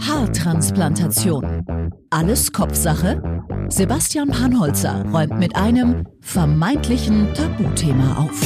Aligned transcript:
Haartransplantation. 0.00 1.64
Alles 2.10 2.52
Kopfsache? 2.52 3.22
Sebastian 3.68 4.28
Panholzer 4.28 5.04
räumt 5.12 5.38
mit 5.38 5.54
einem 5.56 6.06
vermeintlichen 6.20 7.32
Tabuthema 7.34 8.16
auf. 8.16 8.40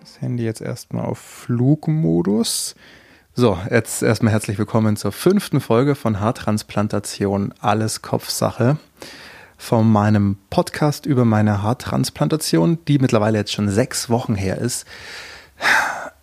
das 0.00 0.20
Handy 0.20 0.44
jetzt 0.44 0.60
erstmal 0.62 1.04
auf 1.04 1.18
Flugmodus. 1.18 2.74
So, 3.40 3.56
jetzt 3.70 4.02
erstmal 4.02 4.32
herzlich 4.32 4.58
willkommen 4.58 4.96
zur 4.96 5.12
fünften 5.12 5.60
Folge 5.60 5.94
von 5.94 6.18
Haartransplantation 6.18 7.54
Alles 7.60 8.02
Kopfsache. 8.02 8.78
Von 9.56 9.88
meinem 9.92 10.38
Podcast 10.50 11.06
über 11.06 11.24
meine 11.24 11.62
Haartransplantation, 11.62 12.84
die 12.88 12.98
mittlerweile 12.98 13.38
jetzt 13.38 13.52
schon 13.52 13.68
sechs 13.68 14.10
Wochen 14.10 14.34
her 14.34 14.58
ist. 14.58 14.86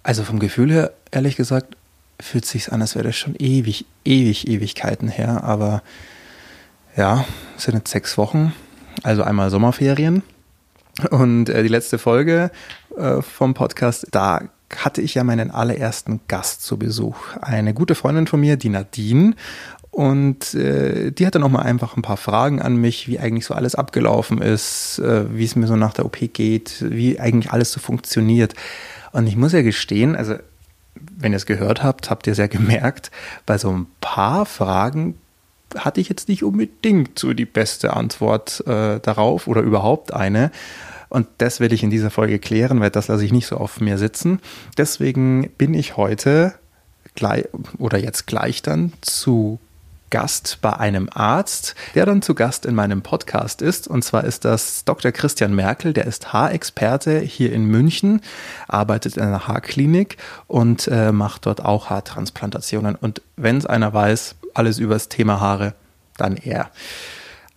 Also 0.03 0.23
vom 0.23 0.39
Gefühl 0.39 0.69
her, 0.73 0.91
ehrlich 1.09 1.37
gesagt, 1.37 1.77
fühlt 2.19 2.45
sich 2.45 2.73
an, 2.73 2.81
als 2.81 2.95
wäre 2.95 3.05
das 3.05 3.15
schon 3.15 3.35
ewig, 3.35 3.85
ewig, 4.03 4.49
Ewigkeiten 4.49 5.07
her. 5.07 5.45
Aber 5.45 5.83
ja, 6.97 7.23
es 7.55 7.63
sind 7.63 7.75
jetzt 7.75 7.91
sechs 7.91 8.17
Wochen, 8.17 8.53
also 9.03 9.23
einmal 9.23 9.51
Sommerferien. 9.51 10.21
Und 11.11 11.47
äh, 11.47 11.63
die 11.63 11.69
letzte 11.69 11.97
Folge 11.97 12.51
äh, 12.97 13.21
vom 13.21 13.53
Podcast, 13.53 14.07
da 14.11 14.41
hatte 14.75 15.01
ich 15.01 15.15
ja 15.15 15.23
meinen 15.23 15.51
allerersten 15.51 16.21
Gast 16.27 16.63
zu 16.63 16.77
Besuch. 16.77 17.17
Eine 17.41 17.73
gute 17.73 17.95
Freundin 17.95 18.27
von 18.27 18.39
mir, 18.39 18.57
die 18.57 18.69
Nadine. 18.69 19.35
Und 19.91 20.53
äh, 20.55 21.11
die 21.11 21.25
hatte 21.25 21.39
nochmal 21.39 21.65
einfach 21.65 21.95
ein 21.95 22.01
paar 22.01 22.17
Fragen 22.17 22.61
an 22.61 22.75
mich, 22.75 23.07
wie 23.07 23.17
eigentlich 23.17 23.45
so 23.45 23.53
alles 23.53 23.75
abgelaufen 23.75 24.41
ist, 24.41 24.99
äh, 24.99 25.33
wie 25.33 25.45
es 25.45 25.55
mir 25.55 25.67
so 25.67 25.77
nach 25.77 25.93
der 25.93 26.05
OP 26.05 26.17
geht, 26.33 26.83
wie 26.85 27.19
eigentlich 27.19 27.53
alles 27.53 27.71
so 27.71 27.79
funktioniert. 27.79 28.55
Und 29.13 29.27
ich 29.27 29.37
muss 29.37 29.53
ja 29.53 29.61
gestehen, 29.61 30.17
also 30.17 30.35
wenn 30.95 31.31
ihr 31.31 31.37
es 31.37 31.45
gehört 31.45 31.81
habt, 31.81 32.09
habt 32.09 32.27
ihr 32.27 32.31
es 32.33 32.39
ja 32.39 32.47
gemerkt, 32.47 33.09
bei 33.45 33.57
so 33.57 33.71
ein 33.71 33.87
paar 34.01 34.45
Fragen 34.45 35.15
hatte 35.77 36.01
ich 36.01 36.09
jetzt 36.09 36.29
nicht 36.29 36.43
unbedingt 36.43 37.17
so 37.17 37.33
die 37.33 37.45
beste 37.45 37.93
Antwort 37.93 38.65
äh, 38.67 38.99
darauf 38.99 39.47
oder 39.47 39.61
überhaupt 39.61 40.13
eine. 40.13 40.51
Und 41.09 41.27
das 41.37 41.59
werde 41.59 41.75
ich 41.75 41.83
in 41.83 41.89
dieser 41.89 42.11
Folge 42.11 42.39
klären, 42.39 42.79
weil 42.79 42.89
das 42.89 43.07
lasse 43.07 43.25
ich 43.25 43.31
nicht 43.31 43.47
so 43.47 43.57
auf 43.57 43.79
mir 43.79 43.97
sitzen. 43.97 44.39
Deswegen 44.77 45.49
bin 45.57 45.73
ich 45.73 45.97
heute 45.97 46.53
gleich 47.15 47.45
oder 47.77 47.97
jetzt 47.97 48.27
gleich 48.27 48.61
dann 48.61 48.93
zu 49.01 49.59
Gast 50.11 50.59
bei 50.61 50.71
einem 50.71 51.09
Arzt, 51.11 51.75
der 51.95 52.05
dann 52.05 52.21
zu 52.21 52.35
Gast 52.35 52.65
in 52.65 52.75
meinem 52.75 53.01
Podcast 53.01 53.61
ist. 53.61 53.87
Und 53.87 54.03
zwar 54.03 54.23
ist 54.23 54.45
das 54.45 54.85
Dr. 54.85 55.11
Christian 55.11 55.53
Merkel, 55.55 55.93
der 55.93 56.05
ist 56.05 56.31
Haarexperte 56.31 57.19
hier 57.19 57.51
in 57.51 57.65
München, 57.65 58.21
arbeitet 58.67 59.17
in 59.17 59.23
einer 59.23 59.47
Haarklinik 59.47 60.17
und 60.47 60.87
äh, 60.87 61.11
macht 61.11 61.45
dort 61.45 61.65
auch 61.65 61.89
Haartransplantationen. 61.89 62.95
Und 62.95 63.21
wenn 63.35 63.57
es 63.57 63.65
einer 63.65 63.93
weiß, 63.93 64.35
alles 64.53 64.79
über 64.79 64.93
das 64.93 65.09
Thema 65.09 65.39
Haare, 65.39 65.73
dann 66.17 66.37
er. 66.37 66.69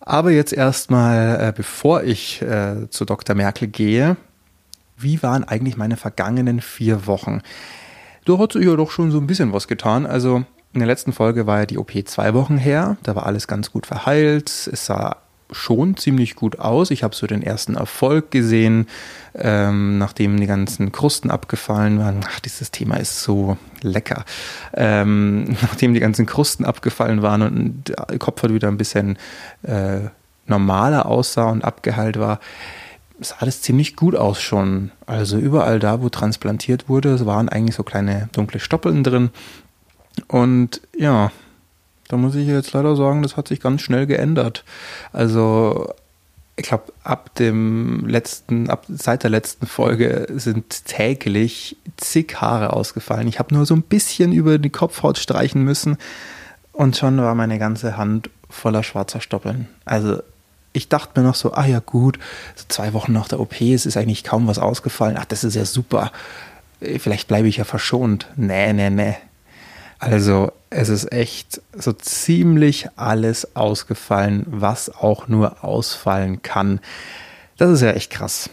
Aber 0.08 0.30
jetzt 0.30 0.54
erstmal, 0.54 1.38
äh, 1.38 1.52
bevor 1.54 2.02
ich 2.02 2.40
äh, 2.40 2.88
zu 2.88 3.04
Dr. 3.04 3.36
Merkel 3.36 3.68
gehe, 3.68 4.16
wie 4.96 5.22
waren 5.22 5.44
eigentlich 5.44 5.76
meine 5.76 5.98
vergangenen 5.98 6.62
vier 6.62 7.06
Wochen? 7.06 7.42
Da 8.24 8.38
hat 8.38 8.54
sich 8.54 8.64
ja 8.64 8.74
doch 8.74 8.90
schon 8.90 9.10
so 9.10 9.18
ein 9.18 9.26
bisschen 9.26 9.52
was 9.52 9.68
getan. 9.68 10.06
Also 10.06 10.44
in 10.72 10.80
der 10.80 10.86
letzten 10.86 11.12
Folge 11.12 11.46
war 11.46 11.58
ja 11.58 11.66
die 11.66 11.76
OP 11.76 11.92
zwei 12.06 12.32
Wochen 12.32 12.56
her. 12.56 12.96
Da 13.02 13.16
war 13.16 13.26
alles 13.26 13.48
ganz 13.48 13.70
gut 13.70 13.84
verheilt. 13.84 14.48
Es 14.48 14.86
sah 14.86 15.18
schon 15.50 15.96
ziemlich 15.96 16.36
gut 16.36 16.58
aus. 16.58 16.90
Ich 16.90 17.02
habe 17.02 17.14
so 17.14 17.26
den 17.26 17.42
ersten 17.42 17.74
Erfolg 17.74 18.30
gesehen, 18.30 18.86
ähm, 19.34 19.98
nachdem 19.98 20.38
die 20.38 20.46
ganzen 20.46 20.92
Krusten 20.92 21.30
abgefallen 21.30 21.98
waren. 21.98 22.20
Ach, 22.28 22.40
dieses 22.40 22.70
Thema 22.70 22.96
ist 22.96 23.20
so 23.22 23.56
lecker. 23.82 24.24
Ähm, 24.74 25.44
nachdem 25.62 25.94
die 25.94 26.00
ganzen 26.00 26.26
Krusten 26.26 26.64
abgefallen 26.64 27.22
waren 27.22 27.42
und 27.42 27.84
der 27.88 28.18
Kopf 28.18 28.42
hat 28.42 28.52
wieder 28.52 28.68
ein 28.68 28.78
bisschen 28.78 29.18
äh, 29.62 30.00
normaler 30.46 31.06
aussah 31.06 31.50
und 31.50 31.64
abgeheilt 31.64 32.18
war, 32.18 32.40
sah 33.20 33.36
das 33.40 33.62
ziemlich 33.62 33.96
gut 33.96 34.14
aus 34.14 34.40
schon. 34.40 34.90
Also 35.06 35.38
überall 35.38 35.78
da, 35.78 36.02
wo 36.02 36.08
transplantiert 36.08 36.88
wurde, 36.88 37.24
waren 37.26 37.48
eigentlich 37.48 37.76
so 37.76 37.82
kleine 37.82 38.28
dunkle 38.32 38.60
Stoppeln 38.60 39.02
drin. 39.02 39.30
Und 40.26 40.80
ja, 40.96 41.30
da 42.08 42.16
muss 42.16 42.34
ich 42.34 42.46
jetzt 42.46 42.72
leider 42.72 42.96
sagen, 42.96 43.22
das 43.22 43.36
hat 43.36 43.48
sich 43.48 43.60
ganz 43.60 43.82
schnell 43.82 44.06
geändert. 44.06 44.64
Also 45.12 45.92
ich 46.56 46.64
glaube, 46.64 46.92
ab 47.04 47.34
dem 47.36 48.06
letzten, 48.08 48.68
ab 48.68 48.84
seit 48.88 49.22
der 49.22 49.30
letzten 49.30 49.66
Folge 49.66 50.26
sind 50.34 50.84
täglich 50.86 51.76
zig 51.96 52.40
Haare 52.40 52.72
ausgefallen. 52.72 53.28
Ich 53.28 53.38
habe 53.38 53.54
nur 53.54 53.64
so 53.64 53.74
ein 53.74 53.82
bisschen 53.82 54.32
über 54.32 54.58
die 54.58 54.70
Kopfhaut 54.70 55.18
streichen 55.18 55.62
müssen 55.62 55.98
und 56.72 56.96
schon 56.96 57.18
war 57.18 57.34
meine 57.36 57.58
ganze 57.58 57.96
Hand 57.96 58.30
voller 58.50 58.82
schwarzer 58.82 59.20
Stoppeln. 59.20 59.68
Also 59.84 60.20
ich 60.72 60.88
dachte 60.88 61.20
mir 61.20 61.26
noch 61.26 61.34
so, 61.34 61.52
ah 61.52 61.66
ja 61.66 61.80
gut, 61.80 62.18
so 62.56 62.64
zwei 62.68 62.92
Wochen 62.92 63.12
nach 63.12 63.28
der 63.28 63.40
OP, 63.40 63.60
es 63.60 63.86
ist 63.86 63.96
eigentlich 63.96 64.24
kaum 64.24 64.46
was 64.46 64.58
ausgefallen. 64.58 65.16
Ach, 65.18 65.24
das 65.26 65.44
ist 65.44 65.54
ja 65.54 65.64
super. 65.64 66.10
Vielleicht 66.80 67.28
bleibe 67.28 67.48
ich 67.48 67.56
ja 67.56 67.64
verschont. 67.64 68.28
Nee, 68.36 68.72
nee, 68.72 68.90
nee. 68.90 69.16
Also 69.98 70.52
es 70.70 70.88
ist 70.88 71.12
echt 71.12 71.60
so 71.72 71.92
ziemlich 71.92 72.88
alles 72.96 73.56
ausgefallen, 73.56 74.44
was 74.46 74.94
auch 74.94 75.28
nur 75.28 75.64
ausfallen 75.64 76.42
kann. 76.42 76.80
Das 77.56 77.70
ist 77.70 77.80
ja 77.80 77.90
echt 77.90 78.10
krass. 78.10 78.48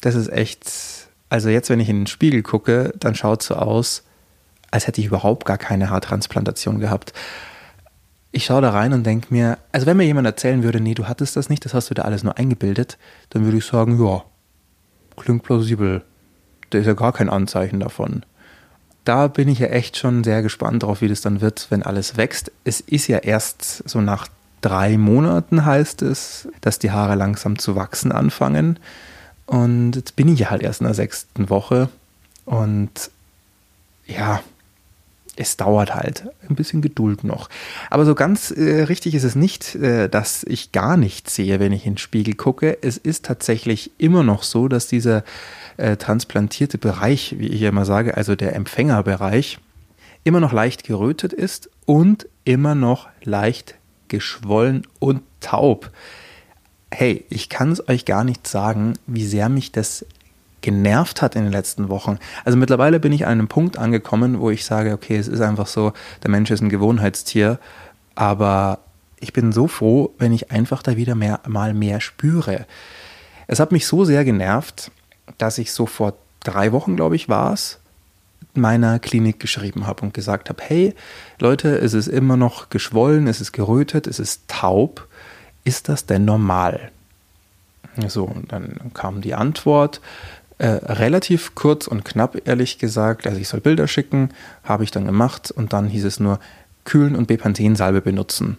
Das 0.00 0.14
ist 0.14 0.32
echt, 0.32 0.70
also 1.28 1.50
jetzt, 1.50 1.68
wenn 1.68 1.80
ich 1.80 1.88
in 1.88 2.00
den 2.00 2.06
Spiegel 2.06 2.42
gucke, 2.42 2.94
dann 2.98 3.14
schaut 3.14 3.42
es 3.42 3.48
so 3.48 3.56
aus, 3.56 4.04
als 4.70 4.86
hätte 4.86 5.00
ich 5.00 5.08
überhaupt 5.08 5.44
gar 5.44 5.58
keine 5.58 5.90
Haartransplantation 5.90 6.78
gehabt. 6.78 7.12
Ich 8.30 8.46
schaue 8.46 8.62
da 8.62 8.70
rein 8.70 8.92
und 8.92 9.04
denke 9.04 9.28
mir, 9.30 9.58
also 9.72 9.86
wenn 9.86 9.96
mir 9.96 10.04
jemand 10.04 10.26
erzählen 10.26 10.62
würde, 10.62 10.80
nee, 10.80 10.94
du 10.94 11.08
hattest 11.08 11.36
das 11.36 11.48
nicht, 11.48 11.64
das 11.64 11.74
hast 11.74 11.90
du 11.90 11.94
da 11.94 12.02
alles 12.02 12.22
nur 12.22 12.38
eingebildet, 12.38 12.98
dann 13.30 13.44
würde 13.44 13.58
ich 13.58 13.64
sagen, 13.64 14.02
ja, 14.02 14.22
klingt 15.16 15.42
plausibel. 15.42 16.02
Da 16.70 16.78
ist 16.78 16.86
ja 16.86 16.92
gar 16.92 17.12
kein 17.12 17.30
Anzeichen 17.30 17.80
davon 17.80 18.24
da 19.08 19.28
bin 19.28 19.48
ich 19.48 19.60
ja 19.60 19.68
echt 19.68 19.96
schon 19.96 20.22
sehr 20.22 20.42
gespannt 20.42 20.82
drauf, 20.82 21.00
wie 21.00 21.08
das 21.08 21.22
dann 21.22 21.40
wird, 21.40 21.68
wenn 21.70 21.82
alles 21.82 22.18
wächst. 22.18 22.52
Es 22.64 22.80
ist 22.80 23.06
ja 23.08 23.18
erst 23.18 23.88
so 23.88 24.02
nach 24.02 24.28
drei 24.60 24.98
Monaten 24.98 25.64
heißt 25.64 26.02
es, 26.02 26.48
dass 26.60 26.78
die 26.78 26.90
Haare 26.90 27.14
langsam 27.14 27.58
zu 27.58 27.74
wachsen 27.74 28.12
anfangen. 28.12 28.78
Und 29.46 29.96
jetzt 29.96 30.14
bin 30.14 30.28
ich 30.28 30.40
ja 30.40 30.50
halt 30.50 30.62
erst 30.62 30.82
in 30.82 30.86
der 30.86 30.94
sechsten 30.94 31.48
Woche. 31.48 31.88
Und 32.44 33.10
ja, 34.06 34.42
es 35.36 35.56
dauert 35.56 35.94
halt 35.94 36.24
ein 36.48 36.56
bisschen 36.56 36.82
Geduld 36.82 37.24
noch. 37.24 37.48
Aber 37.88 38.04
so 38.04 38.14
ganz 38.14 38.50
äh, 38.50 38.82
richtig 38.82 39.14
ist 39.14 39.24
es 39.24 39.36
nicht, 39.36 39.74
äh, 39.76 40.08
dass 40.08 40.44
ich 40.44 40.72
gar 40.72 40.96
nichts 40.96 41.34
sehe, 41.34 41.60
wenn 41.60 41.72
ich 41.72 41.86
in 41.86 41.94
den 41.94 41.98
Spiegel 41.98 42.34
gucke. 42.34 42.76
Es 42.82 42.98
ist 42.98 43.24
tatsächlich 43.24 43.92
immer 43.98 44.22
noch 44.22 44.42
so, 44.42 44.68
dass 44.68 44.88
dieser 44.88 45.24
äh, 45.78 45.96
transplantierte 45.96 46.76
Bereich, 46.78 47.36
wie 47.38 47.48
ich 47.48 47.62
immer 47.62 47.84
sage, 47.84 48.16
also 48.16 48.36
der 48.36 48.54
Empfängerbereich, 48.54 49.58
immer 50.24 50.40
noch 50.40 50.52
leicht 50.52 50.84
gerötet 50.84 51.32
ist 51.32 51.70
und 51.86 52.28
immer 52.44 52.74
noch 52.74 53.08
leicht 53.22 53.76
geschwollen 54.08 54.86
und 54.98 55.22
taub. 55.40 55.90
Hey, 56.90 57.24
ich 57.30 57.48
kann 57.48 57.72
es 57.72 57.88
euch 57.88 58.04
gar 58.04 58.24
nicht 58.24 58.46
sagen, 58.46 58.94
wie 59.06 59.26
sehr 59.26 59.48
mich 59.48 59.72
das 59.72 60.04
genervt 60.60 61.22
hat 61.22 61.36
in 61.36 61.44
den 61.44 61.52
letzten 61.52 61.88
Wochen. 61.88 62.18
Also 62.44 62.58
mittlerweile 62.58 62.98
bin 62.98 63.12
ich 63.12 63.26
an 63.26 63.32
einem 63.32 63.48
Punkt 63.48 63.78
angekommen, 63.78 64.40
wo 64.40 64.50
ich 64.50 64.64
sage, 64.64 64.92
okay, 64.92 65.16
es 65.16 65.28
ist 65.28 65.40
einfach 65.40 65.66
so, 65.66 65.92
der 66.22 66.30
Mensch 66.30 66.50
ist 66.50 66.60
ein 66.60 66.68
Gewohnheitstier, 66.68 67.58
aber 68.14 68.80
ich 69.20 69.32
bin 69.32 69.52
so 69.52 69.68
froh, 69.68 70.14
wenn 70.18 70.32
ich 70.32 70.50
einfach 70.50 70.82
da 70.82 70.96
wieder 70.96 71.14
mehr, 71.14 71.40
mal 71.46 71.74
mehr 71.74 72.00
spüre. 72.00 72.66
Es 73.46 73.60
hat 73.60 73.72
mich 73.72 73.86
so 73.86 74.04
sehr 74.04 74.24
genervt, 74.24 74.90
dass 75.36 75.58
ich 75.58 75.72
so 75.72 75.86
vor 75.86 76.14
drei 76.40 76.72
Wochen, 76.72 76.96
glaube 76.96 77.16
ich, 77.16 77.28
war 77.28 77.52
es, 77.52 77.78
meiner 78.54 78.98
Klinik 78.98 79.38
geschrieben 79.40 79.86
habe 79.86 80.02
und 80.02 80.14
gesagt 80.14 80.48
habe, 80.48 80.62
hey 80.62 80.94
Leute, 81.38 81.76
es 81.76 81.94
ist 81.94 82.08
immer 82.08 82.36
noch 82.36 82.70
geschwollen, 82.70 83.26
es 83.26 83.40
ist 83.40 83.52
gerötet, 83.52 84.06
es 84.06 84.18
ist 84.18 84.48
taub. 84.48 85.06
Ist 85.64 85.88
das 85.88 86.06
denn 86.06 86.24
normal? 86.24 86.90
So, 88.06 88.24
und 88.24 88.52
dann 88.52 88.92
kam 88.94 89.20
die 89.20 89.34
Antwort, 89.34 90.00
äh, 90.58 90.66
relativ 90.66 91.54
kurz 91.54 91.86
und 91.86 92.04
knapp, 92.04 92.36
ehrlich 92.46 92.78
gesagt. 92.78 93.26
Also 93.26 93.38
ich 93.38 93.48
soll 93.48 93.60
Bilder 93.60 93.86
schicken, 93.86 94.30
habe 94.64 94.84
ich 94.84 94.90
dann 94.90 95.04
gemacht 95.04 95.50
und 95.50 95.72
dann 95.72 95.88
hieß 95.88 96.04
es 96.04 96.20
nur 96.20 96.40
kühlen 96.84 97.16
und 97.16 97.26
Bepanthen-Salbe 97.26 98.00
benutzen. 98.00 98.56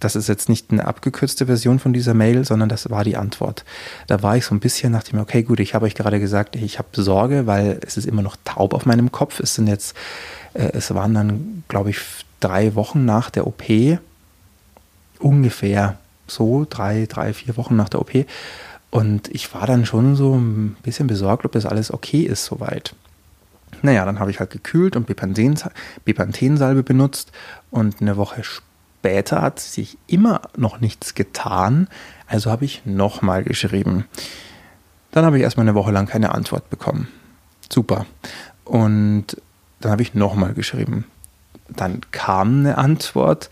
Das 0.00 0.16
ist 0.16 0.28
jetzt 0.28 0.48
nicht 0.48 0.70
eine 0.70 0.86
abgekürzte 0.86 1.46
Version 1.46 1.78
von 1.78 1.92
dieser 1.92 2.14
Mail, 2.14 2.44
sondern 2.44 2.68
das 2.68 2.90
war 2.90 3.04
die 3.04 3.16
Antwort. 3.16 3.64
Da 4.06 4.22
war 4.22 4.36
ich 4.36 4.44
so 4.44 4.54
ein 4.54 4.60
bisschen, 4.60 4.92
nach 4.92 5.02
dem, 5.04 5.18
okay, 5.18 5.42
gut, 5.42 5.60
ich 5.60 5.74
habe 5.74 5.86
euch 5.86 5.94
gerade 5.94 6.20
gesagt, 6.20 6.56
ich 6.56 6.78
habe 6.78 6.88
Sorge, 6.92 7.46
weil 7.46 7.78
es 7.86 7.96
ist 7.96 8.06
immer 8.06 8.22
noch 8.22 8.36
taub 8.44 8.74
auf 8.74 8.86
meinem 8.86 9.12
Kopf. 9.12 9.40
Es 9.40 9.54
sind 9.54 9.66
jetzt, 9.66 9.96
äh, 10.52 10.70
es 10.72 10.94
waren 10.94 11.14
dann, 11.14 11.64
glaube 11.68 11.90
ich, 11.90 12.00
drei 12.40 12.74
Wochen 12.74 13.04
nach 13.04 13.30
der 13.30 13.46
OP. 13.46 13.64
ungefähr 15.20 15.96
so 16.26 16.66
drei, 16.68 17.06
drei, 17.08 17.32
vier 17.32 17.56
Wochen 17.56 17.76
nach 17.76 17.88
der 17.88 18.00
OP. 18.00 18.26
Und 18.90 19.28
ich 19.28 19.54
war 19.54 19.66
dann 19.66 19.86
schon 19.86 20.16
so 20.16 20.34
ein 20.34 20.76
bisschen 20.82 21.06
besorgt, 21.06 21.44
ob 21.44 21.52
das 21.52 21.66
alles 21.66 21.92
okay 21.92 22.22
ist 22.22 22.44
soweit. 22.44 22.94
Naja, 23.82 24.04
dann 24.04 24.18
habe 24.20 24.30
ich 24.30 24.38
halt 24.40 24.50
gekühlt 24.50 24.96
und 24.96 25.06
Bepanthensalbe 25.06 26.82
benutzt 26.82 27.32
und 27.70 28.00
eine 28.00 28.16
Woche 28.16 28.44
später 28.44 28.73
hat 29.04 29.60
sich 29.60 29.98
immer 30.06 30.42
noch 30.56 30.80
nichts 30.80 31.14
getan, 31.14 31.88
also 32.26 32.50
habe 32.50 32.64
ich 32.64 32.82
nochmal 32.84 33.44
geschrieben. 33.44 34.06
Dann 35.12 35.24
habe 35.24 35.36
ich 35.36 35.42
erstmal 35.42 35.64
eine 35.64 35.74
Woche 35.74 35.92
lang 35.92 36.06
keine 36.06 36.34
Antwort 36.34 36.70
bekommen. 36.70 37.08
Super. 37.70 38.06
Und 38.64 39.36
dann 39.80 39.92
habe 39.92 40.02
ich 40.02 40.14
nochmal 40.14 40.54
geschrieben. 40.54 41.04
Dann 41.68 42.00
kam 42.10 42.60
eine 42.60 42.78
Antwort 42.78 43.50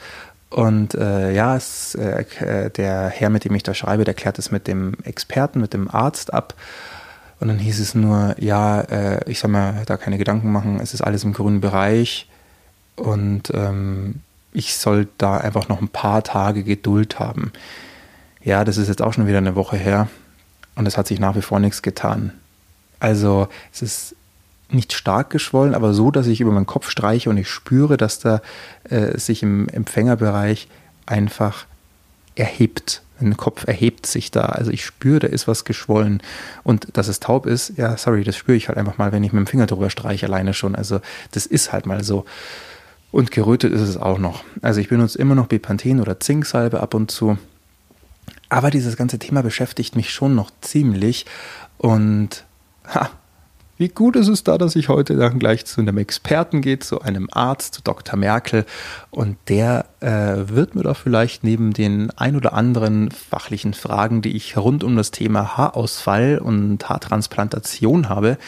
und 0.51 0.95
äh, 0.95 1.33
ja, 1.33 1.57
es, 1.57 1.95
äh, 1.95 2.71
der 2.71 3.09
Herr, 3.09 3.31
mit 3.31 3.45
dem 3.45 3.55
ich 3.55 3.63
da 3.63 3.75
schreibe, 3.75 4.05
der 4.05 4.15
klärt 4.15 4.39
es 4.39 4.51
mit 4.51 4.67
dem 4.67 4.95
Experten, 5.05 5.61
mit 5.61 5.73
dem 5.73 5.91
Arzt 5.91 6.33
ab. 6.33 6.55
Und 7.41 7.49
dann 7.49 7.59
hieß 7.59 7.81
es 7.81 7.95
nur, 7.95 8.35
ja, 8.39 8.81
äh, 8.83 9.31
ich 9.31 9.39
soll 9.39 9.51
mir 9.51 9.83
da 9.87 9.97
keine 9.97 10.19
Gedanken 10.19 10.53
machen, 10.53 10.79
es 10.81 10.95
ist 10.95 11.01
alles 11.01 11.25
im 11.25 11.33
grünen 11.33 11.61
Bereich 11.61 12.29
und 12.97 13.51
ähm, 13.55 14.21
ich 14.53 14.77
soll 14.77 15.09
da 15.19 15.39
einfach 15.39 15.69
noch 15.69 15.81
ein 15.81 15.89
paar 15.89 16.23
Tage 16.23 16.63
Geduld 16.63 17.19
haben. 17.19 17.53
Ja, 18.43 18.65
das 18.65 18.77
ist 18.77 18.89
jetzt 18.89 19.03
auch 19.03 19.13
schon 19.13 19.27
wieder 19.27 19.39
eine 19.39 19.55
Woche 19.55 19.77
her 19.77 20.09
und 20.75 20.87
es 20.87 20.97
hat 20.99 21.07
sich 21.07 21.21
nach 21.21 21.37
wie 21.37 21.43
vor 21.43 21.61
nichts 21.61 21.83
getan. 21.83 22.33
Also 23.01 23.49
es 23.73 23.83
ist 23.83 24.17
nicht 24.71 24.93
stark 24.93 25.31
geschwollen, 25.31 25.75
aber 25.75 25.93
so, 25.93 26.11
dass 26.11 26.27
ich 26.27 26.41
über 26.41 26.53
meinen 26.53 26.67
Kopf 26.67 26.89
streiche 26.89 27.31
und 27.31 27.37
ich 27.37 27.49
spüre, 27.49 27.97
dass 27.97 28.19
da 28.19 28.41
äh, 28.89 29.19
sich 29.19 29.43
im 29.43 29.69
Empfängerbereich 29.69 30.69
einfach 31.07 31.67
erhebt. 32.35 33.03
Mein 33.21 33.37
Kopf 33.37 33.67
erhebt 33.67 34.07
sich 34.07 34.31
da. 34.31 34.47
Also 34.47 34.71
ich 34.71 34.85
spüre, 34.85 35.21
da 35.21 35.27
ist 35.29 35.47
was 35.47 35.65
geschwollen. 35.65 36.23
Und 36.65 36.97
dass 36.97 37.09
es 37.09 37.21
taub 37.21 37.47
ist, 37.47 37.77
ja, 37.77 37.97
sorry, 37.97 38.25
das 38.25 38.37
spüre 38.37 38.57
ich 38.57 38.69
halt 38.69 38.79
einfach 38.79 38.99
mal, 38.99 39.13
wenn 39.13 39.23
ich 39.23 39.33
mit 39.33 39.41
dem 39.41 39.47
Finger 39.47 39.67
drüber 39.67 39.91
streiche, 39.91 40.27
alleine 40.27 40.55
schon. 40.55 40.75
Also 40.75 41.01
das 41.31 41.47
ist 41.47 41.73
halt 41.73 41.87
mal 41.87 42.03
so. 42.03 42.25
Und 43.13 43.31
gerötet 43.31 43.73
ist 43.73 43.83
es 43.83 43.97
auch 43.97 44.19
noch. 44.19 44.43
Also 44.63 44.81
ich 44.81 44.89
benutze 44.89 45.19
immer 45.19 45.35
noch 45.35 45.47
Bepanthen 45.47 46.01
oder 46.01 46.19
Zinksalbe 46.19 46.81
ab 46.81 46.95
und 46.95 47.11
zu. 47.11 47.39
Aber 48.49 48.71
dieses 48.71 48.97
ganze 48.97 49.19
Thema 49.19 49.43
beschäftigt 49.43 49.97
mich 49.97 50.11
schon 50.11 50.35
noch 50.35 50.51
ziemlich. 50.63 51.27
Und 51.77 52.45
ha, 52.87 53.11
wie 53.77 53.89
gut 53.89 54.17
ist 54.17 54.29
es 54.29 54.45
da, 54.45 54.59
dass 54.59 54.77
ich 54.77 54.89
heute 54.89 55.17
dann 55.17 55.39
gleich 55.39 55.67
zu 55.67 55.81
einem 55.81 55.99
Experten 55.99 56.63
gehe, 56.63 56.79
zu 56.79 57.03
einem 57.03 57.29
Arzt, 57.33 57.75
zu 57.75 57.83
Dr. 57.83 58.19
Merkel. 58.19 58.65
Und 59.11 59.37
der 59.49 59.87
äh, 60.01 60.49
wird 60.55 60.75
mir 60.75 60.83
doch 60.83 60.97
vielleicht 60.97 61.45
neben 61.45 61.73
den 61.73 62.11
ein 62.17 62.35
oder 62.35 62.55
anderen 62.55 63.11
fachlichen 63.11 63.75
Fragen, 63.75 64.23
die 64.23 64.37
ich 64.37 64.57
rund 64.57 64.85
um 64.85 64.97
das 64.97 65.11
Thema 65.11 65.57
Haarausfall 65.59 66.39
und 66.39 66.89
Haartransplantation 66.89 68.09
habe, 68.09 68.39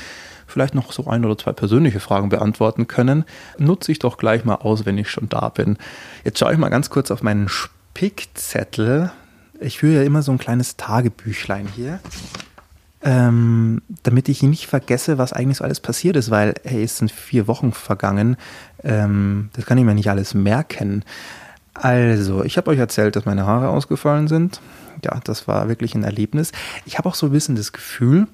vielleicht 0.55 0.75
noch 0.75 0.93
so 0.93 1.07
ein 1.07 1.25
oder 1.25 1.37
zwei 1.37 1.53
persönliche 1.53 2.01
Fragen 2.01 2.31
beantworten 2.31 2.87
können. 2.87 3.25
Nutze 3.59 3.93
ich 3.93 3.99
doch 3.99 4.17
gleich 4.17 4.45
mal 4.45 4.57
aus, 4.57 4.87
wenn 4.87 4.97
ich 4.97 5.11
schon 5.11 5.29
da 5.29 5.51
bin. 5.51 5.77
Jetzt 6.25 6.39
schaue 6.39 6.53
ich 6.53 6.59
mal 6.59 6.71
ganz 6.71 6.89
kurz 6.89 7.11
auf 7.11 7.23
meinen 7.23 7.49
Spickzettel. 7.49 9.13
Ich 9.61 9.79
führe 9.79 9.97
ja 9.97 10.03
immer 10.03 10.23
so 10.23 10.33
ein 10.33 10.39
kleines 10.39 10.77
Tagebüchlein 10.77 11.69
hier 11.75 12.01
ähm, 13.05 13.83
damit 14.03 14.31
ich 14.31 14.43
nicht 14.43 14.67
vergesse, 14.67 15.19
was 15.19 15.35
eigentlich 15.35 15.59
so 15.59 15.65
alles 15.65 15.81
passiert 15.81 16.17
ist, 16.17 16.31
weil, 16.31 16.55
hey, 16.65 16.83
es 16.83 16.97
sind 16.97 17.13
vier 17.13 17.47
Wochen 17.47 17.73
vergangen. 17.73 18.37
Ähm, 18.83 19.51
das 19.53 19.67
kann 19.67 19.77
ich 19.77 19.85
mir 19.85 19.95
nicht 19.95 20.09
alles 20.09 20.33
merken. 20.33 21.05
Also, 21.75 22.45
ich 22.45 22.57
habe 22.57 22.71
euch 22.71 22.79
erzählt, 22.79 23.15
dass 23.15 23.27
meine 23.27 23.47
Haare 23.47 23.69
ausgefallen 23.69 24.27
sind. 24.27 24.61
Ja, 25.05 25.21
das 25.23 25.47
war 25.47 25.69
wirklich 25.69 25.95
ein 25.95 26.03
Erlebnis. 26.03 26.53
Ich 26.87 26.97
habe 26.97 27.09
auch 27.09 27.15
so 27.15 27.27
ein 27.27 27.33
bisschen 27.33 27.57
das 27.57 27.73
Gefühl, 27.73 28.27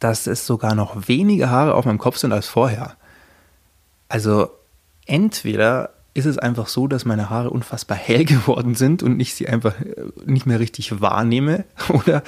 dass 0.00 0.26
es 0.26 0.46
sogar 0.46 0.74
noch 0.74 1.08
weniger 1.08 1.50
Haare 1.50 1.74
auf 1.74 1.84
meinem 1.84 1.98
Kopf 1.98 2.16
sind 2.16 2.32
als 2.32 2.48
vorher. 2.48 2.96
Also, 4.08 4.50
entweder 5.06 5.90
ist 6.14 6.26
es 6.26 6.38
einfach 6.38 6.66
so, 6.66 6.86
dass 6.86 7.04
meine 7.04 7.30
Haare 7.30 7.50
unfassbar 7.50 7.96
hell 7.96 8.24
geworden 8.26 8.74
sind 8.74 9.02
und 9.02 9.20
ich 9.20 9.34
sie 9.34 9.48
einfach 9.48 9.80
äh, 9.80 9.94
nicht 10.24 10.46
mehr 10.46 10.60
richtig 10.60 11.00
wahrnehme. 11.00 11.64
Oder 11.88 12.22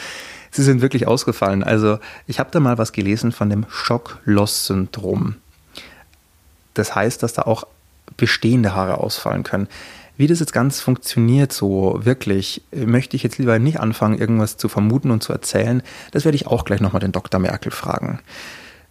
sie 0.51 0.63
sind 0.63 0.83
wirklich 0.83 1.07
ausgefallen. 1.07 1.65
Also 1.65 1.99
ich 2.27 2.39
habe 2.39 2.51
da 2.51 2.61
mal 2.61 2.79
was 2.79 2.93
gelesen 2.93 3.33
von 3.33 3.51
dem 3.51 3.67
Shock-Loss-Syndrom. 3.69 5.37
Das 6.75 6.95
heißt, 6.95 7.23
dass 7.23 7.33
da 7.33 7.43
auch 7.43 7.67
bestehende 8.17 8.75
Haare 8.75 8.99
ausfallen 8.99 9.43
können. 9.43 9.69
Wie 10.23 10.29
das 10.29 10.39
jetzt 10.39 10.53
ganz 10.53 10.81
funktioniert, 10.81 11.53
so 11.53 11.99
wirklich, 12.05 12.63
möchte 12.71 13.17
ich 13.17 13.25
jetzt 13.25 13.39
lieber 13.39 13.59
nicht 13.59 13.81
anfangen, 13.81 14.17
irgendwas 14.17 14.57
zu 14.57 14.69
vermuten 14.69 15.11
und 15.11 15.21
zu 15.21 15.33
erzählen. 15.33 15.83
Das 16.13 16.25
werde 16.25 16.37
ich 16.37 16.47
auch 16.47 16.65
gleich 16.65 16.81
nochmal 16.81 17.01
den 17.01 17.11
Dr. 17.11 17.41
Merkel 17.41 17.73
fragen. 17.73 18.21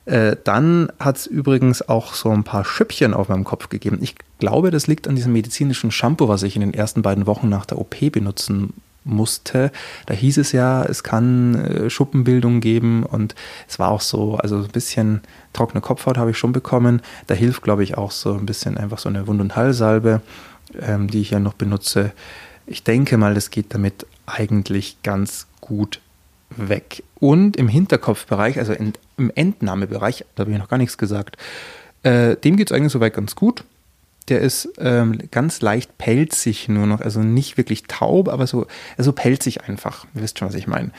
Äh, 0.04 0.36
dann 0.44 0.92
hat 1.00 1.16
es 1.16 1.28
übrigens 1.28 1.88
auch 1.88 2.16
so 2.16 2.32
ein 2.32 2.44
paar 2.44 2.66
Schüppchen 2.66 3.14
auf 3.14 3.30
meinem 3.30 3.46
Kopf 3.46 3.70
gegeben. 3.70 4.00
Ich 4.02 4.16
glaube, 4.40 4.72
das 4.72 4.88
liegt 4.88 5.08
an 5.08 5.16
diesem 5.16 5.32
medizinischen 5.32 5.90
Shampoo, 5.90 6.28
was 6.28 6.44
ich 6.44 6.58
in 6.58 6.62
den 6.64 6.74
ersten 6.74 7.02
beiden 7.02 7.26
Wochen 7.28 7.48
nach 7.48 7.66
der 7.66 7.78
OP 7.78 8.12
benutzen 8.12 8.74
musste. 9.04 9.72
Da 10.08 10.14
hieß 10.14 10.38
es 10.38 10.52
ja, 10.52 10.84
es 10.84 11.02
kann 11.02 11.56
äh, 11.56 11.90
Schuppenbildung 11.90 12.60
geben 12.60 13.04
und 13.04 13.36
es 13.70 13.80
war 13.80 13.90
auch 13.90 14.02
so, 14.02 14.36
also 14.36 14.58
ein 14.58 14.68
bisschen 14.68 15.22
trockene 15.54 15.80
Kopfhaut 15.80 16.18
habe 16.18 16.32
ich 16.32 16.38
schon 16.38 16.52
bekommen. 16.52 17.02
Da 17.28 17.36
hilft, 17.36 17.64
glaube 17.64 17.84
ich, 17.84 17.98
auch 17.98 18.12
so 18.12 18.34
ein 18.34 18.46
bisschen 18.46 18.78
einfach 18.78 19.00
so 19.00 19.08
eine 19.08 19.28
Wund- 19.28 19.42
und 19.42 19.56
Hallsalbe, 19.56 20.22
ähm, 20.80 21.10
die 21.10 21.22
ich 21.22 21.32
ja 21.32 21.40
noch 21.40 21.54
benutze. 21.54 22.12
Ich 22.66 22.84
denke 22.84 23.18
mal, 23.18 23.34
das 23.34 23.50
geht 23.50 23.74
damit 23.74 24.06
eigentlich 24.26 25.02
ganz 25.04 25.48
gut 25.60 26.00
weg. 26.50 27.04
Und 27.16 27.58
im 27.58 27.68
Hinterkopfbereich, 27.68 28.60
also 28.60 28.74
in, 28.74 28.94
im 29.18 29.32
Entnahmebereich, 29.34 30.26
da 30.36 30.42
habe 30.42 30.52
ich 30.52 30.58
noch 30.58 30.70
gar 30.70 30.78
nichts 30.78 30.98
gesagt, 30.98 31.38
äh, 32.04 32.36
dem 32.36 32.58
geht 32.58 32.72
es 32.72 32.76
eigentlich 32.76 32.92
soweit 32.92 33.14
ganz 33.14 33.36
gut 33.36 33.64
der 34.30 34.40
ist 34.40 34.70
ähm, 34.78 35.18
ganz 35.32 35.62
leicht 35.62 35.98
pelzig 35.98 36.70
nur 36.70 36.88
noch, 36.88 37.02
also 37.02 37.22
nicht 37.22 37.58
wirklich 37.58 37.84
taub, 37.84 38.30
aber 38.30 38.48
so 38.48 38.68
also 38.98 39.12
pelzig 39.12 39.64
einfach. 39.64 40.06
Ihr 40.16 40.22
wisst 40.22 40.40
schon, 40.40 40.48
was 40.48 40.56
ich 40.56 40.68
meine. 40.68 40.92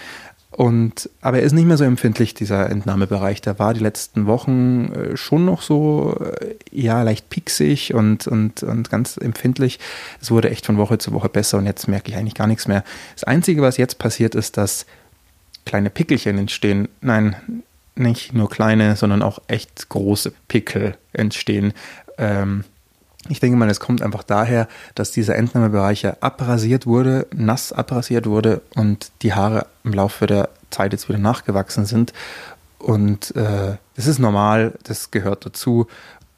Und, 0.52 1.08
aber 1.22 1.38
er 1.38 1.44
ist 1.44 1.52
nicht 1.52 1.64
mehr 1.64 1.78
so 1.78 1.84
empfindlich, 1.84 2.34
dieser 2.34 2.68
Entnahmebereich. 2.68 3.40
Der 3.40 3.58
war 3.58 3.72
die 3.72 3.80
letzten 3.80 4.26
Wochen 4.26 4.92
äh, 4.92 5.16
schon 5.16 5.46
noch 5.46 5.62
so, 5.62 6.20
äh, 6.40 6.54
ja, 6.70 7.02
leicht 7.02 7.30
pieksig 7.30 7.94
und, 7.94 8.26
und, 8.26 8.62
und 8.62 8.90
ganz 8.90 9.16
empfindlich. 9.16 9.78
Es 10.20 10.30
wurde 10.30 10.50
echt 10.50 10.66
von 10.66 10.76
Woche 10.76 10.98
zu 10.98 11.12
Woche 11.14 11.30
besser 11.30 11.56
und 11.56 11.64
jetzt 11.64 11.88
merke 11.88 12.10
ich 12.10 12.18
eigentlich 12.18 12.34
gar 12.34 12.46
nichts 12.46 12.68
mehr. 12.68 12.84
Das 13.14 13.24
Einzige, 13.24 13.62
was 13.62 13.78
jetzt 13.78 13.98
passiert, 13.98 14.34
ist, 14.34 14.58
dass 14.58 14.84
kleine 15.64 15.88
Pickelchen 15.88 16.36
entstehen. 16.36 16.88
Nein, 17.00 17.34
nicht 17.94 18.34
nur 18.34 18.50
kleine, 18.50 18.96
sondern 18.96 19.22
auch 19.22 19.40
echt 19.48 19.88
große 19.88 20.32
Pickel 20.48 20.96
entstehen. 21.14 21.72
Ähm, 22.18 22.64
ich 23.28 23.40
denke 23.40 23.56
mal, 23.56 23.70
es 23.70 23.80
kommt 23.80 24.02
einfach 24.02 24.22
daher, 24.22 24.68
dass 24.94 25.12
dieser 25.12 25.36
Entnahmebereich 25.36 26.02
ja 26.02 26.16
abrasiert 26.20 26.86
wurde, 26.86 27.26
nass 27.32 27.72
abrasiert 27.72 28.26
wurde 28.26 28.62
und 28.74 29.12
die 29.22 29.32
Haare 29.32 29.66
im 29.84 29.92
Laufe 29.92 30.26
der 30.26 30.48
Zeit 30.70 30.92
jetzt 30.92 31.08
wieder 31.08 31.18
nachgewachsen 31.18 31.86
sind. 31.86 32.12
Und 32.78 33.34
äh, 33.36 33.76
das 33.94 34.06
ist 34.06 34.18
normal, 34.18 34.74
das 34.82 35.12
gehört 35.12 35.46
dazu 35.46 35.86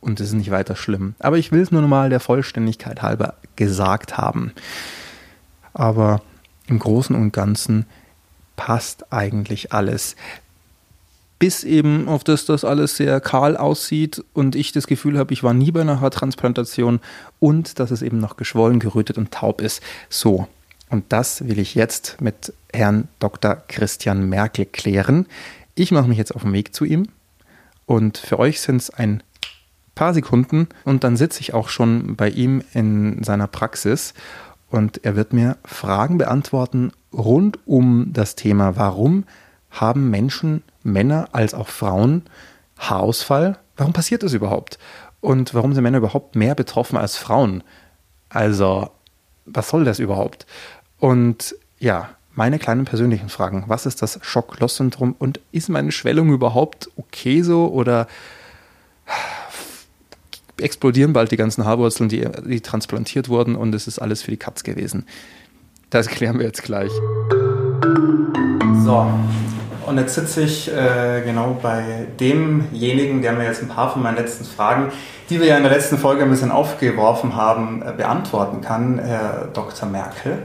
und 0.01 0.21
es 0.21 0.29
ist 0.29 0.35
nicht 0.35 0.51
weiter 0.51 0.77
schlimm. 0.77 1.15
Aber 1.19 1.39
ich 1.39 1.53
will 1.53 1.63
es 1.63 1.71
nur 1.71 1.81
mal 1.83 2.11
der 2.11 2.21
Vollständigkeit 2.21 3.01
halber 3.01 3.35
gesagt 3.57 4.19
haben. 4.19 4.53
Aber 5.73 6.21
im 6.67 6.79
Großen 6.79 7.17
und 7.17 7.33
Ganzen 7.33 7.87
passt 8.57 9.13
eigentlich 9.13 9.73
alles 9.73 10.17
bis 11.45 11.63
eben 11.63 12.09
auf 12.09 12.25
das 12.25 12.47
das 12.47 12.65
alles 12.65 12.97
sehr 12.97 13.21
kahl 13.21 13.59
aussieht 13.59 14.25
und 14.33 14.57
ich 14.57 14.73
das 14.73 14.87
Gefühl 14.87 15.19
habe, 15.19 15.35
ich 15.35 15.43
war 15.43 15.53
nie 15.53 15.71
bei 15.73 15.83
einer 15.83 16.01
Haartransplantation 16.01 17.01
und 17.39 17.79
dass 17.79 17.91
es 17.91 18.01
eben 18.01 18.17
noch 18.17 18.39
geschwollen, 18.39 18.81
gerötet 18.81 19.19
und 19.19 19.31
taub 19.31 19.61
ist. 19.61 19.83
So, 20.09 20.49
und 20.89 21.05
das 21.11 21.47
will 21.47 21.59
ich 21.59 21.75
jetzt 21.75 22.23
mit 22.23 22.55
Herrn 22.73 23.09
Dr. 23.19 23.57
Christian 23.69 24.27
Merkel 24.27 24.65
klären. 24.65 25.27
Ich 25.75 25.93
mache 25.93 26.09
mich 26.09 26.17
jetzt 26.17 26.35
auf 26.35 26.45
den 26.45 26.55
Weg 26.55 26.75
zu 26.75 26.87
ihm 26.87 27.09
und 27.85 28.17
für 28.17 28.39
euch 28.39 28.63
sind 28.63 28.77
es 28.77 28.89
ein 28.89 29.23
paar 29.95 30.15
Sekunden 30.15 30.69
und 30.87 31.05
dann 31.05 31.19
sitze 31.19 31.43
ich 31.43 31.53
auch 31.53 31.69
schon 31.69 32.17
bei 32.17 32.31
ihm 32.31 32.63
in 32.73 33.23
seiner 33.23 33.49
Praxis 33.49 34.15
und 34.71 35.05
er 35.05 35.15
wird 35.15 35.35
mir 35.35 35.59
Fragen 35.63 36.17
beantworten 36.17 36.91
rund 37.13 37.59
um 37.67 38.15
das 38.15 38.35
Thema, 38.35 38.77
warum 38.77 39.25
haben 39.75 40.11
Menschen 40.11 40.63
Männer 40.83 41.29
als 41.33 41.55
auch 41.55 41.69
Frauen 41.69 42.23
Haarausfall. 42.79 43.59
Warum 43.77 43.93
passiert 43.93 44.23
das 44.23 44.33
überhaupt? 44.33 44.79
Und 45.21 45.55
warum 45.55 45.73
sind 45.75 45.83
Männer 45.83 45.99
überhaupt 45.99 46.37
mehr 46.37 46.55
betroffen 46.55 46.97
als 46.97 47.17
Frauen? 47.17 47.63
Also, 48.29 48.91
was 49.47 49.69
soll 49.69 49.85
das 49.85 49.99
überhaupt? 49.99 50.47
Und 50.99 51.55
ja, 51.79 52.11
meine 52.35 52.59
kleinen 52.59 52.85
persönlichen 52.85 53.29
Fragen. 53.29 53.65
Was 53.69 53.87
ist 53.87 54.03
das 54.03 54.19
Schock-Loss-Syndrom 54.23 55.15
und 55.19 55.41
ist 55.53 55.69
meine 55.69 55.93
Schwellung 55.93 56.31
überhaupt 56.31 56.91
okay 56.97 57.43
so 57.43 57.69
oder 57.69 58.07
explodieren 60.61 61.13
bald 61.13 61.31
die 61.33 61.37
ganzen 61.37 61.65
Haarwurzeln, 61.65 62.09
die, 62.09 62.27
die 62.47 62.61
transplantiert 62.61 63.29
wurden 63.29 63.57
und 63.57 63.75
es 63.75 63.87
ist 63.87 63.99
alles 63.99 64.23
für 64.23 64.31
die 64.31 64.37
Katz 64.37 64.63
gewesen. 64.63 65.07
Das 65.91 66.09
klären 66.09 66.39
wir 66.39 66.47
jetzt 66.47 66.63
gleich. 66.63 66.91
So, 68.85 69.07
und 69.87 69.99
jetzt 69.99 70.15
sitze 70.15 70.43
ich 70.43 70.73
äh, 70.73 71.23
genau 71.25 71.57
bei 71.63 72.07
demjenigen, 72.19 73.23
der 73.23 73.33
mir 73.33 73.45
jetzt 73.45 73.63
ein 73.63 73.69
paar 73.69 73.91
von 73.91 74.03
meinen 74.03 74.17
letzten 74.17 74.45
Fragen, 74.45 74.93
die 75.31 75.41
wir 75.41 75.47
ja 75.47 75.57
in 75.57 75.63
der 75.63 75.73
letzten 75.73 75.99
Folge 75.99 76.23
ein 76.23 76.31
bisschen 76.31 76.51
aufgeworfen 76.51 77.37
haben, 77.37 77.83
äh, 77.83 77.93
beantworten 77.97 78.61
kann, 78.61 78.99
Herr 78.99 79.49
Dr. 79.53 79.89
Merkel. 79.89 80.39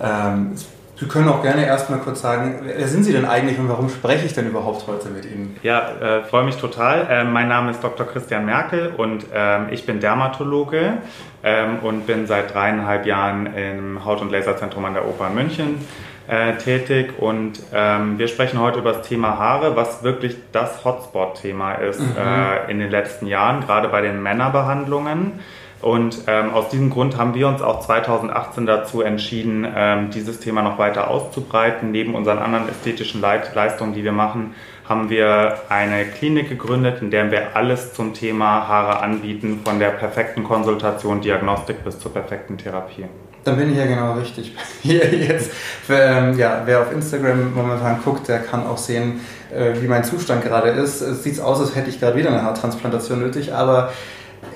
Ähm, 0.00 0.52
Sie 1.00 1.06
können 1.06 1.30
auch 1.30 1.42
gerne 1.42 1.64
erstmal 1.64 1.98
kurz 2.00 2.20
sagen, 2.20 2.60
wer 2.62 2.86
sind 2.86 3.04
Sie 3.04 3.12
denn 3.12 3.24
eigentlich 3.24 3.58
und 3.58 3.70
warum 3.70 3.88
spreche 3.88 4.26
ich 4.26 4.34
denn 4.34 4.46
überhaupt 4.46 4.86
heute 4.86 5.08
mit 5.08 5.24
Ihnen? 5.24 5.56
Ja, 5.62 5.92
äh, 5.98 6.24
freue 6.24 6.44
mich 6.44 6.56
total. 6.56 7.06
Äh, 7.08 7.24
mein 7.24 7.48
Name 7.48 7.70
ist 7.70 7.82
Dr. 7.82 8.06
Christian 8.06 8.44
Merkel 8.44 8.92
und 8.94 9.24
äh, 9.32 9.70
ich 9.70 9.86
bin 9.86 10.00
Dermatologe 10.00 10.98
ähm, 11.42 11.78
und 11.82 12.06
bin 12.06 12.26
seit 12.26 12.52
dreieinhalb 12.52 13.06
Jahren 13.06 13.46
im 13.54 14.04
Haut- 14.04 14.20
und 14.20 14.30
Laserzentrum 14.30 14.84
an 14.84 14.92
der 14.92 15.08
Oper 15.08 15.28
in 15.28 15.34
München 15.36 15.86
äh, 16.30 16.56
tätig 16.58 17.14
und 17.18 17.60
ähm, 17.74 18.16
wir 18.16 18.28
sprechen 18.28 18.60
heute 18.60 18.78
über 18.78 18.92
das 18.92 19.08
Thema 19.08 19.36
Haare, 19.36 19.74
was 19.74 20.04
wirklich 20.04 20.36
das 20.52 20.84
Hotspot-Thema 20.84 21.74
ist 21.74 21.98
mhm. 21.98 22.16
Äh, 22.16 22.70
in 22.70 22.78
den 22.78 22.88
letzten 22.88 23.26
Jahren, 23.26 23.62
gerade 23.62 23.88
bei 23.88 24.00
den 24.00 24.22
Männerbehandlungen. 24.22 25.40
Und 25.82 26.24
ähm, 26.28 26.52
aus 26.52 26.68
diesem 26.68 26.90
Grund 26.90 27.16
haben 27.16 27.34
wir 27.34 27.48
uns 27.48 27.62
auch 27.62 27.80
2018 27.80 28.64
dazu 28.64 29.02
entschieden, 29.02 29.66
ähm, 29.74 30.10
dieses 30.10 30.38
Thema 30.38 30.62
noch 30.62 30.78
weiter 30.78 31.08
auszubreiten. 31.10 31.90
Neben 31.90 32.14
unseren 32.14 32.38
anderen 32.38 32.68
ästhetischen 32.68 33.20
Leit 33.20 33.52
Leistungen, 33.54 33.94
die 33.94 34.04
wir 34.04 34.12
machen, 34.12 34.54
haben 34.88 35.10
wir 35.10 35.58
eine 35.68 36.04
Klinik 36.04 36.48
gegründet, 36.48 37.02
in 37.02 37.10
der 37.10 37.30
wir 37.32 37.56
alles 37.56 37.94
zum 37.94 38.14
Thema 38.14 38.68
Haare 38.68 39.00
anbieten, 39.00 39.62
von 39.64 39.80
der 39.80 39.88
perfekten 39.88 40.44
Konsultation, 40.44 41.22
Diagnostik 41.22 41.82
bis 41.82 41.98
zur 41.98 42.12
perfekten 42.12 42.56
Therapie. 42.56 43.06
Dann 43.44 43.56
bin 43.56 43.72
ich 43.72 43.78
ja 43.78 43.86
genau 43.86 44.12
richtig 44.14 44.54
hier 44.82 45.12
jetzt. 45.14 45.50
Ähm, 45.88 46.38
ja, 46.38 46.62
wer 46.64 46.82
auf 46.82 46.92
Instagram 46.92 47.54
momentan 47.54 48.00
guckt, 48.04 48.28
der 48.28 48.40
kann 48.40 48.66
auch 48.66 48.78
sehen, 48.78 49.20
äh, 49.54 49.72
wie 49.80 49.88
mein 49.88 50.04
Zustand 50.04 50.42
gerade 50.44 50.68
ist. 50.70 51.00
Es 51.00 51.22
sieht 51.22 51.40
aus, 51.40 51.60
als 51.60 51.74
hätte 51.74 51.90
ich 51.90 51.98
gerade 51.98 52.16
wieder 52.16 52.30
eine 52.30 52.42
Haartransplantation 52.42 53.20
nötig, 53.20 53.52
aber 53.54 53.90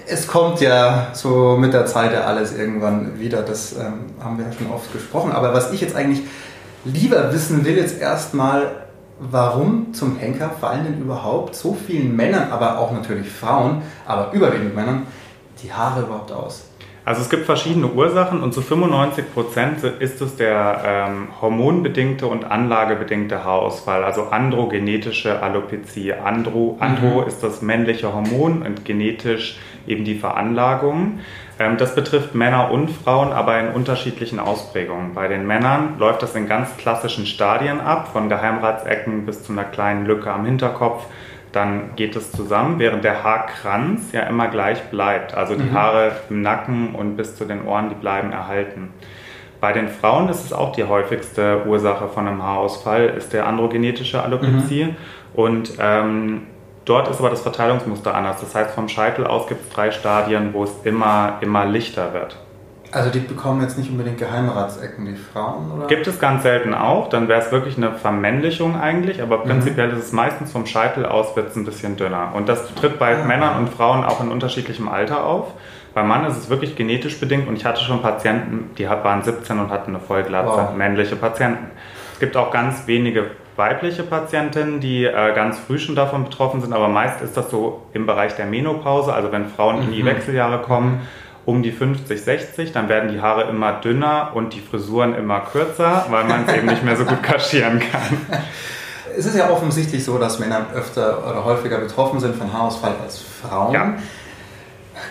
es 0.06 0.26
kommt 0.26 0.60
ja 0.60 1.08
so 1.12 1.56
mit 1.56 1.72
der 1.72 1.86
Zeit 1.86 2.12
ja 2.12 2.22
alles 2.22 2.56
irgendwann 2.56 3.18
wieder. 3.18 3.42
Das 3.42 3.72
ähm, 3.72 4.12
haben 4.22 4.38
wir 4.38 4.46
ja 4.46 4.52
schon 4.52 4.70
oft 4.70 4.92
gesprochen. 4.92 5.32
Aber 5.32 5.54
was 5.54 5.72
ich 5.72 5.80
jetzt 5.80 5.96
eigentlich 5.96 6.22
lieber 6.84 7.32
wissen 7.32 7.64
will, 7.64 7.76
jetzt 7.76 8.00
erstmal, 8.00 8.84
warum 9.18 9.94
zum 9.94 10.16
Henker 10.16 10.50
fallen 10.50 10.84
denn 10.84 11.00
überhaupt 11.00 11.54
so 11.54 11.76
vielen 11.86 12.14
Männern, 12.14 12.50
aber 12.50 12.78
auch 12.78 12.92
natürlich 12.92 13.30
Frauen, 13.30 13.82
aber 14.06 14.32
überwiegend 14.32 14.74
Männern, 14.74 15.06
die 15.62 15.72
Haare 15.72 16.02
überhaupt 16.02 16.32
aus? 16.32 16.64
Also 17.06 17.20
es 17.20 17.28
gibt 17.28 17.44
verschiedene 17.44 17.88
Ursachen 17.88 18.42
und 18.42 18.54
zu 18.54 18.62
95 18.62 19.34
Prozent 19.34 19.84
ist 19.84 20.22
es 20.22 20.36
der 20.36 20.80
ähm, 20.86 21.28
hormonbedingte 21.38 22.26
und 22.26 22.50
anlagebedingte 22.50 23.44
Haarausfall, 23.44 24.04
also 24.04 24.28
androgenetische 24.28 25.42
Alopezie. 25.42 26.14
Andro, 26.14 26.78
Andro 26.80 27.20
mhm. 27.20 27.28
ist 27.28 27.42
das 27.42 27.60
männliche 27.60 28.14
Hormon 28.14 28.62
und 28.62 28.86
genetisch 28.86 29.58
eben 29.86 30.04
die 30.06 30.14
Veranlagung. 30.14 31.20
Ähm, 31.58 31.76
das 31.76 31.94
betrifft 31.94 32.34
Männer 32.34 32.70
und 32.70 32.88
Frauen, 32.88 33.32
aber 33.32 33.60
in 33.60 33.68
unterschiedlichen 33.68 34.40
Ausprägungen. 34.40 35.12
Bei 35.12 35.28
den 35.28 35.46
Männern 35.46 35.98
läuft 35.98 36.22
das 36.22 36.34
in 36.34 36.48
ganz 36.48 36.74
klassischen 36.78 37.26
Stadien 37.26 37.80
ab, 37.80 38.08
von 38.14 38.30
Geheimratsecken 38.30 39.26
bis 39.26 39.44
zu 39.44 39.52
einer 39.52 39.64
kleinen 39.64 40.06
Lücke 40.06 40.32
am 40.32 40.46
Hinterkopf 40.46 41.04
dann 41.54 41.96
geht 41.96 42.16
es 42.16 42.32
zusammen, 42.32 42.78
während 42.78 43.04
der 43.04 43.22
Haarkranz 43.22 44.12
ja 44.12 44.22
immer 44.22 44.48
gleich 44.48 44.82
bleibt. 44.90 45.34
Also 45.34 45.54
die 45.54 45.64
mhm. 45.64 45.72
Haare 45.72 46.12
im 46.28 46.42
Nacken 46.42 46.94
und 46.94 47.16
bis 47.16 47.36
zu 47.36 47.44
den 47.44 47.64
Ohren, 47.66 47.88
die 47.88 47.94
bleiben 47.94 48.32
erhalten. 48.32 48.92
Bei 49.60 49.72
den 49.72 49.88
Frauen 49.88 50.28
ist 50.28 50.44
es 50.44 50.52
auch 50.52 50.72
die 50.72 50.84
häufigste 50.84 51.62
Ursache 51.66 52.08
von 52.08 52.28
einem 52.28 52.42
Haarausfall, 52.42 53.06
ist 53.16 53.32
der 53.32 53.46
androgenetische 53.46 54.22
Alopezie. 54.22 54.84
Mhm. 54.84 54.96
Und 55.34 55.72
ähm, 55.80 56.42
dort 56.84 57.08
ist 57.08 57.18
aber 57.18 57.30
das 57.30 57.40
Verteilungsmuster 57.40 58.14
anders. 58.14 58.40
Das 58.40 58.54
heißt, 58.54 58.74
vom 58.74 58.88
Scheitel 58.88 59.26
aus 59.26 59.46
gibt 59.46 59.62
es 59.62 59.70
drei 59.70 59.90
Stadien, 59.90 60.52
wo 60.52 60.64
es 60.64 60.72
immer, 60.84 61.38
immer 61.40 61.64
lichter 61.64 62.12
wird. 62.12 62.36
Also 62.94 63.10
die 63.10 63.18
bekommen 63.18 63.60
jetzt 63.60 63.76
nicht 63.76 63.90
unbedingt 63.90 64.18
Geheimratsecken, 64.18 65.04
die 65.04 65.16
Frauen, 65.16 65.72
oder? 65.72 65.88
Gibt 65.88 66.06
es 66.06 66.20
ganz 66.20 66.44
selten 66.44 66.74
auch, 66.74 67.08
dann 67.08 67.26
wäre 67.26 67.40
es 67.40 67.50
wirklich 67.50 67.76
eine 67.76 67.92
Vermännlichung 67.92 68.80
eigentlich, 68.80 69.20
aber 69.20 69.38
mhm. 69.38 69.48
prinzipiell 69.48 69.88
mhm. 69.88 69.98
ist 69.98 70.04
es 70.04 70.12
meistens 70.12 70.52
vom 70.52 70.64
Scheitel 70.64 71.04
aus 71.04 71.34
wird 71.34 71.50
es 71.50 71.56
ein 71.56 71.64
bisschen 71.64 71.96
dünner. 71.96 72.32
Und 72.34 72.48
das 72.48 72.72
tritt 72.74 73.00
bei 73.00 73.20
ah. 73.20 73.24
Männern 73.24 73.58
und 73.58 73.70
Frauen 73.70 74.04
auch 74.04 74.22
in 74.22 74.28
unterschiedlichem 74.28 74.88
Alter 74.88 75.24
auf. 75.24 75.54
Beim 75.92 76.06
Mann 76.06 76.24
ist 76.24 76.36
es 76.36 76.50
wirklich 76.50 76.76
genetisch 76.76 77.18
bedingt 77.18 77.48
und 77.48 77.56
ich 77.56 77.64
hatte 77.64 77.82
schon 77.82 78.00
Patienten, 78.00 78.70
die 78.78 78.88
waren 78.88 79.22
17 79.22 79.58
und 79.58 79.70
hatten 79.70 79.90
eine 79.90 80.00
Vollglatze, 80.00 80.68
wow. 80.68 80.76
männliche 80.76 81.16
Patienten. 81.16 81.70
Es 82.12 82.20
gibt 82.20 82.36
auch 82.36 82.52
ganz 82.52 82.86
wenige 82.86 83.30
weibliche 83.56 84.04
Patientinnen, 84.04 84.80
die 84.80 85.04
äh, 85.04 85.34
ganz 85.34 85.58
früh 85.58 85.78
schon 85.78 85.94
davon 85.96 86.24
betroffen 86.24 86.60
sind, 86.60 86.72
aber 86.72 86.88
meist 86.88 87.20
ist 87.22 87.36
das 87.36 87.50
so 87.50 87.82
im 87.92 88.06
Bereich 88.06 88.34
der 88.34 88.46
Menopause, 88.46 89.12
also 89.12 89.30
wenn 89.32 89.48
Frauen 89.48 89.76
mhm. 89.76 89.82
in 89.82 89.92
die 89.92 90.02
mhm. 90.02 90.06
Wechseljahre 90.06 90.62
kommen 90.62 90.92
mhm 90.92 91.00
um 91.46 91.62
die 91.62 91.72
50, 91.72 92.22
60, 92.22 92.72
dann 92.72 92.88
werden 92.88 93.12
die 93.12 93.20
Haare 93.20 93.48
immer 93.50 93.72
dünner 93.72 94.30
und 94.34 94.54
die 94.54 94.60
Frisuren 94.60 95.14
immer 95.14 95.40
kürzer, 95.40 96.06
weil 96.10 96.24
man 96.24 96.44
es 96.46 96.54
eben 96.54 96.66
nicht 96.66 96.82
mehr 96.82 96.96
so 96.96 97.04
gut 97.04 97.22
kaschieren 97.22 97.80
kann. 97.80 98.18
Es 99.16 99.26
ist 99.26 99.36
ja 99.36 99.50
offensichtlich 99.50 100.04
so, 100.04 100.18
dass 100.18 100.38
Männer 100.38 100.66
öfter 100.74 101.18
oder 101.28 101.44
häufiger 101.44 101.78
betroffen 101.78 102.18
sind 102.18 102.34
von 102.34 102.52
Haarausfall 102.52 102.94
als 103.02 103.20
Frauen. 103.20 103.72
Ja. 103.72 103.94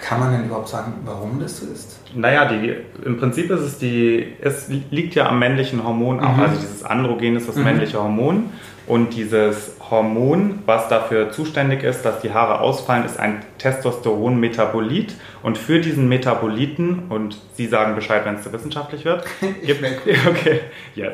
Kann 0.03 0.19
man 0.19 0.33
denn 0.33 0.45
überhaupt 0.45 0.67
sagen, 0.67 0.95
warum 1.05 1.39
das 1.39 1.59
so 1.59 1.65
ist? 1.71 1.99
Naja, 2.13 2.45
die, 2.45 2.75
im 3.05 3.17
Prinzip 3.17 3.49
ist 3.49 3.61
es 3.61 3.77
die, 3.77 4.33
es 4.41 4.67
liegt 4.67 5.15
ja 5.15 5.29
am 5.29 5.39
männlichen 5.39 5.81
Hormon 5.81 6.19
auch. 6.19 6.35
Mhm. 6.35 6.43
Also 6.43 6.59
dieses 6.59 6.83
Androgen 6.83 7.37
ist 7.37 7.47
das 7.47 7.55
mhm. 7.55 7.63
männliche 7.63 7.97
Hormon. 8.03 8.49
Und 8.85 9.15
dieses 9.15 9.77
Hormon, 9.89 10.59
was 10.65 10.89
dafür 10.89 11.31
zuständig 11.31 11.83
ist, 11.83 12.03
dass 12.03 12.19
die 12.19 12.33
Haare 12.33 12.59
ausfallen, 12.59 13.05
ist 13.05 13.17
ein 13.17 13.41
Testosteron-Metabolit. 13.57 15.15
Und 15.41 15.57
für 15.57 15.79
diesen 15.79 16.09
Metaboliten, 16.09 17.03
und 17.07 17.37
Sie 17.53 17.67
sagen 17.67 17.95
Bescheid, 17.95 18.25
wenn 18.25 18.35
es 18.35 18.43
zu 18.43 18.51
wissenschaftlich 18.51 19.05
wird, 19.05 19.23
gibt, 19.65 19.83
okay, 20.27 20.59
yes. 20.95 21.13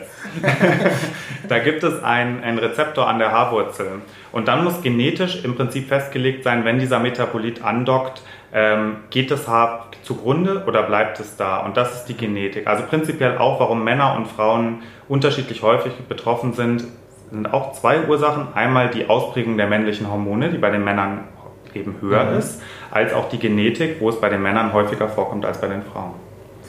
da 1.48 1.60
gibt 1.60 1.84
es 1.84 2.02
einen 2.04 2.58
Rezeptor 2.58 3.08
an 3.08 3.20
der 3.20 3.32
Haarwurzel. 3.32 4.02
Und 4.32 4.48
dann 4.48 4.64
muss 4.64 4.82
genetisch 4.82 5.44
im 5.44 5.56
Prinzip 5.56 5.90
festgelegt 5.90 6.44
sein, 6.44 6.66
wenn 6.66 6.80
dieser 6.80 7.00
Metabolit 7.00 7.64
andockt, 7.64 8.24
ähm, 8.54 8.98
geht 9.10 9.32
das 9.32 9.48
Haar 9.48 9.88
zugrunde 10.04 10.64
oder 10.68 10.84
bleibt 10.84 11.20
es 11.20 11.36
da? 11.36 11.58
Und 11.58 11.78
das 11.78 11.96
ist 11.96 12.06
die 12.06 12.18
Genetik. 12.18 12.68
Also 12.68 12.84
prinzipiell 12.86 13.38
auch, 13.38 13.60
warum 13.60 13.84
Männer 13.84 14.16
und 14.16 14.28
Frauen 14.28 14.84
unterschiedlich 15.08 15.62
häufig 15.62 15.94
betroffen 16.08 16.54
sind, 16.54 16.86
sind 17.32 17.54
auch 17.54 17.74
zwei 17.74 18.08
Ursachen. 18.08 18.48
Einmal 18.54 18.90
die 18.90 19.08
Ausprägung 19.10 19.58
der 19.58 19.68
männlichen 19.68 20.10
Hormone, 20.10 20.50
die 20.50 20.58
bei 20.58 20.72
den 20.72 20.84
Männern 20.84 21.26
eben 21.74 21.98
höher 22.02 22.26
mhm. 22.26 22.40
ist, 22.40 22.62
als 22.92 23.14
auch 23.14 23.30
die 23.30 23.38
Genetik, 23.38 23.98
wo 24.00 24.10
es 24.10 24.20
bei 24.20 24.30
den 24.30 24.42
Männern 24.42 24.74
häufiger 24.74 25.08
vorkommt 25.08 25.46
als 25.46 25.62
bei 25.62 25.68
den 25.68 25.84
Frauen. 25.84 26.14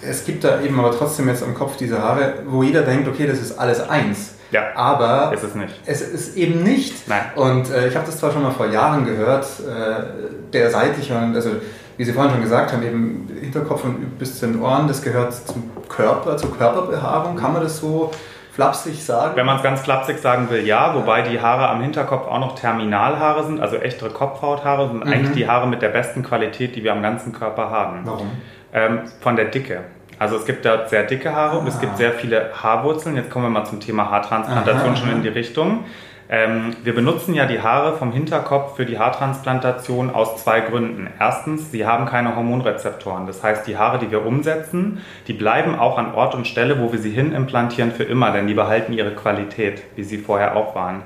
Es 0.03 0.25
gibt 0.25 0.45
da 0.45 0.61
eben 0.63 0.79
aber 0.79 0.93
trotzdem 0.93 1.29
jetzt 1.29 1.43
im 1.43 1.55
Kopf 1.55 1.77
diese 1.77 2.03
Haare, 2.03 2.43
wo 2.47 2.63
jeder 2.63 2.83
denkt, 2.83 3.09
okay, 3.09 3.27
das 3.27 3.41
ist 3.41 3.59
alles 3.59 3.87
eins. 3.89 4.37
Ja, 4.51 4.75
aber 4.75 5.33
ist 5.33 5.45
es 5.45 5.55
nicht. 5.55 5.75
Es 5.87 6.01
ist 6.01 6.37
eben 6.37 6.63
nicht. 6.63 7.09
Nein. 7.09 7.23
Und 7.37 7.71
äh, 7.71 7.89
ich 7.89 7.97
habe 7.97 8.07
das 8.07 8.19
zwar 8.19 8.33
schon 8.33 8.43
mal 8.43 8.51
vor 8.51 8.67
Jahren 8.67 9.05
gehört, 9.05 9.47
äh, 9.61 10.51
der 10.53 10.71
seitliche, 10.71 11.17
also 11.17 11.51
wie 11.97 12.05
Sie 12.05 12.13
vorhin 12.13 12.33
schon 12.33 12.43
gesagt 12.43 12.73
haben, 12.73 12.83
eben 12.83 13.29
Hinterkopf 13.41 13.85
und 13.85 14.19
bis 14.19 14.39
zu 14.39 14.47
den 14.47 14.61
Ohren, 14.61 14.89
das 14.89 15.03
gehört 15.03 15.35
zum 15.35 15.71
Körper, 15.89 16.37
zur 16.37 16.57
Körperbehaarung. 16.57 17.37
Kann 17.37 17.53
man 17.53 17.63
das 17.63 17.79
so 17.79 18.11
flapsig 18.53 19.05
sagen? 19.05 19.37
Wenn 19.37 19.47
man 19.47 19.57
es 19.57 19.63
ganz 19.63 19.81
flapsig 19.83 20.19
sagen 20.19 20.51
will, 20.51 20.67
ja. 20.67 20.95
Wobei 20.95 21.23
die 21.23 21.41
Haare 21.41 21.69
am 21.69 21.81
Hinterkopf 21.83 22.27
auch 22.27 22.39
noch 22.41 22.55
Terminalhaare 22.55 23.45
sind, 23.45 23.61
also 23.61 23.77
echtere 23.77 24.11
Kopfhauthaare, 24.11 24.89
sind 24.89 25.05
mhm. 25.05 25.13
eigentlich 25.13 25.33
die 25.33 25.49
Haare 25.49 25.69
mit 25.69 25.83
der 25.83 25.91
besten 25.91 26.23
Qualität, 26.23 26.75
die 26.75 26.85
wir 26.85 26.93
am 26.93 27.03
ganzen 27.03 27.33
Körper 27.33 27.71
haben. 27.71 28.01
Warum? 28.05 28.31
Ähm, 28.73 29.01
von 29.21 29.37
der 29.37 29.47
Dicke. 29.47 29.81
Also 30.21 30.37
es 30.37 30.45
gibt 30.45 30.67
da 30.67 30.87
sehr 30.87 31.05
dicke 31.05 31.35
Haare 31.35 31.57
ah. 31.57 31.59
und 31.61 31.67
es 31.67 31.81
gibt 31.81 31.95
ah. 31.95 31.97
sehr 31.97 32.13
viele 32.13 32.51
Haarwurzeln. 32.53 33.17
Jetzt 33.17 33.31
kommen 33.31 33.47
wir 33.47 33.51
mal 33.51 33.65
zum 33.65 33.81
Thema 33.81 34.11
Haartransplantation 34.11 34.91
Aha. 34.91 34.97
schon 34.97 35.11
in 35.11 35.23
die 35.23 35.29
Richtung. 35.29 35.85
Ähm, 36.29 36.77
wir 36.85 36.95
benutzen 36.95 37.33
ja 37.35 37.47
die 37.47 37.63
Haare 37.63 37.97
vom 37.97 38.13
Hinterkopf 38.13 38.77
für 38.77 38.85
die 38.85 38.99
Haartransplantation 38.99 40.11
aus 40.11 40.45
zwei 40.45 40.61
Gründen. 40.61 41.09
Erstens, 41.19 41.73
sie 41.73 41.87
haben 41.87 42.05
keine 42.05 42.37
Hormonrezeptoren. 42.37 43.27
Das 43.27 43.43
heißt, 43.43 43.67
die 43.67 43.79
Haare, 43.79 43.99
die 43.99 44.11
wir 44.11 44.27
umsetzen, 44.27 45.01
die 45.27 45.33
bleiben 45.33 45.75
auch 45.75 45.97
an 45.97 46.15
Ort 46.15 46.35
und 46.35 46.47
Stelle, 46.47 46.79
wo 46.81 46.93
wir 46.93 46.99
sie 46.99 47.11
hin 47.11 47.33
implantieren 47.33 47.91
für 47.91 48.05
immer, 48.05 48.31
denn 48.31 48.47
die 48.47 48.55
behalten 48.55 48.93
ihre 48.93 49.13
Qualität, 49.13 49.83
wie 49.97 50.05
sie 50.05 50.19
vorher 50.19 50.55
auch 50.55 50.75
waren. 50.75 51.03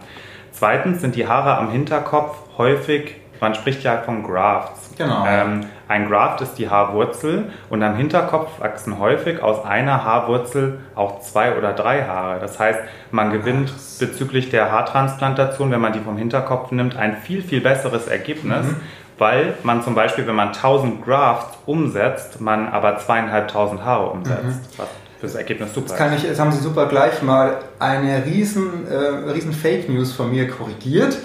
Zweitens 0.50 1.00
sind 1.00 1.14
die 1.14 1.28
Haare 1.28 1.56
am 1.56 1.71
Hinterkopf 1.71 2.37
häufig, 2.59 3.14
man 3.40 3.54
spricht 3.54 3.85
ja 3.85 3.99
von 3.99 4.25
Grafts. 4.25 4.90
Genau. 4.99 5.25
Ähm, 5.26 5.66
ein 5.87 6.09
Graft 6.09 6.41
ist 6.41 6.55
die 6.55 6.71
Haarwurzel 6.71 7.53
und 7.69 7.83
am 7.83 7.97
Hinterkopf 7.97 8.61
wachsen 8.61 8.99
häufig 8.99 9.43
aus 9.43 9.64
einer 9.64 10.05
Haarwurzel 10.05 10.79
auch 10.95 11.21
zwei 11.21 11.57
oder 11.57 11.73
drei 11.73 12.05
Haare. 12.05 12.41
Das 12.41 12.59
heißt, 12.59 12.81
man 13.11 13.31
gewinnt 13.31 13.73
bezüglich 13.99 14.49
der 14.50 14.73
Haartransplantation, 14.73 15.71
wenn 15.71 15.81
man 15.81 15.93
die 15.93 16.00
vom 16.00 16.17
Hinterkopf 16.17 16.71
nimmt, 16.71 16.97
ein 16.97 17.17
viel, 17.17 17.43
viel 17.43 17.61
besseres 17.61 18.07
Ergebnis. 18.07 18.67
Mhm. 18.67 18.76
weil 19.17 19.55
man 19.62 19.81
zum 19.85 19.95
Beispiel, 19.95 20.26
wenn 20.26 20.35
man 20.35 20.49
1000 20.49 21.05
Grafts 21.05 21.57
umsetzt, 21.67 22.41
man 22.41 22.69
aber 22.69 22.99
zweieinhalbtausend 22.99 23.85
Haare 23.85 24.07
umsetzt. 24.07 24.76
Mhm. 24.76 24.85
Das 25.23 25.35
Ergebnis 25.35 25.73
super 25.73 25.88
jetzt, 25.88 25.97
kann 25.97 26.14
ich, 26.14 26.23
jetzt 26.23 26.38
haben 26.38 26.52
Sie 26.52 26.61
super 26.61 26.87
gleich 26.87 27.23
mal 27.23 27.59
eine 27.78 28.25
riesen, 28.26 28.87
äh, 28.88 29.30
riesen 29.30 29.52
Fake 29.52 29.88
News 29.88 30.12
von 30.12 30.30
mir 30.30 30.49
korrigiert. 30.49 31.16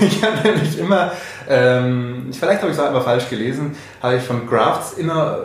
Ich 0.00 0.22
habe 0.22 0.48
nämlich 0.48 0.78
immer, 0.78 1.12
ähm, 1.48 2.30
vielleicht 2.32 2.60
habe 2.60 2.70
ich 2.70 2.76
es 2.76 2.82
auch 2.82 2.88
einfach 2.88 3.04
falsch 3.04 3.28
gelesen, 3.30 3.74
habe 4.02 4.16
ich 4.16 4.22
von 4.22 4.46
Grafts 4.46 4.94
immer 4.94 5.38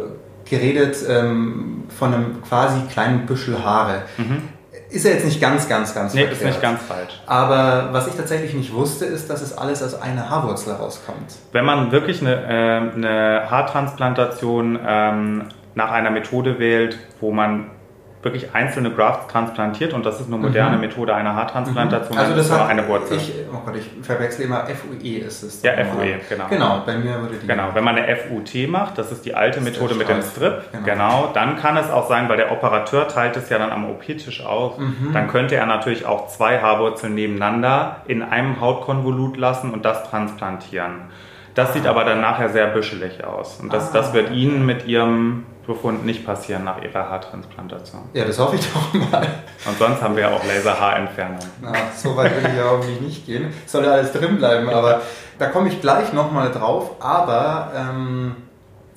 geredet 0.49 0.97
ähm, 1.07 1.83
von 1.97 2.13
einem 2.13 2.41
quasi 2.43 2.81
kleinen 2.91 3.25
Büschel 3.25 3.63
Haare. 3.63 4.03
Mhm. 4.17 4.49
Ist 4.89 5.05
ja 5.05 5.11
jetzt 5.11 5.23
nicht 5.23 5.39
ganz, 5.39 5.69
ganz, 5.69 5.95
ganz 5.95 6.13
Nee, 6.13 6.21
verkehrt. 6.25 6.41
ist 6.41 6.45
nicht 6.47 6.61
ganz 6.61 6.81
falsch. 6.83 7.21
Aber 7.25 7.89
was 7.93 8.07
ich 8.07 8.15
tatsächlich 8.15 8.53
nicht 8.53 8.73
wusste, 8.73 9.05
ist, 9.05 9.29
dass 9.29 9.41
es 9.41 9.57
alles 9.57 9.81
aus 9.81 10.01
einer 10.01 10.29
Haarwurzel 10.29 10.73
rauskommt. 10.73 11.37
Wenn 11.53 11.63
man 11.63 11.93
wirklich 11.93 12.19
eine, 12.19 12.35
äh, 12.35 12.95
eine 12.95 13.49
Haartransplantation 13.49 14.77
ähm, 14.85 15.43
nach 15.75 15.91
einer 15.91 16.11
Methode 16.11 16.59
wählt, 16.59 16.97
wo 17.21 17.31
man 17.31 17.67
wirklich 18.21 18.53
einzelne 18.53 18.91
Grafts 18.91 19.31
transplantiert 19.31 19.93
und 19.93 20.05
das 20.05 20.19
ist 20.19 20.27
eine 20.27 20.37
moderne 20.37 20.75
mhm. 20.75 20.81
Methode 20.81 21.15
einer 21.15 21.35
Haartransplantation. 21.35 22.17
Also 22.17 22.35
das 22.35 22.51
hat 22.51 22.69
eine 22.69 22.87
Wurzel. 22.87 23.17
Ich, 23.17 23.33
oh 23.51 23.61
Gott, 23.65 23.75
ich 23.75 24.05
verwechsel 24.05 24.45
immer 24.45 24.65
FUE 24.67 25.19
ist 25.19 25.43
es. 25.43 25.63
Ja, 25.63 25.73
FUE, 25.85 26.19
genau. 26.29 26.45
Genau, 26.49 26.83
bei 26.85 26.97
mir 26.97 27.19
würde 27.21 27.35
die. 27.41 27.47
Genau, 27.47 27.69
wenn 27.73 27.83
man 27.83 27.97
eine 27.97 28.15
FUT 28.15 28.69
macht, 28.69 28.97
das 28.97 29.11
ist 29.11 29.25
die 29.25 29.33
alte 29.33 29.59
ist 29.59 29.65
Methode 29.65 29.95
mit 29.95 30.07
dem 30.07 30.21
Strip, 30.21 30.71
genau. 30.71 30.85
genau. 30.85 31.31
dann 31.33 31.57
kann 31.57 31.77
es 31.77 31.89
auch 31.89 32.07
sein, 32.07 32.29
weil 32.29 32.37
der 32.37 32.51
Operateur 32.51 33.07
teilt 33.07 33.35
es 33.37 33.49
ja 33.49 33.57
dann 33.57 33.71
am 33.71 33.89
OP-Tisch 33.89 34.45
aus, 34.45 34.77
mhm. 34.77 35.11
dann 35.13 35.27
könnte 35.27 35.55
er 35.55 35.65
natürlich 35.65 36.05
auch 36.05 36.27
zwei 36.27 36.59
Haarwurzeln 36.59 37.15
nebeneinander 37.15 37.97
in 38.07 38.21
einem 38.21 38.61
Hautkonvolut 38.61 39.37
lassen 39.37 39.71
und 39.71 39.85
das 39.85 40.09
transplantieren. 40.09 41.09
Das 41.55 41.73
sieht 41.73 41.85
aber 41.85 42.05
dann 42.05 42.21
nachher 42.21 42.49
sehr 42.49 42.67
büschelig 42.67 43.23
aus. 43.23 43.59
Und 43.59 43.73
das, 43.73 43.89
ah. 43.89 43.93
das 43.93 44.13
wird 44.13 44.31
Ihnen 44.31 44.65
mit 44.65 44.87
Ihrem 44.87 45.45
Befund 45.65 46.05
nicht 46.05 46.25
passieren 46.25 46.63
nach 46.63 46.81
ihrer 46.81 47.09
Haartransplantation. 47.09 48.01
Ja, 48.13 48.25
das 48.25 48.39
hoffe 48.39 48.55
ich 48.55 48.61
doch 48.71 48.93
mal. 48.93 49.27
Und 49.65 49.77
sonst 49.77 50.01
haben 50.01 50.15
wir 50.15 50.23
ja 50.23 50.31
auch 50.31 50.43
Laserhaarentfernung. 50.43 51.39
Na, 51.61 51.73
so 51.95 52.15
weit 52.15 52.35
will 52.35 52.49
ich 52.49 52.57
ja 52.57 52.65
auch 52.65 52.83
nicht 53.01 53.25
gehen. 53.25 53.53
Soll 53.67 53.85
ja 53.85 53.91
alles 53.91 54.11
drin 54.11 54.37
bleiben, 54.37 54.69
aber 54.69 55.01
da 55.37 55.47
komme 55.47 55.69
ich 55.69 55.79
gleich 55.79 56.13
nochmal 56.13 56.51
drauf. 56.51 56.95
Aber 56.99 57.71
ähm, 57.75 58.35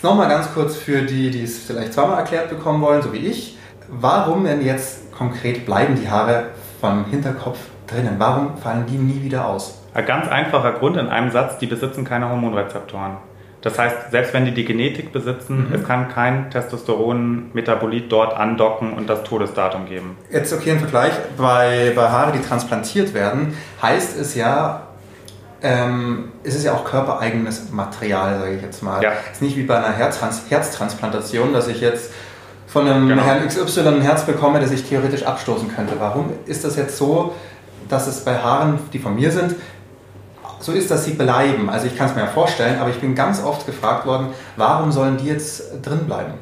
nochmal 0.02 0.28
ganz 0.28 0.52
kurz 0.54 0.76
für 0.76 1.02
die, 1.02 1.30
die 1.30 1.44
es 1.44 1.58
vielleicht 1.58 1.92
zweimal 1.92 2.18
erklärt 2.18 2.48
bekommen 2.48 2.80
wollen, 2.80 3.02
so 3.02 3.12
wie 3.12 3.26
ich. 3.26 3.58
Warum 3.88 4.44
denn 4.44 4.64
jetzt 4.64 5.12
konkret 5.12 5.66
bleiben 5.66 5.96
die 6.00 6.08
Haare 6.08 6.46
vom 6.80 7.04
Hinterkopf 7.04 7.58
drinnen? 7.86 8.14
Warum 8.18 8.56
fallen 8.56 8.86
die 8.86 8.96
nie 8.96 9.22
wieder 9.22 9.46
aus? 9.46 9.83
Ein 9.94 10.06
ganz 10.06 10.28
einfacher 10.28 10.72
Grund 10.72 10.96
in 10.96 11.08
einem 11.08 11.30
Satz, 11.30 11.58
die 11.58 11.66
besitzen 11.66 12.04
keine 12.04 12.28
Hormonrezeptoren. 12.28 13.16
Das 13.62 13.78
heißt, 13.78 14.10
selbst 14.10 14.34
wenn 14.34 14.44
die 14.44 14.52
die 14.52 14.66
Genetik 14.66 15.10
besitzen, 15.12 15.68
mhm. 15.68 15.74
es 15.74 15.84
kann 15.84 16.08
kein 16.08 16.50
Testosteron-Metabolit 16.50 18.12
dort 18.12 18.36
andocken 18.36 18.92
und 18.92 19.08
das 19.08 19.22
Todesdatum 19.22 19.86
geben. 19.86 20.18
Jetzt 20.30 20.52
okay, 20.52 20.72
ein 20.72 20.80
Vergleich. 20.80 21.12
Bei, 21.38 21.92
bei 21.96 22.10
Haare, 22.10 22.32
die 22.32 22.42
transplantiert 22.42 23.14
werden, 23.14 23.56
heißt 23.80 24.20
es 24.20 24.34
ja, 24.34 24.82
ähm, 25.62 26.32
es 26.42 26.56
ist 26.56 26.64
ja 26.64 26.74
auch 26.74 26.84
körpereigenes 26.84 27.70
Material, 27.70 28.38
sage 28.40 28.56
ich 28.56 28.62
jetzt 28.62 28.82
mal. 28.82 29.02
Ja. 29.02 29.12
Es 29.30 29.36
ist 29.36 29.42
nicht 29.42 29.56
wie 29.56 29.62
bei 29.62 29.78
einer 29.78 29.94
Herztrans 29.94 30.42
Herztransplantation, 30.50 31.54
dass 31.54 31.68
ich 31.68 31.80
jetzt 31.80 32.12
von 32.66 32.86
einem 32.86 33.08
genau. 33.08 33.22
Herrn 33.22 33.46
XY 33.46 33.80
ein 33.88 34.00
Herz 34.02 34.26
bekomme, 34.26 34.60
das 34.60 34.72
ich 34.72 34.84
theoretisch 34.86 35.22
abstoßen 35.22 35.74
könnte. 35.74 35.94
Warum 35.98 36.34
ist 36.44 36.64
das 36.64 36.76
jetzt 36.76 36.98
so, 36.98 37.34
dass 37.88 38.06
es 38.06 38.24
bei 38.24 38.36
Haaren, 38.36 38.78
die 38.92 38.98
von 38.98 39.14
mir 39.14 39.30
sind, 39.30 39.54
so 40.64 40.72
ist, 40.72 40.90
dass 40.90 41.04
sie 41.04 41.12
bleiben. 41.12 41.68
Also 41.68 41.86
ich 41.86 41.96
kann 41.96 42.08
es 42.08 42.14
mir 42.14 42.22
ja 42.22 42.26
vorstellen, 42.26 42.78
aber 42.80 42.88
ich 42.88 42.98
bin 42.98 43.14
ganz 43.14 43.42
oft 43.42 43.66
gefragt 43.66 44.06
worden, 44.06 44.28
warum 44.56 44.92
sollen 44.92 45.18
die 45.18 45.26
jetzt 45.26 45.84
drin 45.84 46.06
bleiben? 46.06 46.34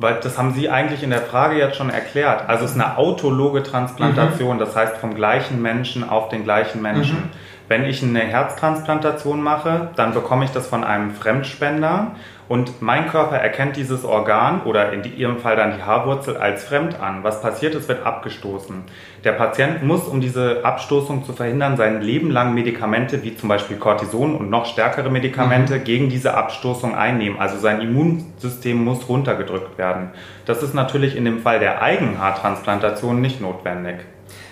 Weil 0.00 0.20
das 0.20 0.38
haben 0.38 0.54
Sie 0.54 0.70
eigentlich 0.70 1.02
in 1.02 1.10
der 1.10 1.22
Frage 1.22 1.58
jetzt 1.58 1.76
schon 1.76 1.90
erklärt. 1.90 2.48
Also 2.48 2.64
es 2.64 2.70
ist 2.70 2.80
eine 2.80 2.96
autologe 2.96 3.64
Transplantation, 3.64 4.54
mhm. 4.54 4.60
das 4.60 4.76
heißt 4.76 4.98
vom 4.98 5.16
gleichen 5.16 5.60
Menschen 5.60 6.08
auf 6.08 6.28
den 6.28 6.44
gleichen 6.44 6.80
Menschen. 6.80 7.16
Mhm. 7.16 7.30
Wenn 7.66 7.84
ich 7.84 8.02
eine 8.04 8.20
Herztransplantation 8.20 9.42
mache, 9.42 9.90
dann 9.96 10.14
bekomme 10.14 10.44
ich 10.44 10.52
das 10.52 10.68
von 10.68 10.84
einem 10.84 11.10
Fremdspender 11.10 12.12
und 12.48 12.80
mein 12.80 13.08
Körper 13.08 13.36
erkennt 13.36 13.76
dieses 13.76 14.04
Organ 14.04 14.62
oder 14.62 14.92
in 14.92 15.04
Ihrem 15.04 15.38
Fall 15.38 15.56
dann 15.56 15.76
die 15.76 15.82
Haarwurzel 15.82 16.38
als 16.38 16.64
fremd 16.64 16.98
an. 16.98 17.22
Was 17.22 17.42
passiert? 17.42 17.74
Es 17.74 17.88
wird 17.88 18.06
abgestoßen. 18.06 18.84
Der 19.24 19.32
Patient 19.32 19.82
muss, 19.82 20.04
um 20.04 20.22
diese 20.22 20.64
Abstoßung 20.64 21.24
zu 21.24 21.34
verhindern, 21.34 21.76
sein 21.76 22.00
Leben 22.00 22.30
lang 22.30 22.54
Medikamente 22.54 23.22
wie 23.22 23.36
zum 23.36 23.50
Beispiel 23.50 23.76
Cortison 23.76 24.34
und 24.34 24.48
noch 24.48 24.64
stärkere 24.64 25.10
Medikamente 25.10 25.76
mhm. 25.76 25.84
gegen 25.84 26.08
diese 26.08 26.34
Abstoßung 26.34 26.94
einnehmen. 26.94 27.38
Also 27.38 27.58
sein 27.58 27.82
Immunsystem 27.82 28.82
muss 28.82 29.08
runtergedrückt 29.08 29.76
werden. 29.76 30.10
Das 30.46 30.62
ist 30.62 30.74
natürlich 30.74 31.16
in 31.16 31.26
dem 31.26 31.40
Fall 31.40 31.58
der 31.60 31.82
Eigenhaartransplantation 31.82 33.20
nicht 33.20 33.42
notwendig 33.42 33.96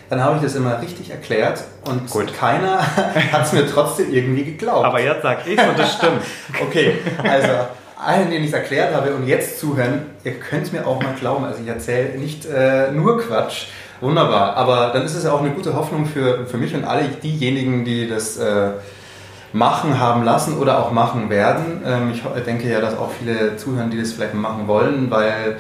dann 0.09 0.23
habe 0.23 0.37
ich 0.37 0.43
das 0.43 0.55
immer 0.55 0.81
richtig 0.81 1.11
erklärt 1.11 1.65
und 1.85 2.09
Gut. 2.11 2.33
keiner 2.33 2.79
hat 3.33 3.45
es 3.45 3.53
mir 3.53 3.67
trotzdem 3.67 4.13
irgendwie 4.13 4.45
geglaubt. 4.45 4.85
Aber 4.85 5.01
jetzt 5.01 5.23
sag 5.23 5.47
ich 5.47 5.59
und 5.59 5.79
das 5.79 5.95
stimmt. 5.95 6.23
okay, 6.63 6.99
also 7.25 7.67
allen, 7.99 8.31
denen 8.31 8.45
ich 8.45 8.51
es 8.51 8.57
erklärt 8.57 8.95
habe 8.95 9.15
und 9.15 9.27
jetzt 9.27 9.59
zuhören, 9.59 10.03
ihr 10.25 10.35
könnt 10.35 10.73
mir 10.73 10.87
auch 10.87 11.03
mal 11.03 11.15
glauben. 11.15 11.45
Also 11.45 11.63
ich 11.63 11.69
erzähle 11.69 12.19
nicht 12.19 12.47
äh, 12.47 12.91
nur 12.93 13.21
Quatsch. 13.21 13.67
Wunderbar. 14.01 14.57
Aber 14.57 14.91
dann 14.93 15.05
ist 15.05 15.15
es 15.15 15.25
ja 15.25 15.33
auch 15.33 15.41
eine 15.41 15.51
gute 15.51 15.75
Hoffnung 15.75 16.05
für, 16.05 16.47
für 16.47 16.59
mich 16.59 16.75
und 16.75 16.85
alle 16.85 17.09
diejenigen, 17.09 17.85
die 17.85 18.07
das 18.09 18.37
äh, 18.37 18.73
machen 19.53 19.99
haben 19.99 20.25
lassen 20.25 20.59
oder 20.59 20.79
auch 20.81 20.93
machen 20.93 21.31
werden. 21.31 21.83
Ähm, 21.87 22.11
ich 22.13 22.23
denke 22.45 22.69
ja, 22.69 22.81
dass 22.81 22.99
auch 22.99 23.11
viele 23.11 23.57
zuhören, 23.57 23.91
die 23.91 23.99
das 23.99 24.13
vielleicht 24.13 24.35
machen 24.35 24.69
wollen, 24.69 25.11
weil 25.11 25.57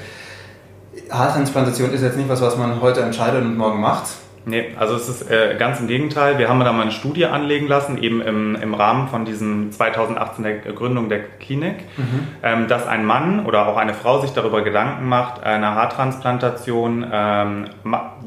Haartransplantation 1.11 1.93
ist 1.93 2.03
jetzt 2.03 2.17
nicht 2.17 2.29
was, 2.29 2.43
was 2.43 2.59
man 2.59 2.81
heute 2.83 3.01
entscheidet 3.01 3.43
und 3.43 3.57
morgen 3.57 3.81
macht 3.81 4.07
Nee, 4.49 4.77
also 4.79 4.95
es 4.95 5.09
ist 5.09 5.29
äh, 5.29 5.57
ganz 5.59 5.81
im 5.81 5.89
Gegenteil. 5.89 6.39
Wir 6.39 6.49
haben 6.49 6.61
da 6.61 6.73
mal 6.73 6.83
eine 6.83 6.93
Studie 6.93 7.27
anlegen 7.27 7.67
lassen, 7.67 8.01
eben 8.01 8.21
im, 8.21 8.55
im 8.55 8.75
Rahmen 8.75 9.09
von 9.09 9.25
diesem 9.25 9.73
2018 9.73 10.45
der 10.45 10.55
Gründung 10.73 11.09
der 11.09 11.25
Klinik, 11.41 11.79
mhm. 11.97 12.29
ähm, 12.45 12.69
dass 12.69 12.87
ein 12.87 13.05
Mann 13.05 13.45
oder 13.45 13.67
auch 13.67 13.77
eine 13.77 13.93
Frau 13.93 14.21
sich 14.21 14.31
darüber 14.31 14.63
Gedanken 14.63 15.09
macht, 15.09 15.43
eine 15.43 15.75
Haartransplantation 15.75 17.05
ähm, 17.13 17.65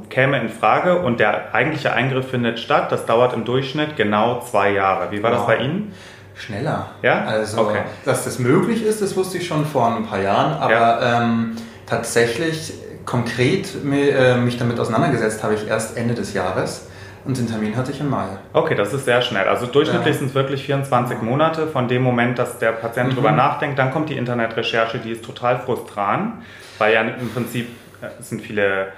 käme 0.10 0.42
in 0.42 0.50
Frage 0.50 1.00
und 1.00 1.22
der 1.22 1.56
eigentliche 1.56 1.94
Eingriff 1.94 2.30
findet 2.30 2.60
statt. 2.60 2.92
Das 2.92 3.06
dauert 3.06 3.34
im 3.34 3.46
Durchschnitt 3.46 3.96
genau 3.96 4.42
zwei 4.42 4.74
Jahre. 4.74 5.12
Wie 5.12 5.24
war 5.24 5.32
wow. 5.32 5.38
das 5.38 5.48
bei 5.48 5.64
Ihnen? 5.64 5.94
Schneller. 6.36 6.88
Ja? 7.02 7.24
Also, 7.24 7.62
okay. 7.62 7.84
dass 8.04 8.26
das 8.26 8.40
möglich 8.40 8.84
ist, 8.84 9.02
das 9.02 9.16
wusste 9.16 9.38
ich 9.38 9.48
schon 9.48 9.66
vor 9.66 9.96
ein 9.96 10.06
paar 10.06 10.20
Jahren, 10.20 10.52
aber 10.60 10.72
ja. 10.74 11.22
ähm, 11.22 11.56
tatsächlich 11.86 12.74
konkret 13.10 13.74
äh, 13.92 14.38
mich 14.38 14.58
damit 14.58 14.80
auseinandergesetzt 14.80 15.44
habe 15.44 15.56
ich 15.56 15.68
erst 15.68 15.98
Ende 15.98 16.14
des 16.14 16.34
Jahres. 16.34 16.88
Und 17.26 17.38
den 17.38 17.48
Termin 17.48 17.76
hatte 17.76 17.92
ich 17.92 18.00
im 18.00 18.10
Mai. 18.10 18.28
Okay, 18.54 18.76
das 18.76 18.94
ist 18.94 19.06
sehr 19.06 19.22
schnell. 19.22 19.48
Also 19.48 19.66
durchschnittlich 19.66 20.14
ja. 20.14 20.20
sind 20.20 20.28
es 20.30 20.36
wirklich 20.36 20.64
24 20.64 21.22
Monate 21.22 21.68
von 21.68 21.88
dem 21.88 22.02
Moment, 22.02 22.40
dass 22.40 22.60
der 22.60 22.72
Patient 22.72 23.10
mhm. 23.10 23.16
drüber 23.16 23.32
nachdenkt. 23.32 23.78
Dann 23.78 23.92
kommt 23.92 24.10
die 24.10 24.16
Internetrecherche, 24.16 25.00
die 25.00 25.12
ist 25.12 25.26
total 25.26 25.60
frustrant, 25.60 26.44
weil 26.78 26.94
ja 26.94 27.02
im 27.02 27.30
Prinzip 27.32 27.68
äh, 28.02 28.08
sind 28.22 28.42
viele 28.42 28.90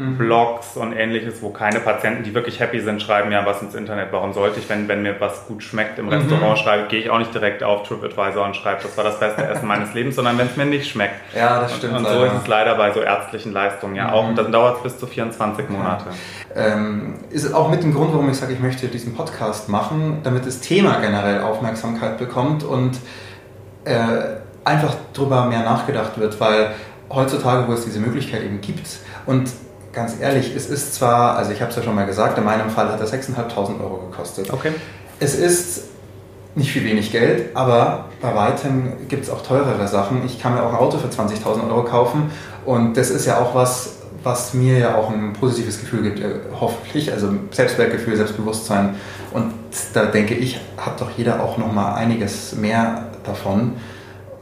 mhm. 0.00 0.18
Blogs 0.18 0.76
und 0.76 0.92
ähnliches, 0.92 1.42
wo 1.42 1.50
keine 1.50 1.80
Patienten, 1.80 2.24
die 2.24 2.34
wirklich 2.34 2.58
happy 2.58 2.80
sind, 2.80 3.02
schreiben 3.02 3.30
ja 3.30 3.44
was 3.44 3.62
ins 3.62 3.74
Internet. 3.74 4.08
Warum 4.10 4.32
sollte 4.32 4.58
ich, 4.58 4.68
wenn, 4.68 4.88
wenn 4.88 5.02
mir 5.02 5.20
was 5.20 5.46
gut 5.46 5.62
schmeckt 5.62 5.98
im 5.98 6.06
mhm. 6.06 6.12
Restaurant 6.12 6.58
schreibe, 6.58 6.88
gehe 6.88 7.00
ich 7.00 7.10
auch 7.10 7.18
nicht 7.18 7.34
direkt 7.34 7.62
auf 7.62 7.86
TripAdvisor 7.86 8.44
und 8.44 8.56
schreibe, 8.56 8.82
das 8.82 8.96
war 8.96 9.04
das 9.04 9.20
beste 9.20 9.46
Essen 9.46 9.68
meines 9.68 9.92
Lebens, 9.94 10.16
sondern 10.16 10.38
wenn 10.38 10.46
es 10.46 10.56
mir 10.56 10.64
nicht 10.64 10.90
schmeckt. 10.90 11.14
Ja, 11.36 11.60
das 11.60 11.76
stimmt. 11.76 11.94
Und, 11.94 12.06
und 12.06 12.12
so 12.12 12.24
ist 12.24 12.32
es 12.42 12.46
leider 12.48 12.74
bei 12.76 12.92
so 12.92 13.00
ärztlichen 13.00 13.52
Leistungen 13.52 13.94
ja 13.94 14.08
mhm. 14.08 14.12
auch. 14.14 14.28
Und 14.28 14.36
dann 14.36 14.50
dauert 14.50 14.78
es 14.78 14.82
bis 14.82 14.98
zu 14.98 15.06
24 15.06 15.68
Monate. 15.68 16.06
Ähm, 16.54 17.14
ist 17.30 17.52
auch 17.52 17.70
mit 17.70 17.82
dem 17.82 17.94
Grund, 17.94 18.12
warum 18.12 18.28
ich 18.30 18.36
sage, 18.36 18.52
ich 18.52 18.60
möchte 18.60 18.88
diesen 18.88 19.14
Podcast 19.14 19.68
machen, 19.68 20.20
damit 20.22 20.46
das 20.46 20.60
Thema 20.60 20.98
generell 21.00 21.42
Aufmerksamkeit 21.42 22.18
bekommt 22.18 22.64
und 22.64 22.98
äh, 23.84 23.94
einfach 24.64 24.94
darüber 25.12 25.46
mehr 25.46 25.60
nachgedacht 25.60 26.18
wird, 26.18 26.40
weil 26.40 26.72
heutzutage, 27.10 27.68
wo 27.68 27.72
es 27.72 27.84
diese 27.84 28.00
Möglichkeit 28.00 28.42
eben 28.42 28.60
gibt 28.60 28.88
und 29.26 29.50
ganz 29.92 30.14
ehrlich, 30.20 30.54
es 30.54 30.66
ist 30.68 30.94
zwar, 30.94 31.36
also 31.36 31.52
ich 31.52 31.60
habe 31.60 31.70
es 31.70 31.76
ja 31.76 31.82
schon 31.82 31.94
mal 31.94 32.06
gesagt, 32.06 32.38
in 32.38 32.44
meinem 32.44 32.70
Fall 32.70 32.90
hat 32.90 33.00
er 33.00 33.06
6.500 33.06 33.80
Euro 33.80 34.06
gekostet. 34.10 34.52
Okay. 34.52 34.72
Es 35.18 35.34
ist 35.34 35.84
nicht 36.54 36.72
viel 36.72 36.84
wenig 36.84 37.12
Geld, 37.12 37.54
aber 37.54 38.06
bei 38.20 38.34
weitem 38.34 39.08
gibt 39.08 39.24
es 39.24 39.30
auch 39.30 39.42
teurere 39.42 39.86
Sachen. 39.86 40.24
Ich 40.26 40.40
kann 40.40 40.54
mir 40.54 40.62
auch 40.62 40.70
ein 40.70 40.78
Auto 40.78 40.98
für 40.98 41.08
20.000 41.08 41.68
Euro 41.68 41.84
kaufen 41.84 42.30
und 42.64 42.96
das 42.96 43.10
ist 43.10 43.26
ja 43.26 43.38
auch 43.38 43.54
was, 43.54 43.96
was 44.22 44.54
mir 44.54 44.78
ja 44.78 44.96
auch 44.96 45.10
ein 45.10 45.32
positives 45.32 45.80
Gefühl 45.80 46.02
gibt, 46.02 46.20
äh, 46.20 46.40
hoffentlich, 46.58 47.12
also 47.12 47.32
Selbstwertgefühl, 47.50 48.16
Selbstbewusstsein. 48.16 48.96
Und 49.32 49.52
da 49.94 50.06
denke 50.06 50.34
ich, 50.34 50.60
hat 50.76 51.00
doch 51.00 51.10
jeder 51.16 51.42
auch 51.42 51.56
noch 51.56 51.72
mal 51.72 51.94
einiges 51.94 52.54
mehr 52.54 53.06
davon. 53.24 53.74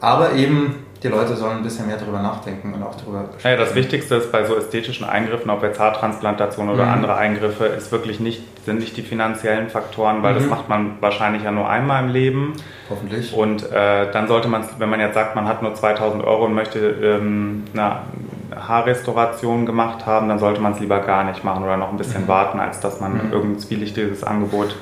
Aber 0.00 0.32
eben 0.32 0.86
die 1.02 1.08
Leute 1.08 1.36
sollen 1.36 1.58
ein 1.58 1.62
bisschen 1.62 1.86
mehr 1.86 1.96
darüber 1.96 2.20
nachdenken 2.20 2.74
und 2.74 2.82
auch 2.82 2.94
darüber 2.96 3.24
sprechen. 3.38 3.48
Ja, 3.48 3.56
das 3.56 3.74
Wichtigste 3.74 4.16
ist 4.16 4.32
bei 4.32 4.44
so 4.44 4.56
ästhetischen 4.56 5.06
Eingriffen, 5.06 5.50
ob 5.50 5.62
jetzt 5.62 5.78
Haartransplantation 5.78 6.68
oder 6.68 6.84
mhm. 6.84 6.92
andere 6.92 7.16
Eingriffe, 7.16 7.66
ist 7.66 7.92
wirklich 7.92 8.18
nicht, 8.18 8.42
sind 8.64 8.80
nicht 8.80 8.96
die 8.96 9.02
finanziellen 9.02 9.68
Faktoren, 9.68 10.22
weil 10.22 10.34
mhm. 10.34 10.38
das 10.38 10.46
macht 10.48 10.68
man 10.68 10.96
wahrscheinlich 11.00 11.44
ja 11.44 11.52
nur 11.52 11.68
einmal 11.68 12.04
im 12.04 12.10
Leben. 12.10 12.54
Hoffentlich. 12.90 13.32
Und 13.32 13.70
äh, 13.70 14.10
dann 14.10 14.26
sollte 14.26 14.48
man, 14.48 14.64
wenn 14.78 14.90
man 14.90 14.98
jetzt 14.98 15.14
sagt, 15.14 15.36
man 15.36 15.46
hat 15.46 15.62
nur 15.62 15.74
2000 15.74 16.24
Euro 16.24 16.46
und 16.46 16.54
möchte 16.54 16.78
ähm, 16.80 17.64
eine 17.72 17.98
Haarrestauration 18.56 19.66
gemacht 19.66 20.04
haben, 20.04 20.28
dann 20.28 20.40
sollte 20.40 20.60
man 20.60 20.72
es 20.72 20.80
lieber 20.80 21.00
gar 21.00 21.22
nicht 21.24 21.44
machen 21.44 21.62
oder 21.62 21.76
noch 21.76 21.90
ein 21.90 21.96
bisschen 21.96 22.22
mhm. 22.22 22.28
warten, 22.28 22.58
als 22.58 22.80
dass 22.80 23.00
man 23.00 23.12
mhm. 23.12 23.32
irgendein 23.32 23.60
zwielichtiges 23.60 24.24
Angebot 24.24 24.74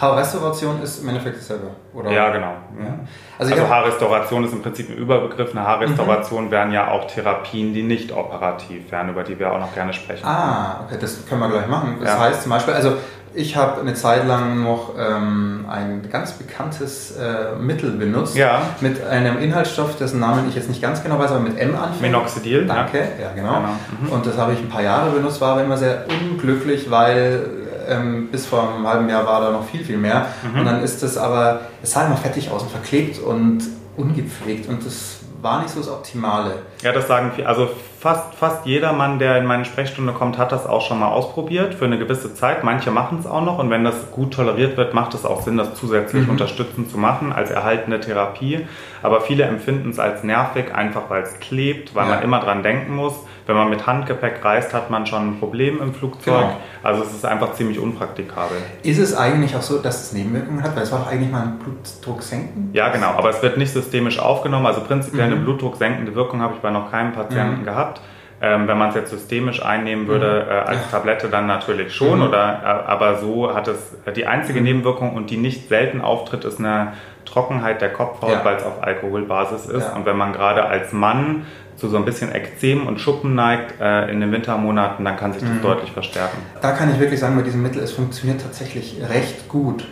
Haarrestauration 0.00 0.82
ist 0.82 1.02
im 1.02 1.08
Endeffekt 1.10 1.38
dasselbe, 1.38 1.68
oder? 1.92 2.10
Ja, 2.10 2.30
genau. 2.30 2.54
Ja. 2.78 2.98
Also, 3.38 3.52
also 3.52 3.68
Haarrestauration 3.68 4.44
ist 4.44 4.52
im 4.52 4.62
Prinzip 4.62 4.88
ein 4.88 4.96
Überbegriff. 4.96 5.50
Eine 5.50 5.66
Haarrestauration 5.66 6.46
mhm. 6.46 6.50
wären 6.50 6.72
ja 6.72 6.90
auch 6.90 7.06
Therapien, 7.06 7.74
die 7.74 7.82
nicht 7.82 8.10
operativ 8.12 8.90
wären, 8.90 9.10
über 9.10 9.24
die 9.24 9.38
wir 9.38 9.52
auch 9.52 9.58
noch 9.58 9.74
gerne 9.74 9.92
sprechen. 9.92 10.26
Ah, 10.26 10.84
okay, 10.86 10.96
das 10.98 11.26
können 11.28 11.42
wir 11.42 11.50
gleich 11.50 11.66
machen. 11.66 11.98
Das 12.00 12.08
ja. 12.08 12.18
heißt 12.18 12.42
zum 12.42 12.50
Beispiel, 12.50 12.72
also 12.72 12.94
ich 13.34 13.56
habe 13.56 13.80
eine 13.80 13.94
Zeit 13.94 14.26
lang 14.26 14.62
noch 14.62 14.94
ähm, 14.98 15.66
ein 15.68 16.08
ganz 16.10 16.32
bekanntes 16.32 17.16
äh, 17.16 17.54
Mittel 17.60 17.92
benutzt 17.92 18.34
ja. 18.36 18.62
mit 18.80 19.06
einem 19.06 19.38
Inhaltsstoff, 19.38 19.96
dessen 19.96 20.18
Namen 20.18 20.48
ich 20.48 20.56
jetzt 20.56 20.68
nicht 20.68 20.82
ganz 20.82 21.02
genau 21.02 21.18
weiß, 21.18 21.30
aber 21.32 21.40
mit 21.40 21.58
M 21.58 21.76
anfängt. 21.76 22.00
Minoxidil. 22.00 22.66
Danke, 22.66 22.98
ja, 22.98 23.26
ja 23.26 23.32
genau. 23.34 23.54
genau. 23.54 23.68
Mhm. 24.00 24.08
Und 24.12 24.26
das 24.26 24.36
habe 24.36 24.54
ich 24.54 24.58
ein 24.58 24.68
paar 24.68 24.82
Jahre 24.82 25.10
benutzt, 25.10 25.40
war 25.40 25.52
aber 25.52 25.62
immer 25.62 25.76
sehr 25.76 26.06
unglücklich, 26.08 26.90
weil 26.90 27.59
ähm, 27.90 28.28
bis 28.30 28.46
vor 28.46 28.72
einem 28.74 28.86
halben 28.86 29.08
Jahr 29.08 29.26
war 29.26 29.40
da 29.40 29.50
noch 29.50 29.64
viel, 29.64 29.84
viel 29.84 29.98
mehr. 29.98 30.26
Mhm. 30.42 30.60
Und 30.60 30.64
dann 30.66 30.82
ist 30.82 31.02
es 31.02 31.18
aber, 31.18 31.62
es 31.82 31.92
sah 31.92 32.06
immer 32.06 32.16
fettig 32.16 32.50
aus 32.50 32.62
und 32.62 32.70
verklebt 32.70 33.18
und 33.18 33.62
ungepflegt 33.96 34.68
und 34.68 34.84
das 34.84 35.20
war 35.42 35.62
nicht 35.62 35.70
so 35.70 35.80
das 35.80 35.90
Optimale. 35.90 36.62
Ja, 36.82 36.92
das 36.92 37.08
sagen 37.08 37.32
viele. 37.34 37.48
Also 37.48 37.70
fast, 37.98 38.34
fast 38.34 38.66
jeder 38.66 38.92
Mann, 38.92 39.18
der 39.18 39.38
in 39.38 39.46
meine 39.46 39.64
Sprechstunde 39.64 40.12
kommt, 40.12 40.38
hat 40.38 40.52
das 40.52 40.66
auch 40.66 40.82
schon 40.82 40.98
mal 40.98 41.08
ausprobiert 41.08 41.74
für 41.74 41.86
eine 41.86 41.98
gewisse 41.98 42.34
Zeit. 42.34 42.62
Manche 42.62 42.90
machen 42.90 43.18
es 43.20 43.26
auch 43.26 43.42
noch 43.42 43.58
und 43.58 43.70
wenn 43.70 43.84
das 43.84 44.10
gut 44.12 44.34
toleriert 44.34 44.76
wird, 44.76 44.94
macht 44.94 45.14
es 45.14 45.24
auch 45.24 45.42
Sinn, 45.42 45.56
das 45.56 45.74
zusätzlich 45.74 46.24
mhm. 46.24 46.30
unterstützend 46.30 46.90
zu 46.90 46.98
machen 46.98 47.32
als 47.32 47.50
erhaltende 47.50 48.00
Therapie. 48.00 48.66
Aber 49.02 49.20
viele 49.22 49.44
empfinden 49.44 49.90
es 49.90 49.98
als 49.98 50.24
nervig, 50.24 50.74
einfach 50.74 51.08
weil 51.08 51.22
es 51.22 51.40
klebt, 51.40 51.94
weil 51.94 52.06
ja. 52.08 52.16
man 52.16 52.22
immer 52.22 52.40
dran 52.40 52.62
denken 52.62 52.94
muss. 52.94 53.14
Wenn 53.50 53.56
man 53.56 53.68
mit 53.68 53.84
Handgepäck 53.84 54.44
reist, 54.44 54.72
hat 54.72 54.90
man 54.90 55.06
schon 55.06 55.30
ein 55.30 55.40
Problem 55.40 55.82
im 55.82 55.92
Flugzeug. 55.92 56.40
Genau. 56.40 56.56
Also 56.84 57.02
es 57.02 57.12
ist 57.12 57.26
einfach 57.26 57.54
ziemlich 57.54 57.80
unpraktikabel. 57.80 58.58
Ist 58.84 59.00
es 59.00 59.12
eigentlich 59.12 59.56
auch 59.56 59.62
so, 59.62 59.78
dass 59.78 60.04
es 60.04 60.12
Nebenwirkungen 60.12 60.62
hat? 60.62 60.76
Weil 60.76 60.84
es 60.84 60.92
war 60.92 61.00
doch 61.00 61.10
eigentlich 61.10 61.32
mal 61.32 61.42
ein 61.42 61.58
Blutdruck 61.58 62.22
senken? 62.22 62.70
Ja, 62.72 62.90
genau. 62.90 63.08
Aber 63.08 63.28
es 63.30 63.42
wird 63.42 63.56
nicht 63.56 63.72
systemisch 63.72 64.20
aufgenommen. 64.20 64.66
Also 64.66 64.82
prinzipiell 64.82 65.26
mhm. 65.26 65.32
eine 65.32 65.42
blutdrucksenkende 65.42 66.14
Wirkung 66.14 66.40
habe 66.42 66.54
ich 66.54 66.60
bei 66.60 66.70
noch 66.70 66.92
keinem 66.92 67.12
Patienten 67.12 67.62
mhm. 67.62 67.64
gehabt. 67.64 68.00
Ähm, 68.40 68.68
wenn 68.68 68.78
man 68.78 68.90
es 68.90 68.94
jetzt 68.94 69.10
systemisch 69.10 69.64
einnehmen 69.64 70.06
würde, 70.06 70.44
mhm. 70.46 70.50
äh, 70.52 70.54
als 70.60 70.78
ja. 70.82 70.98
Tablette 70.98 71.28
dann 71.28 71.48
natürlich 71.48 71.92
schon, 71.92 72.20
mhm. 72.20 72.28
oder, 72.28 72.60
äh, 72.62 72.88
aber 72.88 73.18
so 73.18 73.52
hat 73.52 73.66
es 73.66 73.96
die 74.14 74.26
einzige 74.28 74.60
mhm. 74.60 74.66
Nebenwirkung 74.66 75.14
und 75.14 75.28
die 75.30 75.38
nicht 75.38 75.68
selten 75.68 76.00
auftritt, 76.00 76.44
ist 76.44 76.60
eine 76.60 76.92
Trockenheit 77.24 77.82
der 77.82 77.92
Kopfhaut, 77.92 78.30
ja. 78.30 78.44
weil 78.44 78.56
es 78.56 78.62
auf 78.62 78.82
Alkoholbasis 78.82 79.66
ist. 79.66 79.88
Ja. 79.88 79.96
Und 79.96 80.06
wenn 80.06 80.16
man 80.16 80.32
gerade 80.32 80.64
als 80.64 80.92
Mann 80.92 81.46
zu 81.80 81.88
so 81.88 81.96
ein 81.96 82.04
bisschen 82.04 82.30
Ekzem 82.32 82.86
und 82.86 83.00
Schuppen 83.00 83.34
neigt 83.34 83.80
äh, 83.80 84.10
in 84.10 84.20
den 84.20 84.30
Wintermonaten, 84.32 85.04
dann 85.04 85.16
kann 85.16 85.32
sich 85.32 85.42
das 85.42 85.50
mhm. 85.50 85.62
deutlich 85.62 85.90
verstärken. 85.92 86.36
Da 86.60 86.72
kann 86.72 86.92
ich 86.92 87.00
wirklich 87.00 87.18
sagen, 87.18 87.36
bei 87.36 87.42
diesem 87.42 87.62
Mittel, 87.62 87.82
es 87.82 87.92
funktioniert 87.92 88.42
tatsächlich 88.42 88.98
recht 89.08 89.48
gut. 89.48 89.88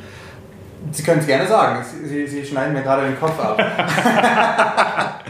Sie 0.92 1.03
können 1.03 1.20
es 1.20 1.27
gerne 1.27 1.46
sagen. 1.46 1.85
Sie, 2.05 2.27
Sie, 2.27 2.44
schneiden 2.44 2.74
mir 2.74 2.83
gerade 2.83 3.07
den 3.07 3.18
Kopf 3.18 3.40
ab. 3.40 3.59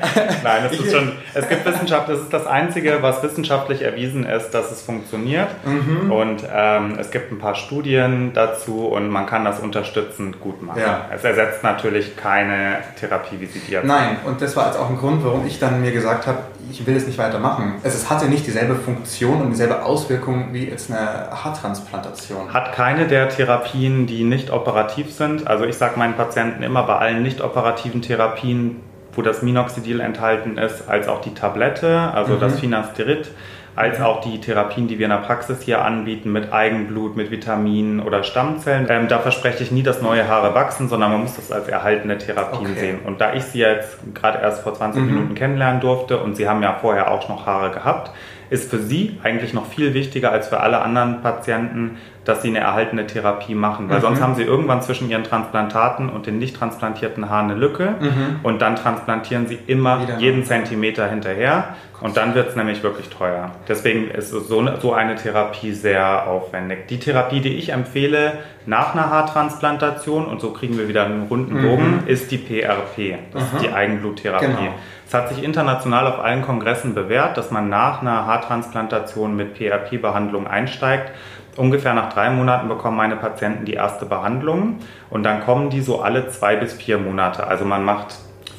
Nein, 0.44 0.62
es 0.70 0.78
ist 0.78 0.92
schon, 0.92 1.12
es 1.34 1.48
gibt 1.48 1.64
Wissenschaft, 1.64 2.08
das 2.08 2.20
ist 2.20 2.32
das 2.32 2.46
Einzige, 2.46 2.98
was 3.00 3.22
wissenschaftlich 3.22 3.82
erwiesen 3.82 4.24
ist, 4.24 4.50
dass 4.50 4.70
es 4.70 4.82
funktioniert. 4.82 5.48
Mhm. 5.64 6.10
Und 6.10 6.42
ähm, 6.52 6.96
es 6.98 7.10
gibt 7.10 7.32
ein 7.32 7.38
paar 7.38 7.54
Studien 7.54 8.32
dazu 8.34 8.86
und 8.86 9.08
man 9.08 9.26
kann 9.26 9.44
das 9.44 9.60
unterstützend 9.60 10.40
gut 10.40 10.62
machen. 10.62 10.80
Ja. 10.80 11.06
Es 11.14 11.24
ersetzt 11.24 11.62
natürlich 11.62 12.16
keine 12.16 12.78
Therapie, 12.98 13.40
wie 13.40 13.46
sie 13.46 13.60
die 13.60 13.72
jetzt 13.72 13.86
Nein, 13.86 14.18
und 14.24 14.40
das 14.40 14.56
war 14.56 14.66
jetzt 14.66 14.78
auch 14.78 14.90
ein 14.90 14.98
Grund, 14.98 15.24
warum 15.24 15.46
ich 15.46 15.58
dann 15.58 15.80
mir 15.80 15.92
gesagt 15.92 16.26
habe, 16.26 16.38
ich 16.70 16.86
will 16.86 16.96
es 16.96 17.06
nicht 17.06 17.18
weitermachen. 17.18 17.74
Es 17.82 18.08
hatte 18.08 18.26
nicht 18.26 18.46
dieselbe 18.46 18.74
Funktion 18.76 19.40
und 19.40 19.50
dieselbe 19.50 19.82
Auswirkung 19.82 20.52
wie 20.52 20.68
jetzt 20.68 20.90
eine 20.90 21.30
Haartransplantation. 21.30 22.52
Hat 22.52 22.72
keine 22.72 23.06
der 23.06 23.28
Therapien, 23.28 24.06
die 24.06 24.24
nicht 24.24 24.50
operativ 24.50 25.12
sind. 25.12 25.46
Also 25.46 25.64
ich 25.64 25.76
sage 25.76 25.98
meinen 25.98 26.14
Patienten 26.14 26.62
immer 26.62 26.84
bei 26.84 26.96
allen 26.96 27.22
nicht 27.22 27.40
operativen 27.40 28.02
Therapien, 28.02 28.80
wo 29.20 29.22
das 29.22 29.42
Minoxidil 29.42 30.00
enthalten 30.00 30.56
ist, 30.56 30.88
als 30.88 31.06
auch 31.06 31.20
die 31.20 31.34
Tablette, 31.34 32.10
also 32.14 32.36
mhm. 32.36 32.40
das 32.40 32.58
Finasterid, 32.58 33.30
als 33.76 34.00
auch 34.00 34.22
die 34.22 34.40
Therapien, 34.40 34.88
die 34.88 34.98
wir 34.98 35.04
in 35.04 35.10
der 35.10 35.18
Praxis 35.18 35.60
hier 35.60 35.84
anbieten 35.84 36.32
mit 36.32 36.54
Eigenblut, 36.54 37.16
mit 37.16 37.30
Vitaminen 37.30 38.00
oder 38.00 38.22
Stammzellen. 38.22 38.86
Ähm, 38.88 39.08
da 39.08 39.18
verspreche 39.18 39.62
ich 39.62 39.72
nie, 39.72 39.82
dass 39.82 40.00
neue 40.00 40.26
Haare 40.26 40.54
wachsen, 40.54 40.88
sondern 40.88 41.12
man 41.12 41.20
muss 41.20 41.36
das 41.36 41.52
als 41.52 41.68
erhaltene 41.68 42.16
Therapien 42.16 42.70
okay. 42.70 42.80
sehen. 42.80 42.98
Und 43.04 43.20
da 43.20 43.34
ich 43.34 43.44
sie 43.44 43.58
jetzt 43.58 43.98
gerade 44.14 44.38
erst 44.38 44.62
vor 44.62 44.72
20 44.72 45.02
mhm. 45.02 45.08
Minuten 45.08 45.34
kennenlernen 45.34 45.82
durfte 45.82 46.18
und 46.18 46.34
sie 46.34 46.48
haben 46.48 46.62
ja 46.62 46.78
vorher 46.80 47.10
auch 47.10 47.28
noch 47.28 47.44
Haare 47.44 47.72
gehabt, 47.72 48.10
ist 48.48 48.70
für 48.70 48.78
sie 48.78 49.18
eigentlich 49.22 49.52
noch 49.52 49.66
viel 49.66 49.92
wichtiger 49.92 50.32
als 50.32 50.48
für 50.48 50.60
alle 50.60 50.80
anderen 50.80 51.20
Patienten, 51.20 51.98
dass 52.30 52.42
sie 52.42 52.48
eine 52.48 52.60
erhaltene 52.60 53.06
Therapie 53.06 53.56
machen. 53.56 53.90
Weil 53.90 53.98
mhm. 53.98 54.02
sonst 54.02 54.22
haben 54.22 54.34
sie 54.36 54.44
irgendwann 54.44 54.82
zwischen 54.82 55.10
ihren 55.10 55.24
Transplantaten 55.24 56.08
und 56.08 56.26
den 56.26 56.38
nicht 56.38 56.56
transplantierten 56.56 57.28
Haaren 57.28 57.50
eine 57.50 57.58
Lücke 57.58 57.94
mhm. 58.00 58.40
und 58.44 58.62
dann 58.62 58.76
transplantieren 58.76 59.48
sie 59.48 59.58
immer 59.66 60.02
Wieder. 60.02 60.18
jeden 60.18 60.44
Zentimeter 60.44 61.08
hinterher 61.10 61.74
und 62.00 62.16
dann 62.16 62.34
wird 62.34 62.48
es 62.48 62.56
nämlich 62.56 62.82
wirklich 62.82 63.08
teuer. 63.10 63.50
Deswegen 63.68 64.10
ist 64.10 64.30
so, 64.30 64.40
so 64.40 64.92
eine 64.94 65.16
Therapie 65.16 65.72
sehr 65.72 66.26
aufwendig. 66.26 66.86
Die 66.88 66.98
Therapie, 66.98 67.40
die 67.40 67.56
ich 67.56 67.70
empfehle 67.72 68.38
nach 68.64 68.94
einer 68.94 69.10
Haartransplantation, 69.10 70.26
und 70.26 70.40
so 70.40 70.52
kriegen 70.52 70.78
wir 70.78 70.88
wieder 70.88 71.04
einen 71.04 71.26
runden 71.28 71.60
Bogen, 71.60 72.02
mhm. 72.02 72.06
ist 72.06 72.30
die 72.30 72.38
PRP. 72.38 73.18
Das 73.32 73.42
ist 73.42 73.62
die 73.62 73.72
Eigenbluttherapie. 73.72 74.46
Genau. 74.46 74.74
Es 75.06 75.14
hat 75.14 75.28
sich 75.28 75.42
international 75.42 76.06
auf 76.06 76.20
allen 76.20 76.42
Kongressen 76.42 76.94
bewährt, 76.94 77.36
dass 77.36 77.50
man 77.50 77.68
nach 77.68 78.00
einer 78.00 78.26
Haartransplantation 78.26 79.34
mit 79.34 79.54
PRP-Behandlung 79.54 80.46
einsteigt. 80.46 81.10
Ungefähr 81.56 81.94
nach 81.94 82.12
drei 82.12 82.30
Monaten 82.30 82.68
bekommen 82.68 82.96
meine 82.96 83.16
Patienten 83.16 83.64
die 83.64 83.74
erste 83.74 84.06
Behandlung 84.06 84.78
und 85.10 85.24
dann 85.24 85.40
kommen 85.40 85.70
die 85.70 85.80
so 85.80 86.00
alle 86.00 86.28
zwei 86.28 86.56
bis 86.56 86.72
vier 86.72 86.98
Monate. 86.98 87.46
Also 87.46 87.64
man 87.64 87.84
macht 87.84 88.16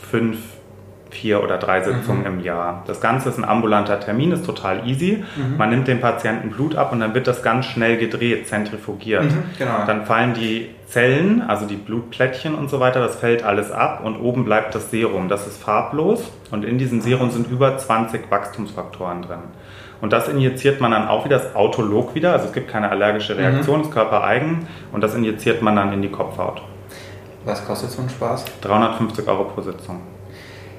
fünf 0.10 0.38
vier 1.12 1.44
oder 1.44 1.58
drei 1.58 1.82
Sitzungen 1.82 2.22
mhm. 2.22 2.28
im 2.28 2.40
Jahr. 2.42 2.84
Das 2.88 3.02
Ganze 3.02 3.30
ist 3.30 3.38
ein 3.38 3.46
ambulanter 3.46 4.00
Termin, 4.00 4.32
ist 4.32 4.46
total 4.46 4.88
easy. 4.88 5.24
Mhm. 5.36 5.58
Man 5.58 5.70
nimmt 5.70 5.88
dem 5.88 6.00
Patienten 6.00 6.50
Blut 6.50 6.76
ab 6.76 6.92
und 6.92 7.02
dann 7.02 7.14
wird 7.14 7.28
das 7.28 7.44
ganz 7.44 7.66
schnell 7.66 7.98
gedreht, 7.98 8.48
zentrifugiert. 8.48 9.26
Mhm, 9.26 9.44
genau. 9.58 9.86
Dann 9.86 10.06
fallen 10.06 10.34
die 10.34 10.70
Zellen, 10.88 11.42
also 11.42 11.66
die 11.66 11.76
Blutplättchen 11.76 12.56
und 12.56 12.70
so 12.70 12.80
weiter, 12.80 13.00
das 13.00 13.18
fällt 13.18 13.44
alles 13.44 13.72
ab 13.72 14.02
und 14.04 14.18
oben 14.18 14.46
bleibt 14.46 14.76
das 14.76 14.92
Serum. 14.92 15.30
Das 15.30 15.48
ist 15.48 15.62
farblos 15.62 16.32
und 16.50 16.66
in 16.66 16.78
diesem 16.78 17.02
Serum 17.02 17.32
sind 17.32 17.50
über 17.50 17.78
20 17.78 18.30
Wachstumsfaktoren 18.30 19.22
drin. 19.22 19.40
Und 20.02 20.12
das 20.12 20.28
injiziert 20.28 20.82
man 20.82 20.92
dann 20.92 21.08
auch 21.08 21.26
wieder, 21.26 21.38
das 21.38 21.56
autolog 21.56 22.16
wieder, 22.16 22.34
also 22.34 22.48
es 22.48 22.54
gibt 22.54 22.70
keine 22.70 22.90
allergische 22.90 23.38
Reaktion, 23.38 23.80
mhm. 23.80 23.86
ist 23.86 23.92
körpereigen 23.92 24.68
und 24.92 25.02
das 25.02 25.14
injiziert 25.14 25.62
man 25.62 25.76
dann 25.76 25.94
in 25.94 26.02
die 26.02 26.10
Kopfhaut. 26.10 26.62
Was 27.46 27.66
kostet 27.66 27.92
so 27.92 28.02
ein 28.02 28.10
Spaß? 28.10 28.46
350 28.62 29.28
Euro 29.28 29.46
pro 29.46 29.62
Sitzung. 29.62 30.02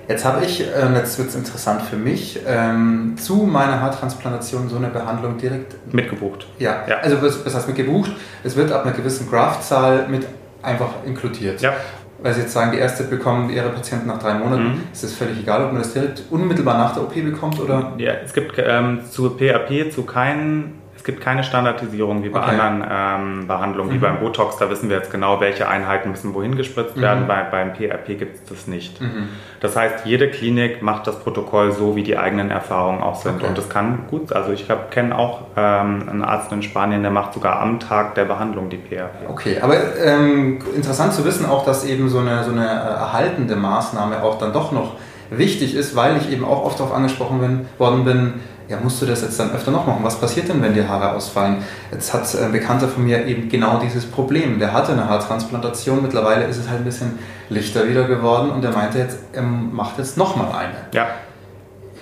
Jetzt 0.08 0.24
habe 0.24 0.44
ich, 0.44 0.60
äh, 0.60 0.94
jetzt 0.94 1.16
wird 1.18 1.28
es 1.28 1.34
interessant 1.36 1.82
für 1.82 1.96
mich, 1.96 2.40
ähm, 2.46 3.14
zu 3.16 3.36
meiner 3.36 3.80
Haartransplantation 3.80 4.68
so 4.68 4.76
eine 4.76 4.88
Behandlung 4.88 5.38
direkt 5.38 5.76
mitgebucht. 5.92 6.46
Ja, 6.58 6.84
ja. 6.88 6.98
also 6.98 7.22
was, 7.22 7.46
was 7.46 7.54
heißt 7.54 7.68
mitgebucht? 7.68 8.10
Es 8.42 8.56
wird 8.56 8.72
ab 8.72 8.84
einer 8.84 8.94
gewissen 8.94 9.30
Graftzahl 9.30 10.08
mit 10.08 10.26
einfach 10.60 10.90
inkludiert. 11.06 11.60
Ja. 11.60 11.74
Weil 12.22 12.34
Sie 12.34 12.42
jetzt 12.42 12.52
sagen, 12.52 12.72
die 12.72 12.78
erste 12.78 13.04
bekommen 13.04 13.50
Ihre 13.50 13.70
Patienten 13.70 14.06
nach 14.06 14.18
drei 14.18 14.34
Monaten. 14.34 14.64
Mhm. 14.64 14.80
Ist 14.92 15.04
es 15.04 15.14
völlig 15.14 15.40
egal, 15.40 15.64
ob 15.64 15.72
man 15.72 15.82
das 15.82 15.92
direkt 15.92 16.22
unmittelbar 16.30 16.78
nach 16.78 16.94
der 16.94 17.02
OP 17.02 17.14
bekommt 17.14 17.58
oder? 17.60 17.92
Ja, 17.98 18.12
es 18.24 18.32
gibt 18.32 18.54
ähm, 18.58 19.00
zu 19.10 19.30
PAP 19.30 19.92
zu 19.92 20.04
keinen 20.04 20.81
es 21.02 21.06
gibt 21.06 21.20
keine 21.20 21.42
Standardisierung 21.42 22.22
wie 22.22 22.28
bei 22.28 22.38
okay. 22.38 22.60
anderen 22.60 22.88
ähm, 22.88 23.48
Behandlungen, 23.48 23.90
mhm. 23.90 23.94
wie 23.96 23.98
beim 23.98 24.20
Botox. 24.20 24.58
Da 24.58 24.70
wissen 24.70 24.88
wir 24.88 24.98
jetzt 24.98 25.10
genau, 25.10 25.40
welche 25.40 25.68
Einheiten 25.68 26.12
müssen 26.12 26.32
wohin 26.32 26.54
gespritzt 26.54 26.96
mhm. 26.96 27.00
werden. 27.00 27.26
Bei, 27.26 27.42
beim 27.42 27.72
PRP 27.72 28.16
gibt 28.16 28.36
es 28.36 28.44
das 28.44 28.68
nicht. 28.68 29.00
Mhm. 29.00 29.30
Das 29.58 29.74
heißt, 29.74 30.06
jede 30.06 30.30
Klinik 30.30 30.80
macht 30.80 31.08
das 31.08 31.18
Protokoll 31.18 31.72
so, 31.72 31.96
wie 31.96 32.04
die 32.04 32.16
eigenen 32.16 32.52
Erfahrungen 32.52 33.02
auch 33.02 33.16
sind. 33.16 33.38
Okay. 33.38 33.46
Und 33.48 33.58
das 33.58 33.68
kann 33.68 34.04
gut. 34.10 34.32
Also 34.32 34.52
ich 34.52 34.68
kenne 34.92 35.18
auch 35.18 35.40
ähm, 35.56 36.08
einen 36.08 36.22
Arzt 36.22 36.52
in 36.52 36.62
Spanien, 36.62 37.02
der 37.02 37.10
macht 37.10 37.34
sogar 37.34 37.58
am 37.58 37.80
Tag 37.80 38.14
der 38.14 38.26
Behandlung 38.26 38.70
die 38.70 38.76
PRP. 38.76 39.28
Okay, 39.28 39.58
aber 39.60 39.74
ähm, 39.98 40.60
interessant 40.76 41.14
zu 41.14 41.24
wissen 41.24 41.46
auch, 41.46 41.64
dass 41.64 41.84
eben 41.84 42.08
so 42.10 42.20
eine, 42.20 42.44
so 42.44 42.52
eine 42.52 42.64
äh, 42.64 42.70
erhaltende 42.70 43.56
Maßnahme 43.56 44.22
auch 44.22 44.38
dann 44.38 44.52
doch 44.52 44.70
noch 44.70 44.92
wichtig 45.38 45.74
ist, 45.74 45.96
weil 45.96 46.16
ich 46.18 46.30
eben 46.30 46.44
auch 46.44 46.64
oft 46.64 46.78
darauf 46.78 46.94
angesprochen 46.94 47.40
bin, 47.40 47.66
worden 47.78 48.04
bin, 48.04 48.34
ja, 48.72 48.78
musst 48.82 49.02
du 49.02 49.06
das 49.06 49.20
jetzt 49.20 49.38
dann 49.38 49.52
öfter 49.52 49.70
noch 49.70 49.86
machen? 49.86 50.00
Was 50.02 50.18
passiert 50.18 50.48
denn, 50.48 50.62
wenn 50.62 50.72
die 50.72 50.82
Haare 50.82 51.12
ausfallen? 51.14 51.58
Jetzt 51.90 52.14
hat 52.14 52.22
ein 52.42 52.52
Bekannter 52.52 52.88
von 52.88 53.04
mir 53.04 53.26
eben 53.26 53.50
genau 53.50 53.78
dieses 53.78 54.06
Problem. 54.06 54.58
Der 54.58 54.72
hatte 54.72 54.92
eine 54.92 55.08
Haartransplantation, 55.08 56.00
mittlerweile 56.00 56.46
ist 56.46 56.56
es 56.56 56.68
halt 56.70 56.80
ein 56.80 56.84
bisschen 56.84 57.18
lichter 57.50 57.86
wieder 57.86 58.04
geworden 58.04 58.50
und 58.50 58.64
er 58.64 58.72
meinte 58.72 58.98
jetzt, 58.98 59.18
er 59.34 59.42
macht 59.42 59.98
jetzt 59.98 60.16
nochmal 60.16 60.48
eine. 60.52 60.74
Ja. 60.94 61.06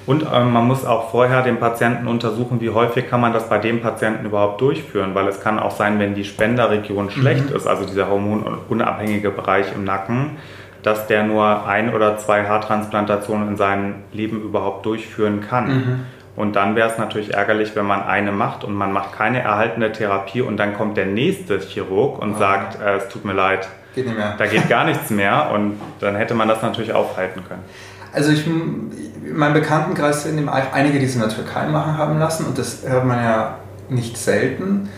Und 0.06 0.24
ähm, 0.33 0.52
man 0.52 0.66
muss 0.66 0.85
auch 0.85 1.11
vorher 1.11 1.42
den 1.42 1.59
Patienten 1.59 2.06
untersuchen, 2.06 2.61
wie 2.61 2.70
häufig 2.70 3.11
kann 3.11 3.20
man 3.20 3.33
das 3.33 3.48
bei 3.48 3.59
dem 3.59 3.80
Patienten 3.83 4.24
überhaupt 4.24 4.61
durchführen, 4.61 5.14
weil 5.14 5.26
es 5.26 5.40
kann 5.40 5.59
auch 5.59 5.72
sein, 5.72 5.98
wenn 5.98 6.14
die 6.14 6.24
Spenderregion 6.24 7.11
schlecht 7.11 7.50
mhm. 7.50 7.56
ist, 7.56 7.66
also 7.66 7.85
dieser 7.85 8.09
hormonunabhängige 8.09 9.30
Bereich 9.30 9.66
im 9.74 9.85
Nacken, 9.85 10.38
dass 10.83 11.09
der 11.09 11.24
nur 11.24 11.66
ein 11.66 11.92
oder 11.92 12.16
zwei 12.16 12.46
Haartransplantationen 12.46 13.48
in 13.48 13.56
seinem 13.56 13.94
Leben 14.12 14.40
überhaupt 14.40 14.87
durchführen 14.87 15.40
kann. 15.40 15.66
Mhm. 15.68 16.00
Und 16.40 16.57
dann 16.57 16.74
wäre 16.74 16.90
es 16.90 16.96
natürlich 16.96 17.35
ärgerlich, 17.35 17.76
wenn 17.76 17.85
man 17.85 18.03
eine 18.03 18.33
macht 18.33 18.64
und 18.64 18.74
man 18.74 18.92
macht 18.92 19.12
keine 19.12 19.42
erhaltene 19.42 19.92
Therapie 19.92 20.40
und 20.40 20.57
dann 20.57 20.74
kommt 20.74 20.96
der 20.96 21.05
nächste 21.05 21.61
Chirurg 21.61 22.18
und 22.18 22.37
oh. 22.37 22.38
sagt, 22.38 22.81
äh, 22.81 22.96
es 22.96 23.09
tut 23.09 23.26
mir 23.26 23.35
leid, 23.35 23.68
geht 23.94 24.07
da 24.38 24.46
geht 24.46 24.66
gar 24.68 24.87
nichts 24.87 25.11
mehr 25.11 25.50
und 25.53 25.79
dann 26.00 26.16
hätte 26.16 26.35
man 26.35 26.48
das 26.48 26.62
natürlich 26.62 26.94
aufhalten 26.94 27.42
können. 27.46 27.62
Also 28.14 28.33
ich, 28.33 28.46
in 28.46 28.90
meinem 29.37 29.53
Bekanntenkreis 29.53 30.22
sind 30.22 30.48
einige, 30.48 30.98
die 30.98 31.05
es 31.05 31.14
in 31.14 31.20
der 31.20 31.29
Türkei 31.29 31.66
machen 31.66 31.98
haben 31.98 32.18
lassen 32.18 32.46
und 32.46 32.57
das 32.57 32.85
hört 32.87 33.05
man 33.05 33.22
ja 33.22 33.59
nicht 33.90 34.16
selten, 34.16 34.88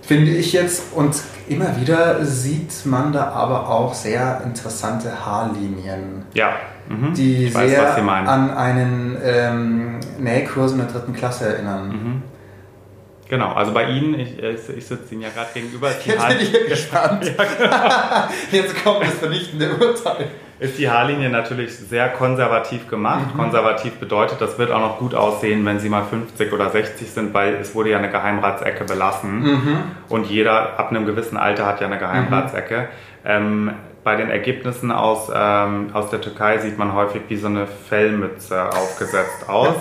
finde 0.00 0.30
ich 0.30 0.54
jetzt. 0.54 0.94
Und 0.94 1.16
immer 1.48 1.80
wieder 1.80 2.24
sieht 2.24 2.86
man 2.86 3.12
da 3.12 3.28
aber 3.30 3.68
auch 3.68 3.94
sehr 3.94 4.42
interessante 4.44 5.24
Haarlinien. 5.24 6.24
Ja. 6.34 6.56
Mhm. 6.88 7.14
Die 7.14 7.52
weiß, 7.52 7.70
sehr 7.70 7.96
an 7.96 8.50
einen 8.50 9.16
ähm, 9.24 10.00
Nähkurs 10.18 10.72
in 10.72 10.78
der 10.78 10.86
dritten 10.86 11.12
Klasse 11.14 11.46
erinnern. 11.46 11.88
Mhm. 11.88 12.22
Genau, 13.28 13.52
also 13.52 13.72
bei 13.72 13.90
Ihnen, 13.90 14.18
ich, 14.20 14.38
ich 14.38 14.86
sitze 14.86 15.14
Ihnen 15.14 15.22
ja 15.22 15.30
gerade 15.30 15.48
gegenüber. 15.52 15.90
Jetzt 16.04 16.28
bin 16.28 16.36
ich 16.40 16.68
gespannt. 16.68 17.24
ja, 17.38 17.44
genau. 17.58 18.32
Jetzt 18.52 18.84
kommt 18.84 19.02
das 19.02 19.14
vernichtende 19.14 19.74
Urteil 19.74 20.28
ist 20.58 20.78
die 20.78 20.88
Haarlinie 20.88 21.28
natürlich 21.28 21.76
sehr 21.76 22.08
konservativ 22.08 22.88
gemacht. 22.88 23.34
Mhm. 23.34 23.38
Konservativ 23.38 23.94
bedeutet, 23.94 24.40
das 24.40 24.58
wird 24.58 24.70
auch 24.70 24.80
noch 24.80 24.98
gut 24.98 25.14
aussehen, 25.14 25.64
wenn 25.66 25.78
sie 25.78 25.88
mal 25.88 26.04
50 26.04 26.52
oder 26.52 26.70
60 26.70 27.10
sind, 27.10 27.34
weil 27.34 27.54
es 27.54 27.74
wurde 27.74 27.90
ja 27.90 27.98
eine 27.98 28.10
Geheimratsecke 28.10 28.84
belassen. 28.84 29.42
Mhm. 29.42 29.78
Und 30.08 30.26
jeder 30.26 30.78
ab 30.78 30.90
einem 30.90 31.04
gewissen 31.04 31.36
Alter 31.36 31.66
hat 31.66 31.80
ja 31.80 31.86
eine 31.86 31.98
Geheimratsecke. 31.98 32.78
Mhm. 32.78 32.86
Ähm, 33.24 33.70
bei 34.06 34.14
den 34.14 34.30
Ergebnissen 34.30 34.92
aus, 34.92 35.32
ähm, 35.34 35.90
aus 35.92 36.10
der 36.10 36.20
Türkei 36.20 36.58
sieht 36.58 36.78
man 36.78 36.94
häufig 36.94 37.22
wie 37.26 37.34
so 37.34 37.48
eine 37.48 37.66
Fellmütze 37.66 38.68
aufgesetzt 38.68 39.48
aus. 39.48 39.74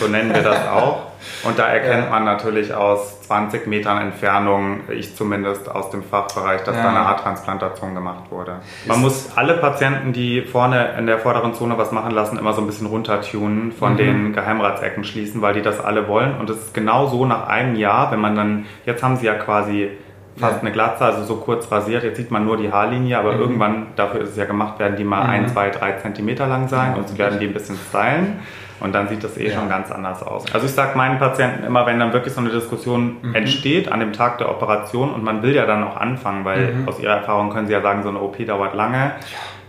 so 0.00 0.08
nennen 0.08 0.34
wir 0.34 0.42
das 0.42 0.66
auch. 0.66 1.12
Und 1.44 1.60
da 1.60 1.68
erkennt 1.68 2.06
ja. 2.06 2.10
man 2.10 2.24
natürlich 2.24 2.74
aus 2.74 3.22
20 3.22 3.68
Metern 3.68 3.98
Entfernung, 3.98 4.80
ich 4.90 5.14
zumindest 5.14 5.70
aus 5.70 5.90
dem 5.90 6.02
Fachbereich, 6.02 6.64
dass 6.64 6.74
ja. 6.74 6.82
da 6.82 6.88
eine 6.88 7.04
Haartransplantation 7.06 7.94
gemacht 7.94 8.24
wurde. 8.30 8.56
Man 8.86 9.00
muss 9.00 9.30
alle 9.36 9.54
Patienten, 9.58 10.12
die 10.12 10.42
vorne 10.42 10.94
in 10.98 11.06
der 11.06 11.20
vorderen 11.20 11.54
Zone 11.54 11.78
was 11.78 11.92
machen 11.92 12.10
lassen, 12.10 12.36
immer 12.36 12.54
so 12.54 12.60
ein 12.60 12.66
bisschen 12.66 12.88
runtertunen, 12.88 13.70
von 13.70 13.92
mhm. 13.92 13.96
den 13.96 14.32
Geheimratsecken 14.32 15.04
schließen, 15.04 15.40
weil 15.40 15.54
die 15.54 15.62
das 15.62 15.78
alle 15.78 16.08
wollen. 16.08 16.36
Und 16.36 16.50
es 16.50 16.56
ist 16.56 16.74
genau 16.74 17.06
so 17.06 17.24
nach 17.26 17.46
einem 17.46 17.76
Jahr, 17.76 18.10
wenn 18.10 18.20
man 18.20 18.34
dann, 18.34 18.66
jetzt 18.86 19.04
haben 19.04 19.16
sie 19.16 19.26
ja 19.26 19.34
quasi 19.34 19.90
fast 20.38 20.60
eine 20.60 20.72
Glatze, 20.72 21.04
also 21.04 21.24
so 21.24 21.36
kurz 21.36 21.70
rasiert. 21.70 22.04
Jetzt 22.04 22.16
sieht 22.16 22.30
man 22.30 22.44
nur 22.44 22.56
die 22.56 22.72
Haarlinie, 22.72 23.18
aber 23.18 23.34
mhm. 23.34 23.40
irgendwann, 23.40 23.86
dafür 23.96 24.22
ist 24.22 24.30
es 24.30 24.36
ja 24.36 24.44
gemacht, 24.44 24.78
werden 24.78 24.96
die 24.96 25.04
mal 25.04 25.24
mhm. 25.24 25.30
ein, 25.30 25.48
zwei, 25.48 25.70
drei 25.70 25.92
Zentimeter 25.92 26.46
lang 26.46 26.68
sein 26.68 26.94
und 26.94 27.08
sie 27.08 27.18
werden 27.18 27.38
die 27.38 27.46
ein 27.46 27.54
bisschen 27.54 27.76
stylen. 27.88 28.40
Und 28.80 28.94
dann 28.94 29.08
sieht 29.08 29.24
das 29.24 29.36
eh 29.36 29.50
schon 29.50 29.68
ganz 29.68 29.90
anders 29.90 30.22
aus. 30.22 30.44
Also 30.54 30.66
ich 30.66 30.72
sage 30.72 30.96
meinen 30.96 31.18
Patienten 31.18 31.64
immer, 31.64 31.84
wenn 31.86 31.98
dann 31.98 32.12
wirklich 32.12 32.32
so 32.32 32.40
eine 32.40 32.50
Diskussion 32.50 33.16
mhm. 33.22 33.34
entsteht 33.34 33.90
an 33.90 33.98
dem 33.98 34.12
Tag 34.12 34.38
der 34.38 34.48
Operation 34.50 35.12
und 35.12 35.24
man 35.24 35.42
will 35.42 35.54
ja 35.54 35.66
dann 35.66 35.82
auch 35.82 35.96
anfangen, 35.96 36.44
weil 36.44 36.74
mhm. 36.74 36.88
aus 36.88 37.00
ihrer 37.00 37.16
Erfahrung 37.16 37.50
können 37.50 37.66
sie 37.66 37.72
ja 37.72 37.82
sagen, 37.82 38.04
so 38.04 38.08
eine 38.08 38.20
OP 38.20 38.38
dauert 38.46 38.74
lange, 38.74 39.12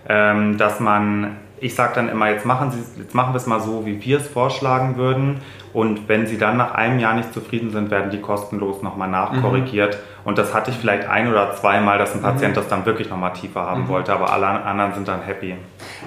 ähm, 0.07 0.57
dass 0.59 0.79
man 0.79 1.37
ich 1.61 1.75
sage 1.75 1.93
dann 1.95 2.09
immer, 2.09 2.29
jetzt 2.29 2.45
machen, 2.45 2.71
Sie, 2.71 3.01
jetzt 3.01 3.13
machen 3.13 3.33
wir 3.33 3.37
es 3.37 3.45
mal 3.45 3.59
so, 3.59 3.85
wie 3.85 4.03
wir 4.03 4.17
es 4.19 4.27
vorschlagen 4.27 4.97
würden. 4.97 5.41
Und 5.73 6.07
wenn 6.07 6.25
Sie 6.25 6.37
dann 6.37 6.57
nach 6.57 6.73
einem 6.73 6.99
Jahr 6.99 7.13
nicht 7.13 7.33
zufrieden 7.33 7.71
sind, 7.71 7.91
werden 7.91 8.09
die 8.09 8.19
kostenlos 8.19 8.81
nochmal 8.81 9.07
nachkorrigiert. 9.09 9.95
Mhm. 9.95 9.99
Und 10.25 10.37
das 10.37 10.53
hatte 10.53 10.71
ich 10.71 10.77
vielleicht 10.77 11.07
ein 11.07 11.29
oder 11.29 11.55
zweimal, 11.55 11.97
dass 11.97 12.13
ein 12.13 12.21
Patient 12.21 12.51
mhm. 12.51 12.55
das 12.55 12.67
dann 12.67 12.85
wirklich 12.85 13.09
nochmal 13.09 13.33
tiefer 13.33 13.61
haben 13.61 13.83
mhm. 13.83 13.87
wollte, 13.89 14.13
aber 14.13 14.33
alle 14.33 14.47
anderen 14.47 14.93
sind 14.93 15.07
dann 15.07 15.21
happy. 15.21 15.55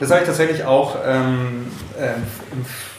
Das 0.01 0.11
habe 0.11 0.21
ich 0.21 0.27
tatsächlich 0.27 0.65
auch 0.65 0.97
ähm, 1.07 1.67
äh, 1.99 2.09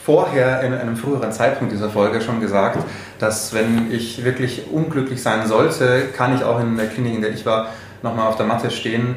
vorher 0.04 0.62
in 0.62 0.72
einem 0.74 0.96
früheren 0.96 1.32
Zeitpunkt 1.32 1.72
dieser 1.72 1.90
Folge 1.90 2.20
schon 2.20 2.40
gesagt, 2.40 2.78
dass 3.18 3.54
wenn 3.54 3.90
ich 3.90 4.24
wirklich 4.24 4.70
unglücklich 4.70 5.22
sein 5.22 5.46
sollte, 5.46 6.08
kann 6.16 6.34
ich 6.34 6.44
auch 6.44 6.60
in 6.60 6.76
der 6.76 6.88
Klinik, 6.88 7.14
in 7.14 7.22
der 7.22 7.32
ich 7.32 7.46
war, 7.46 7.68
nochmal 8.02 8.28
auf 8.28 8.36
der 8.36 8.46
Matte 8.46 8.70
stehen, 8.70 9.16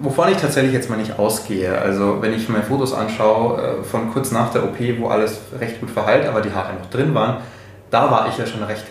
wovon 0.00 0.30
ich 0.30 0.38
tatsächlich 0.38 0.72
jetzt 0.72 0.88
mal 0.88 0.96
nicht 0.96 1.18
ausgehe. 1.18 1.78
Also 1.78 2.18
wenn 2.20 2.32
ich 2.32 2.48
mir 2.48 2.62
Fotos 2.62 2.94
anschaue 2.94 3.60
äh, 3.60 3.84
von 3.84 4.12
kurz 4.12 4.30
nach 4.30 4.50
der 4.50 4.64
OP, 4.64 4.78
wo 4.98 5.08
alles 5.08 5.40
recht 5.58 5.80
gut 5.80 5.90
verheilt, 5.90 6.26
aber 6.26 6.40
die 6.40 6.52
Haare 6.52 6.74
noch 6.74 6.90
drin 6.90 7.14
waren, 7.14 7.38
da 7.90 8.10
war 8.10 8.28
ich 8.28 8.38
ja 8.38 8.46
schon 8.46 8.62
recht 8.62 8.84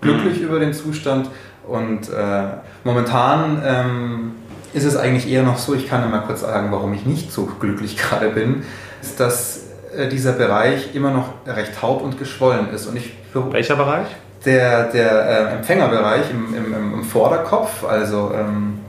glücklich 0.00 0.40
mhm. 0.40 0.46
über 0.46 0.60
den 0.60 0.72
Zustand. 0.72 1.30
Und 1.66 2.10
äh, 2.10 2.44
momentan 2.84 3.62
ähm, 3.64 4.32
ist 4.72 4.84
es 4.84 4.96
eigentlich 4.96 5.30
eher 5.30 5.42
noch 5.42 5.58
so, 5.58 5.74
ich 5.74 5.88
kann 5.88 6.08
mal 6.10 6.20
kurz 6.20 6.40
sagen, 6.40 6.68
warum 6.70 6.92
ich 6.94 7.06
nicht 7.06 7.32
so 7.32 7.46
glücklich 7.46 7.96
gerade 7.98 8.30
bin, 8.30 8.64
ist, 9.02 9.20
dass 9.20 9.64
äh, 9.96 10.08
dieser 10.08 10.32
Bereich 10.32 10.94
immer 10.94 11.10
noch 11.10 11.28
recht 11.46 11.78
taub 11.78 12.02
und 12.02 12.18
geschwollen 12.18 12.70
ist. 12.70 12.86
Und 12.86 12.96
ich, 12.96 13.14
Welcher 13.34 13.76
Bereich? 13.76 14.06
Der, 14.44 14.84
der 14.90 15.28
äh, 15.28 15.56
Empfängerbereich 15.56 16.30
im, 16.30 16.54
im, 16.54 16.94
im 16.94 17.02
Vorderkopf, 17.02 17.84
also 17.84 18.30
ähm, 18.34 18.80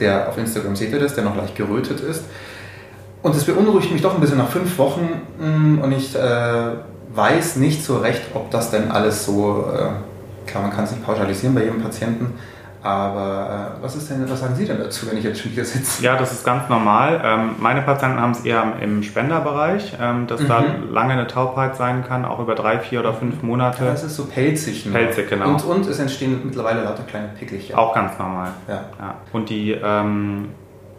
der 0.00 0.28
auf 0.28 0.38
Instagram 0.38 0.76
seht 0.76 0.92
ihr 0.92 0.98
das, 0.98 1.14
der 1.14 1.24
noch 1.24 1.36
leicht 1.36 1.54
gerötet 1.54 2.00
ist. 2.00 2.24
Und 3.22 3.36
es 3.36 3.44
beunruhigt 3.44 3.92
mich 3.92 4.02
doch 4.02 4.14
ein 4.14 4.20
bisschen 4.20 4.38
nach 4.38 4.48
fünf 4.48 4.78
Wochen 4.78 5.08
mm, 5.38 5.82
und 5.82 5.92
ich 5.92 6.16
äh, 6.16 6.70
weiß 7.14 7.56
nicht 7.56 7.84
so 7.84 7.98
recht, 7.98 8.22
ob 8.34 8.50
das 8.50 8.70
denn 8.70 8.90
alles 8.90 9.26
so, 9.26 9.66
äh, 9.72 10.48
klar, 10.48 10.62
man 10.62 10.72
kann 10.72 10.84
es 10.84 10.92
nicht 10.92 11.04
pauschalisieren 11.04 11.54
bei 11.54 11.64
jedem 11.64 11.82
Patienten, 11.82 12.34
aber 12.82 13.76
äh, 13.78 13.82
was 13.82 13.94
ist 13.94 14.08
denn, 14.08 14.28
was 14.30 14.40
sagen 14.40 14.54
Sie 14.54 14.64
denn 14.64 14.78
dazu, 14.78 15.06
wenn 15.10 15.18
ich 15.18 15.24
jetzt 15.24 15.40
schon 15.40 15.50
hier 15.50 15.64
sitze? 15.64 16.02
Ja, 16.02 16.16
das 16.16 16.32
ist 16.32 16.44
ganz 16.44 16.68
normal. 16.70 17.20
Ähm, 17.22 17.50
meine 17.58 17.82
Patienten 17.82 18.18
haben 18.18 18.32
es 18.32 18.40
eher 18.40 18.64
im 18.80 19.02
Spenderbereich, 19.02 19.96
ähm, 20.00 20.26
dass 20.26 20.40
mhm. 20.40 20.48
da 20.48 20.64
lange 20.90 21.12
eine 21.12 21.26
Taubheit 21.26 21.76
sein 21.76 22.04
kann, 22.06 22.24
auch 22.24 22.38
über 22.38 22.54
drei, 22.54 22.78
vier 22.78 23.00
oder 23.00 23.12
fünf 23.12 23.42
Monate. 23.42 23.84
Ja, 23.84 23.90
das 23.90 24.04
ist 24.04 24.16
so 24.16 24.24
pelzig. 24.24 24.86
Nur. 24.86 24.94
Pelzig, 24.94 25.28
genau. 25.28 25.48
Und, 25.48 25.64
und 25.64 25.86
es 25.86 25.98
entstehen 25.98 26.40
mittlerweile 26.44 26.82
lauter 26.82 27.02
kleine 27.02 27.28
Pickelchen. 27.38 27.76
Auch 27.76 27.94
ganz 27.94 28.18
normal. 28.18 28.52
Ja. 28.66 28.84
ja. 28.98 29.14
Und 29.32 29.50
die, 29.50 29.72
ähm, 29.72 30.48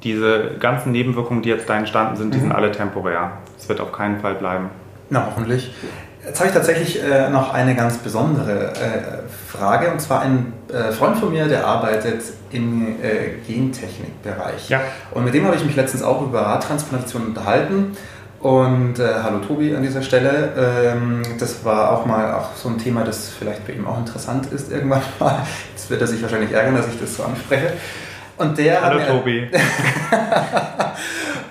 diese 0.03 0.51
ganzen 0.59 0.91
Nebenwirkungen, 0.91 1.41
die 1.41 1.49
jetzt 1.49 1.67
da 1.67 1.77
entstanden 1.77 2.15
sind, 2.15 2.33
die 2.33 2.37
mhm. 2.37 2.43
sind 2.43 2.51
alle 2.51 2.71
temporär. 2.71 3.31
Es 3.57 3.67
wird 3.69 3.81
auf 3.81 3.91
keinen 3.91 4.19
Fall 4.19 4.35
bleiben. 4.35 4.69
Na, 5.09 5.25
hoffentlich. 5.25 5.73
Jetzt 6.23 6.39
habe 6.39 6.49
ich 6.49 6.53
tatsächlich 6.53 7.03
äh, 7.03 7.29
noch 7.29 7.51
eine 7.53 7.75
ganz 7.75 7.97
besondere 7.97 8.73
äh, 8.73 9.51
Frage 9.51 9.91
und 9.91 9.99
zwar 9.99 10.21
ein 10.21 10.53
äh, 10.71 10.91
Freund 10.91 11.17
von 11.17 11.31
mir, 11.31 11.47
der 11.47 11.65
arbeitet 11.65 12.21
im 12.51 13.01
äh, 13.01 13.38
Gentechnikbereich. 13.47 14.69
Ja. 14.69 14.81
Und 15.12 15.25
mit 15.25 15.34
dem 15.34 15.45
habe 15.45 15.55
ich 15.55 15.65
mich 15.65 15.75
letztens 15.75 16.03
auch 16.03 16.21
über 16.21 16.41
Radtransplantation 16.41 17.25
unterhalten. 17.25 17.97
Und 18.39 18.99
äh, 18.99 19.07
hallo 19.23 19.39
Tobi 19.39 19.75
an 19.75 19.81
dieser 19.81 20.03
Stelle. 20.03 20.49
Ähm, 20.57 21.23
das 21.39 21.65
war 21.65 21.91
auch 21.91 22.05
mal 22.05 22.34
auch 22.34 22.55
so 22.55 22.69
ein 22.69 22.77
Thema, 22.77 23.03
das 23.03 23.29
vielleicht 23.29 23.65
bei 23.65 23.73
ihm 23.73 23.88
auch 23.88 23.97
interessant 23.97 24.51
ist 24.51 24.71
irgendwann 24.71 25.01
mal. 25.19 25.39
Jetzt 25.71 25.89
wird 25.89 26.01
er 26.01 26.07
sich 26.07 26.21
wahrscheinlich 26.21 26.51
ärgern, 26.51 26.75
dass 26.75 26.88
ich 26.88 26.99
das 26.99 27.15
so 27.15 27.23
anspreche. 27.23 27.73
Und 28.38 28.57
der 28.57 28.81
hallo 28.81 28.99
Tobi. 29.07 29.49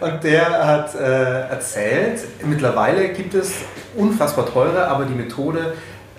Und 0.00 0.24
der 0.24 0.66
hat 0.66 0.94
äh, 0.94 1.48
erzählt, 1.48 2.20
mittlerweile 2.44 3.10
gibt 3.10 3.34
es 3.34 3.64
unfassbar 3.96 4.46
teure, 4.46 4.88
aber 4.88 5.04
die 5.04 5.14
Methode, 5.14 5.74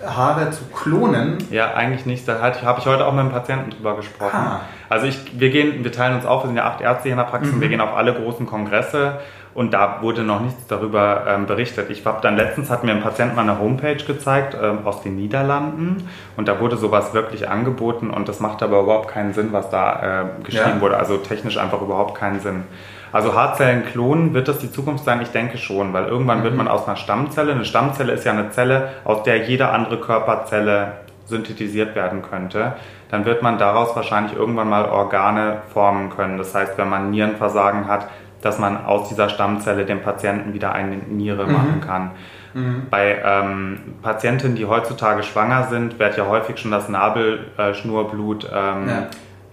Haare 0.05 0.51
zu 0.51 0.63
klonen. 0.65 1.37
Ja, 1.51 1.73
eigentlich 1.73 2.05
nicht. 2.05 2.27
Da 2.27 2.39
habe 2.39 2.79
ich 2.79 2.85
heute 2.85 3.05
auch 3.05 3.11
mit 3.11 3.21
einem 3.21 3.31
Patienten 3.31 3.71
drüber 3.71 3.95
gesprochen. 3.95 4.35
Ah. 4.35 4.61
Also 4.89 5.07
ich, 5.07 5.39
wir 5.39 5.49
gehen, 5.49 5.83
wir 5.83 5.91
teilen 5.91 6.15
uns 6.15 6.25
auf, 6.25 6.43
wir 6.43 6.47
sind 6.47 6.57
ja 6.57 6.65
acht 6.65 6.81
Ärzte 6.81 7.03
hier 7.03 7.11
in 7.13 7.17
der 7.17 7.25
Praxis, 7.25 7.53
mhm. 7.53 7.61
wir 7.61 7.69
gehen 7.69 7.81
auf 7.81 7.95
alle 7.95 8.13
großen 8.13 8.45
Kongresse 8.45 9.19
und 9.53 9.73
da 9.73 10.01
wurde 10.01 10.23
noch 10.23 10.41
nichts 10.41 10.65
darüber 10.67 11.25
ähm, 11.27 11.45
berichtet. 11.45 11.89
Ich 11.89 12.05
habe 12.05 12.19
dann 12.21 12.35
letztens 12.35 12.69
hat 12.69 12.83
mir 12.83 12.91
ein 12.91 13.01
Patient 13.01 13.35
mal 13.35 13.41
eine 13.43 13.59
Homepage 13.59 13.95
gezeigt 13.95 14.57
ähm, 14.61 14.79
aus 14.85 15.01
den 15.01 15.15
Niederlanden 15.15 16.09
und 16.37 16.47
da 16.47 16.59
wurde 16.59 16.77
sowas 16.77 17.13
wirklich 17.13 17.49
angeboten 17.49 18.09
und 18.09 18.27
das 18.27 18.39
macht 18.39 18.63
aber 18.63 18.81
überhaupt 18.81 19.09
keinen 19.09 19.33
Sinn, 19.33 19.49
was 19.51 19.69
da 19.69 20.23
äh, 20.39 20.43
geschrieben 20.43 20.75
ja. 20.75 20.81
wurde. 20.81 20.97
Also 20.97 21.17
technisch 21.17 21.57
einfach 21.57 21.81
überhaupt 21.81 22.15
keinen 22.15 22.39
Sinn. 22.39 22.63
Also 23.11 23.33
Haarzellen 23.33 23.85
klonen, 23.85 24.33
wird 24.33 24.47
das 24.47 24.59
die 24.59 24.71
Zukunft 24.71 25.03
sein? 25.03 25.21
Ich 25.21 25.29
denke 25.29 25.57
schon, 25.57 25.93
weil 25.93 26.05
irgendwann 26.05 26.39
mhm. 26.39 26.43
wird 26.43 26.55
man 26.55 26.67
aus 26.67 26.87
einer 26.87 26.95
Stammzelle, 26.95 27.53
eine 27.53 27.65
Stammzelle 27.65 28.13
ist 28.13 28.25
ja 28.25 28.31
eine 28.31 28.51
Zelle, 28.51 28.89
aus 29.03 29.23
der 29.23 29.47
jede 29.47 29.69
andere 29.69 29.99
Körperzelle 29.99 30.93
synthetisiert 31.25 31.95
werden 31.95 32.21
könnte, 32.21 32.73
dann 33.09 33.25
wird 33.25 33.41
man 33.41 33.57
daraus 33.57 33.95
wahrscheinlich 33.95 34.35
irgendwann 34.35 34.69
mal 34.69 34.85
Organe 34.85 35.57
formen 35.73 36.09
können. 36.09 36.37
Das 36.37 36.53
heißt, 36.53 36.77
wenn 36.77 36.89
man 36.89 37.11
Nierenversagen 37.11 37.87
hat, 37.87 38.07
dass 38.41 38.59
man 38.59 38.85
aus 38.85 39.09
dieser 39.09 39.29
Stammzelle 39.29 39.85
dem 39.85 40.01
Patienten 40.01 40.53
wieder 40.53 40.73
eine 40.73 40.95
Niere 40.95 41.45
mhm. 41.45 41.53
machen 41.53 41.81
kann. 41.81 42.11
Mhm. 42.53 42.87
Bei 42.89 43.21
ähm, 43.23 43.79
Patientinnen, 44.01 44.55
die 44.55 44.65
heutzutage 44.65 45.23
schwanger 45.23 45.67
sind, 45.69 45.99
wird 45.99 46.17
ja 46.17 46.27
häufig 46.27 46.57
schon 46.57 46.71
das 46.71 46.89
Nabelschnurblut 46.89 48.45
ähm, 48.45 48.87
ja. 48.87 49.07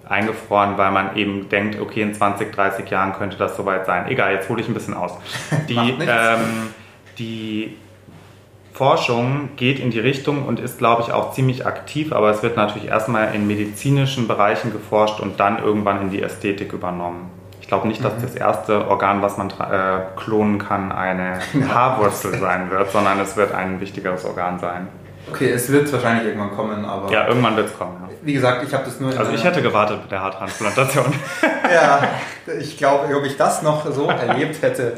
Eingefroren, 0.08 0.78
weil 0.78 0.90
man 0.90 1.16
eben 1.16 1.48
denkt, 1.48 1.80
okay, 1.80 2.02
in 2.02 2.14
20, 2.14 2.52
30 2.52 2.88
Jahren 2.90 3.12
könnte 3.12 3.36
das 3.36 3.56
soweit 3.56 3.86
sein. 3.86 4.08
Egal, 4.08 4.32
jetzt 4.32 4.48
hole 4.48 4.60
ich 4.60 4.68
ein 4.68 4.74
bisschen 4.74 4.94
aus. 4.94 5.12
Die, 5.68 5.76
ähm, 5.76 6.72
die 7.18 7.76
Forschung 8.72 9.50
geht 9.56 9.80
in 9.80 9.90
die 9.90 9.98
Richtung 9.98 10.44
und 10.46 10.60
ist, 10.60 10.78
glaube 10.78 11.02
ich, 11.02 11.12
auch 11.12 11.32
ziemlich 11.32 11.66
aktiv, 11.66 12.12
aber 12.12 12.30
es 12.30 12.44
wird 12.44 12.56
natürlich 12.56 12.86
erstmal 12.86 13.34
in 13.34 13.48
medizinischen 13.48 14.28
Bereichen 14.28 14.70
geforscht 14.70 15.18
und 15.18 15.40
dann 15.40 15.58
irgendwann 15.58 16.00
in 16.00 16.10
die 16.10 16.22
Ästhetik 16.22 16.72
übernommen. 16.72 17.28
Ich 17.60 17.66
glaube 17.66 17.88
nicht, 17.88 18.04
dass 18.04 18.16
mhm. 18.16 18.22
das 18.22 18.36
erste 18.36 18.88
Organ, 18.88 19.20
was 19.20 19.36
man 19.36 19.50
äh, 19.50 20.00
klonen 20.16 20.58
kann, 20.58 20.92
eine 20.92 21.40
Haarwurzel 21.68 22.38
sein 22.38 22.70
wird, 22.70 22.92
sondern 22.92 23.18
es 23.18 23.36
wird 23.36 23.52
ein 23.52 23.80
wichtigeres 23.80 24.24
Organ 24.24 24.60
sein. 24.60 24.88
Okay, 25.30 25.50
es 25.50 25.70
wird 25.70 25.92
wahrscheinlich 25.92 26.26
irgendwann 26.26 26.54
kommen, 26.54 26.84
aber. 26.84 27.10
Ja, 27.10 27.28
irgendwann 27.28 27.56
wird 27.56 27.68
es 27.68 27.78
kommen. 27.78 27.96
Ja. 28.00 28.08
Wie 28.22 28.32
gesagt, 28.32 28.64
ich 28.66 28.72
habe 28.74 28.84
das 28.84 29.00
nur. 29.00 29.16
also 29.16 29.32
ich 29.32 29.44
hätte 29.44 29.62
gewartet 29.62 30.02
mit 30.02 30.10
der 30.10 30.22
Haartransplantation. 30.22 31.12
ja, 31.72 32.00
ich 32.58 32.76
glaube, 32.76 33.14
ob 33.16 33.24
ich 33.24 33.36
das 33.36 33.62
noch 33.62 33.90
so 33.92 34.08
erlebt 34.08 34.62
hätte, 34.62 34.94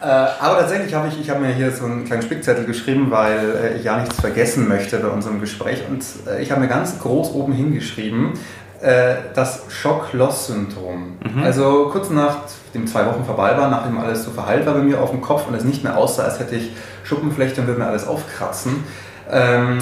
äh, 0.00 0.06
aber 0.06 0.58
tatsächlich 0.58 0.94
habe 0.94 1.08
ich, 1.08 1.20
ich 1.20 1.30
habe 1.30 1.40
mir 1.40 1.52
hier 1.52 1.70
so 1.70 1.84
einen 1.84 2.04
kleinen 2.04 2.22
Spickzettel 2.22 2.64
geschrieben, 2.64 3.10
weil 3.10 3.72
äh, 3.72 3.76
ich 3.78 3.84
ja 3.84 3.98
nichts 3.98 4.20
vergessen 4.20 4.68
möchte 4.68 4.98
bei 4.98 5.08
unserem 5.08 5.40
Gespräch. 5.40 5.82
Und 5.88 6.04
äh, 6.28 6.42
ich 6.42 6.50
habe 6.50 6.60
mir 6.60 6.68
ganz 6.68 6.98
groß 6.98 7.32
oben 7.32 7.52
hingeschrieben, 7.52 8.32
äh, 8.80 9.14
das 9.34 9.62
Schock-Loss-Syndrom. 9.68 11.18
Mhm. 11.22 11.42
Also 11.42 11.88
kurz 11.90 12.10
nachdem 12.10 12.86
zwei 12.86 13.06
Wochen 13.06 13.24
vorbei 13.24 13.56
waren, 13.56 13.70
nachdem 13.70 13.98
alles 13.98 14.24
so 14.24 14.30
verheilt 14.30 14.66
war 14.66 14.74
bei 14.74 14.82
mir 14.82 15.00
auf 15.00 15.10
dem 15.10 15.22
Kopf 15.22 15.48
und 15.48 15.54
es 15.54 15.64
nicht 15.64 15.84
mehr 15.84 15.96
aussah, 15.96 16.24
als 16.24 16.38
hätte 16.38 16.56
ich 16.56 16.72
Schuppenflechte 17.04 17.60
und 17.60 17.66
würde 17.66 17.80
mir 17.80 17.86
alles 17.86 18.06
aufkratzen, 18.06 18.84
ähm, 19.30 19.78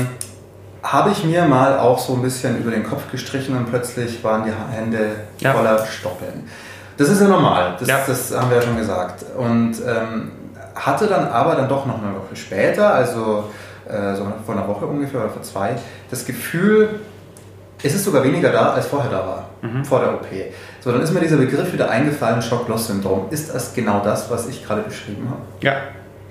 habe 0.83 1.11
ich 1.11 1.25
mir 1.25 1.45
mal 1.45 1.79
auch 1.79 1.99
so 1.99 2.15
ein 2.15 2.23
bisschen 2.23 2.59
über 2.59 2.71
den 2.71 2.85
Kopf 2.85 3.11
gestrichen 3.11 3.57
und 3.57 3.67
plötzlich 3.67 4.23
waren 4.25 4.45
die 4.45 4.53
Hände 4.75 5.11
ja. 5.39 5.53
voller 5.53 5.87
Stoppeln. 5.87 6.49
Das 6.97 7.09
ist 7.09 7.21
ja 7.21 7.29
normal, 7.29 7.77
das, 7.79 7.89
ja. 7.89 8.01
das 8.07 8.37
haben 8.37 8.51
wir 8.51 8.59
ja 8.59 8.63
schon 8.63 8.77
gesagt. 8.77 9.25
Und 9.37 9.77
ähm, 9.87 10.33
hatte 10.75 11.07
dann 11.07 11.29
aber 11.29 11.55
dann 11.55 11.69
doch 11.69 11.87
noch 11.87 12.03
eine 12.03 12.15
Woche 12.15 12.35
später, 12.35 12.95
also 12.95 13.45
äh, 13.89 14.15
so 14.15 14.27
vor 14.45 14.55
einer 14.55 14.67
Woche 14.69 14.87
ungefähr 14.87 15.21
oder 15.21 15.31
vor 15.31 15.43
zwei, 15.43 15.77
das 16.11 16.25
Gefühl, 16.25 17.01
es 17.83 17.95
ist 17.95 18.05
sogar 18.05 18.23
weniger 18.23 18.51
da, 18.51 18.73
als 18.73 18.87
vorher 18.87 19.11
da 19.11 19.19
war, 19.19 19.49
mhm. 19.63 19.85
vor 19.85 20.01
der 20.01 20.15
OP. 20.15 20.27
So, 20.81 20.93
dann 20.93 21.03
ist 21.03 21.13
mir 21.13 21.21
dieser 21.21 21.37
Begriff 21.37 21.73
wieder 21.73 21.91
eingefallen, 21.91 22.41
Shock-Loss-Syndrom. 22.41 23.27
Ist 23.31 23.53
das 23.53 23.75
genau 23.75 24.01
das, 24.05 24.31
was 24.31 24.49
ich 24.49 24.65
gerade 24.65 24.83
beschrieben 24.83 25.29
habe? 25.29 25.41
Ja. 25.61 25.75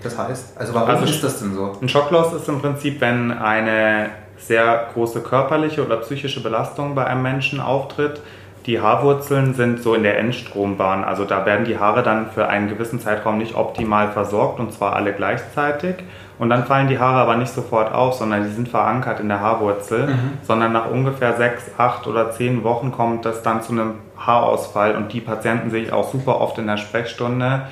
Das 0.04 0.18
heißt, 0.18 0.58
also 0.58 0.74
warum 0.74 0.90
also 0.90 1.06
ist 1.06 1.24
das 1.24 1.40
denn 1.40 1.54
so? 1.54 1.78
Ein 1.82 1.90
Shock-Loss 1.90 2.34
ist 2.34 2.48
im 2.48 2.60
Prinzip, 2.60 3.02
wenn 3.02 3.32
eine 3.32 4.10
sehr 4.38 4.88
große 4.94 5.22
körperliche 5.22 5.86
oder 5.86 5.98
psychische 5.98 6.42
Belastung 6.42 6.96
bei 6.96 7.06
einem 7.06 7.22
Menschen 7.22 7.60
auftritt, 7.60 8.22
die 8.66 8.80
Haarwurzeln 8.80 9.56
sind 9.56 9.82
so 9.82 9.96
in 9.96 10.04
der 10.04 10.20
Endstrombahn, 10.20 11.04
also 11.04 11.26
da 11.26 11.48
werden 11.48 11.66
die 11.66 11.80
Haare 11.80 12.04
dann 12.04 12.30
für 12.30 12.48
einen 12.48 12.70
gewissen 12.70 13.00
Zeitraum 13.00 13.40
nicht 13.40 13.56
optimal 13.56 14.12
versorgt 14.12 14.60
und 14.60 14.72
zwar 14.72 14.96
alle 14.96 15.14
gleichzeitig. 15.14 15.96
Und 16.38 16.50
dann 16.50 16.66
fallen 16.66 16.88
die 16.88 17.00
Haare 17.00 17.22
aber 17.22 17.38
nicht 17.38 17.52
sofort 17.52 17.92
auf, 17.92 18.16
sondern 18.16 18.44
die 18.44 18.50
sind 18.50 18.68
verankert 18.68 19.20
in 19.20 19.30
der 19.30 19.42
Haarwurzel, 19.42 20.08
mhm. 20.08 20.38
sondern 20.44 20.74
nach 20.74 20.90
ungefähr 20.90 21.38
sechs, 21.38 21.72
acht 21.78 22.08
oder 22.08 22.32
zehn 22.32 22.64
Wochen 22.64 22.92
kommt 22.92 23.26
das 23.26 23.42
dann 23.42 23.62
zu 23.62 23.72
einem 23.74 23.96
Haarausfall 24.18 24.96
und 24.96 25.14
die 25.14 25.22
Patienten 25.22 25.72
sehe 25.72 25.84
ich 25.84 25.94
auch 25.94 26.12
super 26.12 26.40
oft 26.40 26.58
in 26.58 26.68
der 26.68 26.78
Sprechstunde, 26.78 27.64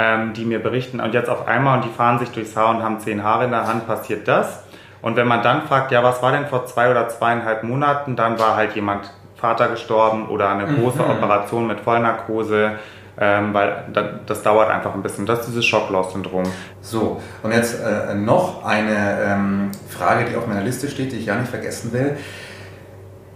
ähm, 0.00 0.32
die 0.32 0.46
mir 0.46 0.62
berichten 0.62 0.98
und 0.98 1.12
jetzt 1.12 1.28
auf 1.28 1.46
einmal 1.46 1.78
und 1.78 1.84
die 1.84 1.90
fahren 1.90 2.18
sich 2.18 2.30
durchs 2.30 2.56
Haar 2.56 2.70
und 2.70 2.82
haben 2.82 3.00
zehn 3.00 3.22
Haare 3.22 3.44
in 3.44 3.50
der 3.50 3.66
Hand, 3.66 3.86
passiert 3.86 4.26
das. 4.26 4.64
Und 5.02 5.16
wenn 5.16 5.28
man 5.28 5.42
dann 5.42 5.62
fragt, 5.62 5.92
ja, 5.92 6.02
was 6.02 6.22
war 6.22 6.32
denn 6.32 6.46
vor 6.46 6.64
zwei 6.66 6.90
oder 6.90 7.08
zweieinhalb 7.08 7.64
Monaten, 7.64 8.16
dann 8.16 8.38
war 8.38 8.56
halt 8.56 8.74
jemand 8.74 9.12
Vater 9.36 9.68
gestorben 9.68 10.28
oder 10.28 10.48
eine 10.50 10.66
große 10.66 11.02
mhm. 11.02 11.10
Operation 11.10 11.66
mit 11.66 11.80
Vollnarkose, 11.80 12.72
ähm, 13.18 13.52
weil 13.52 13.84
das 14.26 14.42
dauert 14.42 14.70
einfach 14.70 14.94
ein 14.94 15.02
bisschen. 15.02 15.26
Das 15.26 15.40
ist 15.40 15.48
dieses 15.48 15.66
Shock-Loss-Syndrom. 15.66 16.44
So, 16.80 17.20
und 17.42 17.52
jetzt 17.52 17.78
äh, 17.80 18.14
noch 18.14 18.64
eine 18.64 19.18
ähm, 19.22 19.70
Frage, 19.88 20.24
die 20.30 20.36
auf 20.36 20.46
meiner 20.46 20.62
Liste 20.62 20.88
steht, 20.88 21.12
die 21.12 21.16
ich 21.16 21.26
ja 21.26 21.34
nicht 21.34 21.50
vergessen 21.50 21.92
will. 21.92 22.16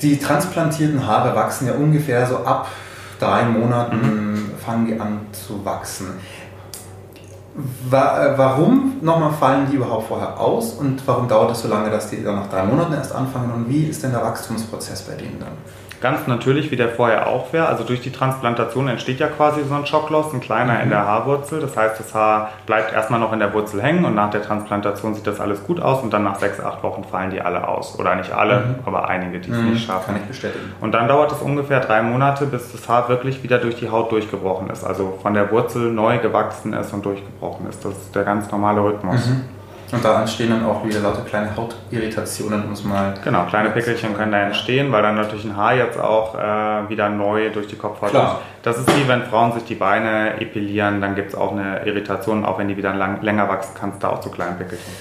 Die 0.01 0.19
transplantierten 0.19 1.07
Haare 1.07 1.35
wachsen 1.35 1.69
ja 1.69 1.75
ungefähr 1.75 2.27
so 2.27 2.39
ab 2.39 2.69
drei 3.19 3.45
Monaten, 3.45 3.97
mhm. 3.97 4.51
fangen 4.65 4.87
die 4.87 5.01
an 5.01 5.27
zu 5.33 5.65
wachsen. 5.65 6.09
Äh, 7.57 7.93
warum 8.37 8.97
nochmal 9.01 9.33
fallen 9.33 9.69
die 9.71 9.77
überhaupt 9.77 10.09
vorher 10.09 10.41
aus 10.41 10.73
und 10.73 11.07
warum 11.07 11.29
dauert 11.29 11.53
es 11.53 11.63
so 11.63 11.69
lange, 11.69 11.89
dass 11.89 12.11
die 12.11 12.23
dann 12.23 12.35
nach 12.35 12.49
drei 12.49 12.65
Monaten 12.65 12.95
erst 12.95 13.15
anfangen 13.15 13.53
und 13.53 13.69
wie 13.69 13.85
ist 13.85 14.03
denn 14.03 14.11
der 14.11 14.23
Wachstumsprozess 14.23 15.03
bei 15.03 15.15
denen 15.15 15.39
dann? 15.39 15.53
Ganz 16.05 16.27
natürlich, 16.27 16.71
wie 16.71 16.77
der 16.77 16.91
vorher 16.91 17.27
auch 17.29 17.55
wäre. 17.55 17.67
Also 17.67 17.83
durch 17.83 18.03
die 18.03 18.13
Transplantation 18.13 18.89
entsteht 18.89 19.21
ja 19.21 19.29
quasi 19.29 19.65
so 19.65 19.75
ein 19.75 19.87
Schockloss, 19.87 20.35
ein 20.35 20.41
kleiner 20.41 20.75
mhm. 20.75 20.83
in 20.83 20.89
der 20.91 21.07
Haarwurzel. 21.07 21.61
Das 21.61 21.75
heißt, 21.79 21.99
das 21.99 22.13
Haar 22.13 22.51
bleibt 22.67 22.93
erstmal 22.93 23.19
noch 23.19 23.33
in 23.33 23.39
der 23.39 23.55
Wurzel 23.55 23.83
hängen 23.83 24.05
und 24.05 24.15
nach 24.15 24.31
der 24.31 24.43
Transplantation 24.43 25.15
sieht 25.15 25.27
das 25.27 25.41
alles 25.41 25.65
gut 25.65 25.81
aus 25.81 26.03
und 26.03 26.13
dann 26.13 26.23
nach 26.23 26.39
sechs, 26.39 26.61
acht 26.61 26.83
Wochen 26.83 27.05
fallen 27.05 27.31
die 27.31 27.41
alle 27.41 27.67
aus. 27.67 27.99
Oder 27.99 28.17
nicht 28.17 28.33
alle, 28.33 28.61
mhm. 28.61 28.75
aber 28.85 29.09
einige, 29.09 29.39
die 29.39 29.51
es 29.51 29.57
mhm. 29.57 29.71
nicht 29.71 29.87
schaffen. 29.87 30.09
Kann 30.09 30.17
ich 30.17 30.29
bestätigen. 30.29 30.75
Und 30.83 30.93
dann 30.93 31.09
dauert 31.09 31.33
es 31.33 31.41
ungefähr 31.41 31.81
drei 31.81 32.03
Monate, 32.03 32.45
bis 32.45 32.71
das 32.71 32.87
Haar 32.87 33.09
wirklich 33.09 33.43
wieder 33.43 33.57
durch 33.57 33.77
die 33.77 33.89
Haut 33.89 34.13
durchgebrochen 34.13 34.69
ist. 34.69 34.85
Also 34.85 35.19
von 35.23 35.33
der 35.33 35.51
Wurzel 35.51 35.91
neu 35.91 36.19
gewachsen 36.19 36.75
ist 36.75 36.93
und 36.93 37.03
durchgebrochen 37.07 37.67
ist. 37.67 37.83
Das 37.83 37.93
ist 37.93 38.15
der 38.15 38.25
ganz 38.25 38.51
normale 38.51 38.85
Rhythmus. 38.85 39.27
Und 39.95 40.05
da 40.05 40.21
entstehen 40.21 40.51
dann 40.51 40.67
auch 40.67 40.85
wieder 40.85 41.01
lauter 41.01 41.23
kleine 41.23 41.55
Hautirritationen, 41.55 42.65
um 42.65 42.73
es 42.73 42.83
mal. 42.83 43.15
Genau, 43.23 43.45
kleine 43.45 43.71
Pickelchen 43.71 44.15
können 44.17 44.33
da 44.33 44.41
entstehen, 44.41 44.91
weil 44.91 45.03
dann 45.03 45.15
natürlich 45.15 45.45
ein 45.45 45.57
Haar 45.57 45.75
jetzt 45.75 45.99
auch 45.99 46.35
äh, 46.35 46.89
wieder 46.89 47.09
neu 47.09 47.51
durch 47.51 47.69
die 47.69 47.77
Kopfhaut 47.77 48.11
Klar. 48.11 48.41
Das 48.63 48.79
ist 48.79 48.89
wie 48.89 49.07
wenn 49.07 49.23
Frauen 49.23 49.53
sich 49.53 49.65
die 49.65 49.77
Beine 49.77 50.41
epilieren, 50.41 51.01
dann 51.01 51.15
gibt 51.15 51.31
es 51.31 51.35
auch 51.37 51.53
eine 51.53 51.87
Irritation, 51.87 52.45
auch 52.45 52.59
wenn 52.59 52.67
die 52.67 52.77
wieder 52.77 52.93
lang, 52.93 53.23
länger 53.23 53.49
wachsen, 53.49 53.75
kannst 53.79 54.03
da 54.03 54.09
auch 54.09 54.23
so 54.23 54.31
kleine 54.31 54.57
Pickelchen. 54.57 54.93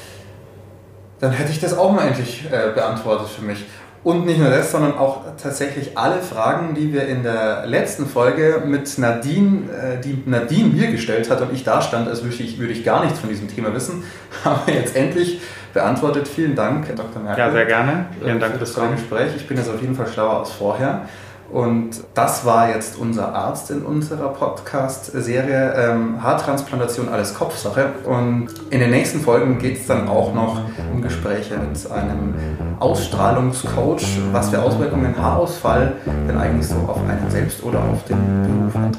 Dann 1.19 1.31
hätte 1.31 1.51
ich 1.51 1.59
das 1.59 1.75
auch 1.75 1.91
mal 1.91 2.05
endlich 2.05 2.45
äh, 2.51 2.71
beantwortet 2.73 3.29
für 3.29 3.43
mich. 3.43 3.65
Und 4.03 4.25
nicht 4.25 4.37
nur 4.37 4.49
das, 4.49 4.71
sondern 4.71 4.97
auch 4.97 5.21
tatsächlich 5.41 5.97
alle 5.97 6.21
Fragen, 6.21 6.75
die 6.75 6.91
wir 6.91 7.07
in 7.07 7.23
der 7.23 7.65
letzten 7.65 8.05
Folge 8.05 8.61
mit 8.65 8.97
Nadine, 8.97 9.71
äh, 9.71 10.01
die 10.01 10.21
Nadine 10.25 10.73
mir 10.73 10.91
gestellt 10.91 11.29
hat 11.29 11.41
und 11.41 11.53
ich 11.53 11.63
da 11.63 11.81
stand, 11.81 12.09
als 12.09 12.21
würde 12.21 12.35
ich, 12.35 12.59
würde 12.59 12.73
ich 12.73 12.83
gar 12.83 13.03
nichts 13.03 13.19
von 13.19 13.29
diesem 13.29 13.47
Thema 13.47 13.73
wissen, 13.73 14.03
haben 14.43 14.59
wir 14.65 14.73
jetzt 14.73 14.95
endlich 14.95 15.39
beantwortet. 15.73 16.27
Vielen 16.27 16.53
Dank, 16.53 16.93
Dr. 16.95 17.21
Merkel. 17.21 17.45
Ja, 17.45 17.51
sehr 17.51 17.65
gerne. 17.65 18.07
Vielen 18.21 18.41
Dank 18.41 18.53
für 18.53 18.59
das 18.59 18.73
tolle 18.73 18.91
Gespräch. 18.91 19.31
Ich 19.37 19.47
bin 19.47 19.57
jetzt 19.57 19.69
auf 19.69 19.81
jeden 19.81 19.95
Fall 19.95 20.07
schlauer 20.07 20.39
als 20.39 20.51
vorher. 20.51 21.07
Und 21.53 22.03
das 22.15 22.45
war 22.45 22.69
jetzt 22.69 22.97
unser 22.97 23.35
Arzt 23.35 23.69
in 23.69 23.83
unserer 23.83 24.29
Podcast-Serie 24.29 25.73
ähm, 25.77 26.23
Haartransplantation, 26.23 27.09
alles 27.09 27.35
Kopfsache. 27.35 27.91
Und 28.05 28.47
in 28.71 28.79
den 28.79 28.89
nächsten 28.89 29.19
Folgen 29.19 29.59
geht 29.59 29.77
es 29.77 29.85
dann 29.85 30.07
auch 30.07 30.33
noch 30.33 30.59
um 30.91 31.01
Gespräche 31.03 31.59
mit 31.59 31.91
einem 31.91 32.33
Ausstrahlungscoach, 32.79 34.03
was 34.31 34.49
für 34.49 34.63
Auswirkungen 34.63 35.15
Haarausfall 35.15 35.93
denn 36.27 36.37
eigentlich 36.37 36.67
so 36.67 36.75
auf 36.87 36.97
einen 37.07 37.29
selbst 37.29 37.63
oder 37.63 37.79
auf 37.79 38.03
den 38.05 38.71
Beruf 38.71 38.73
hat. 38.73 38.97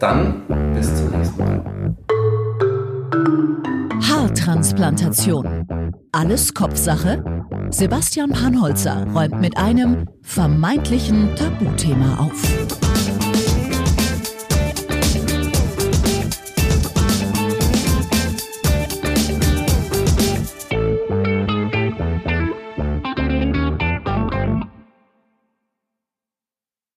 Dann 0.00 0.42
bis 0.74 0.92
zum 0.96 1.10
nächsten 1.10 1.38
Mal. 1.38 1.60
Haartransplantation. 4.02 5.94
Alles 6.12 6.54
Kopfsache? 6.54 7.24
Sebastian 7.70 8.30
Panholzer 8.30 9.06
räumt 9.14 9.40
mit 9.40 9.56
einem 9.56 10.06
vermeintlichen 10.22 11.34
Tabuthema 11.36 12.18
auf. 12.18 13.25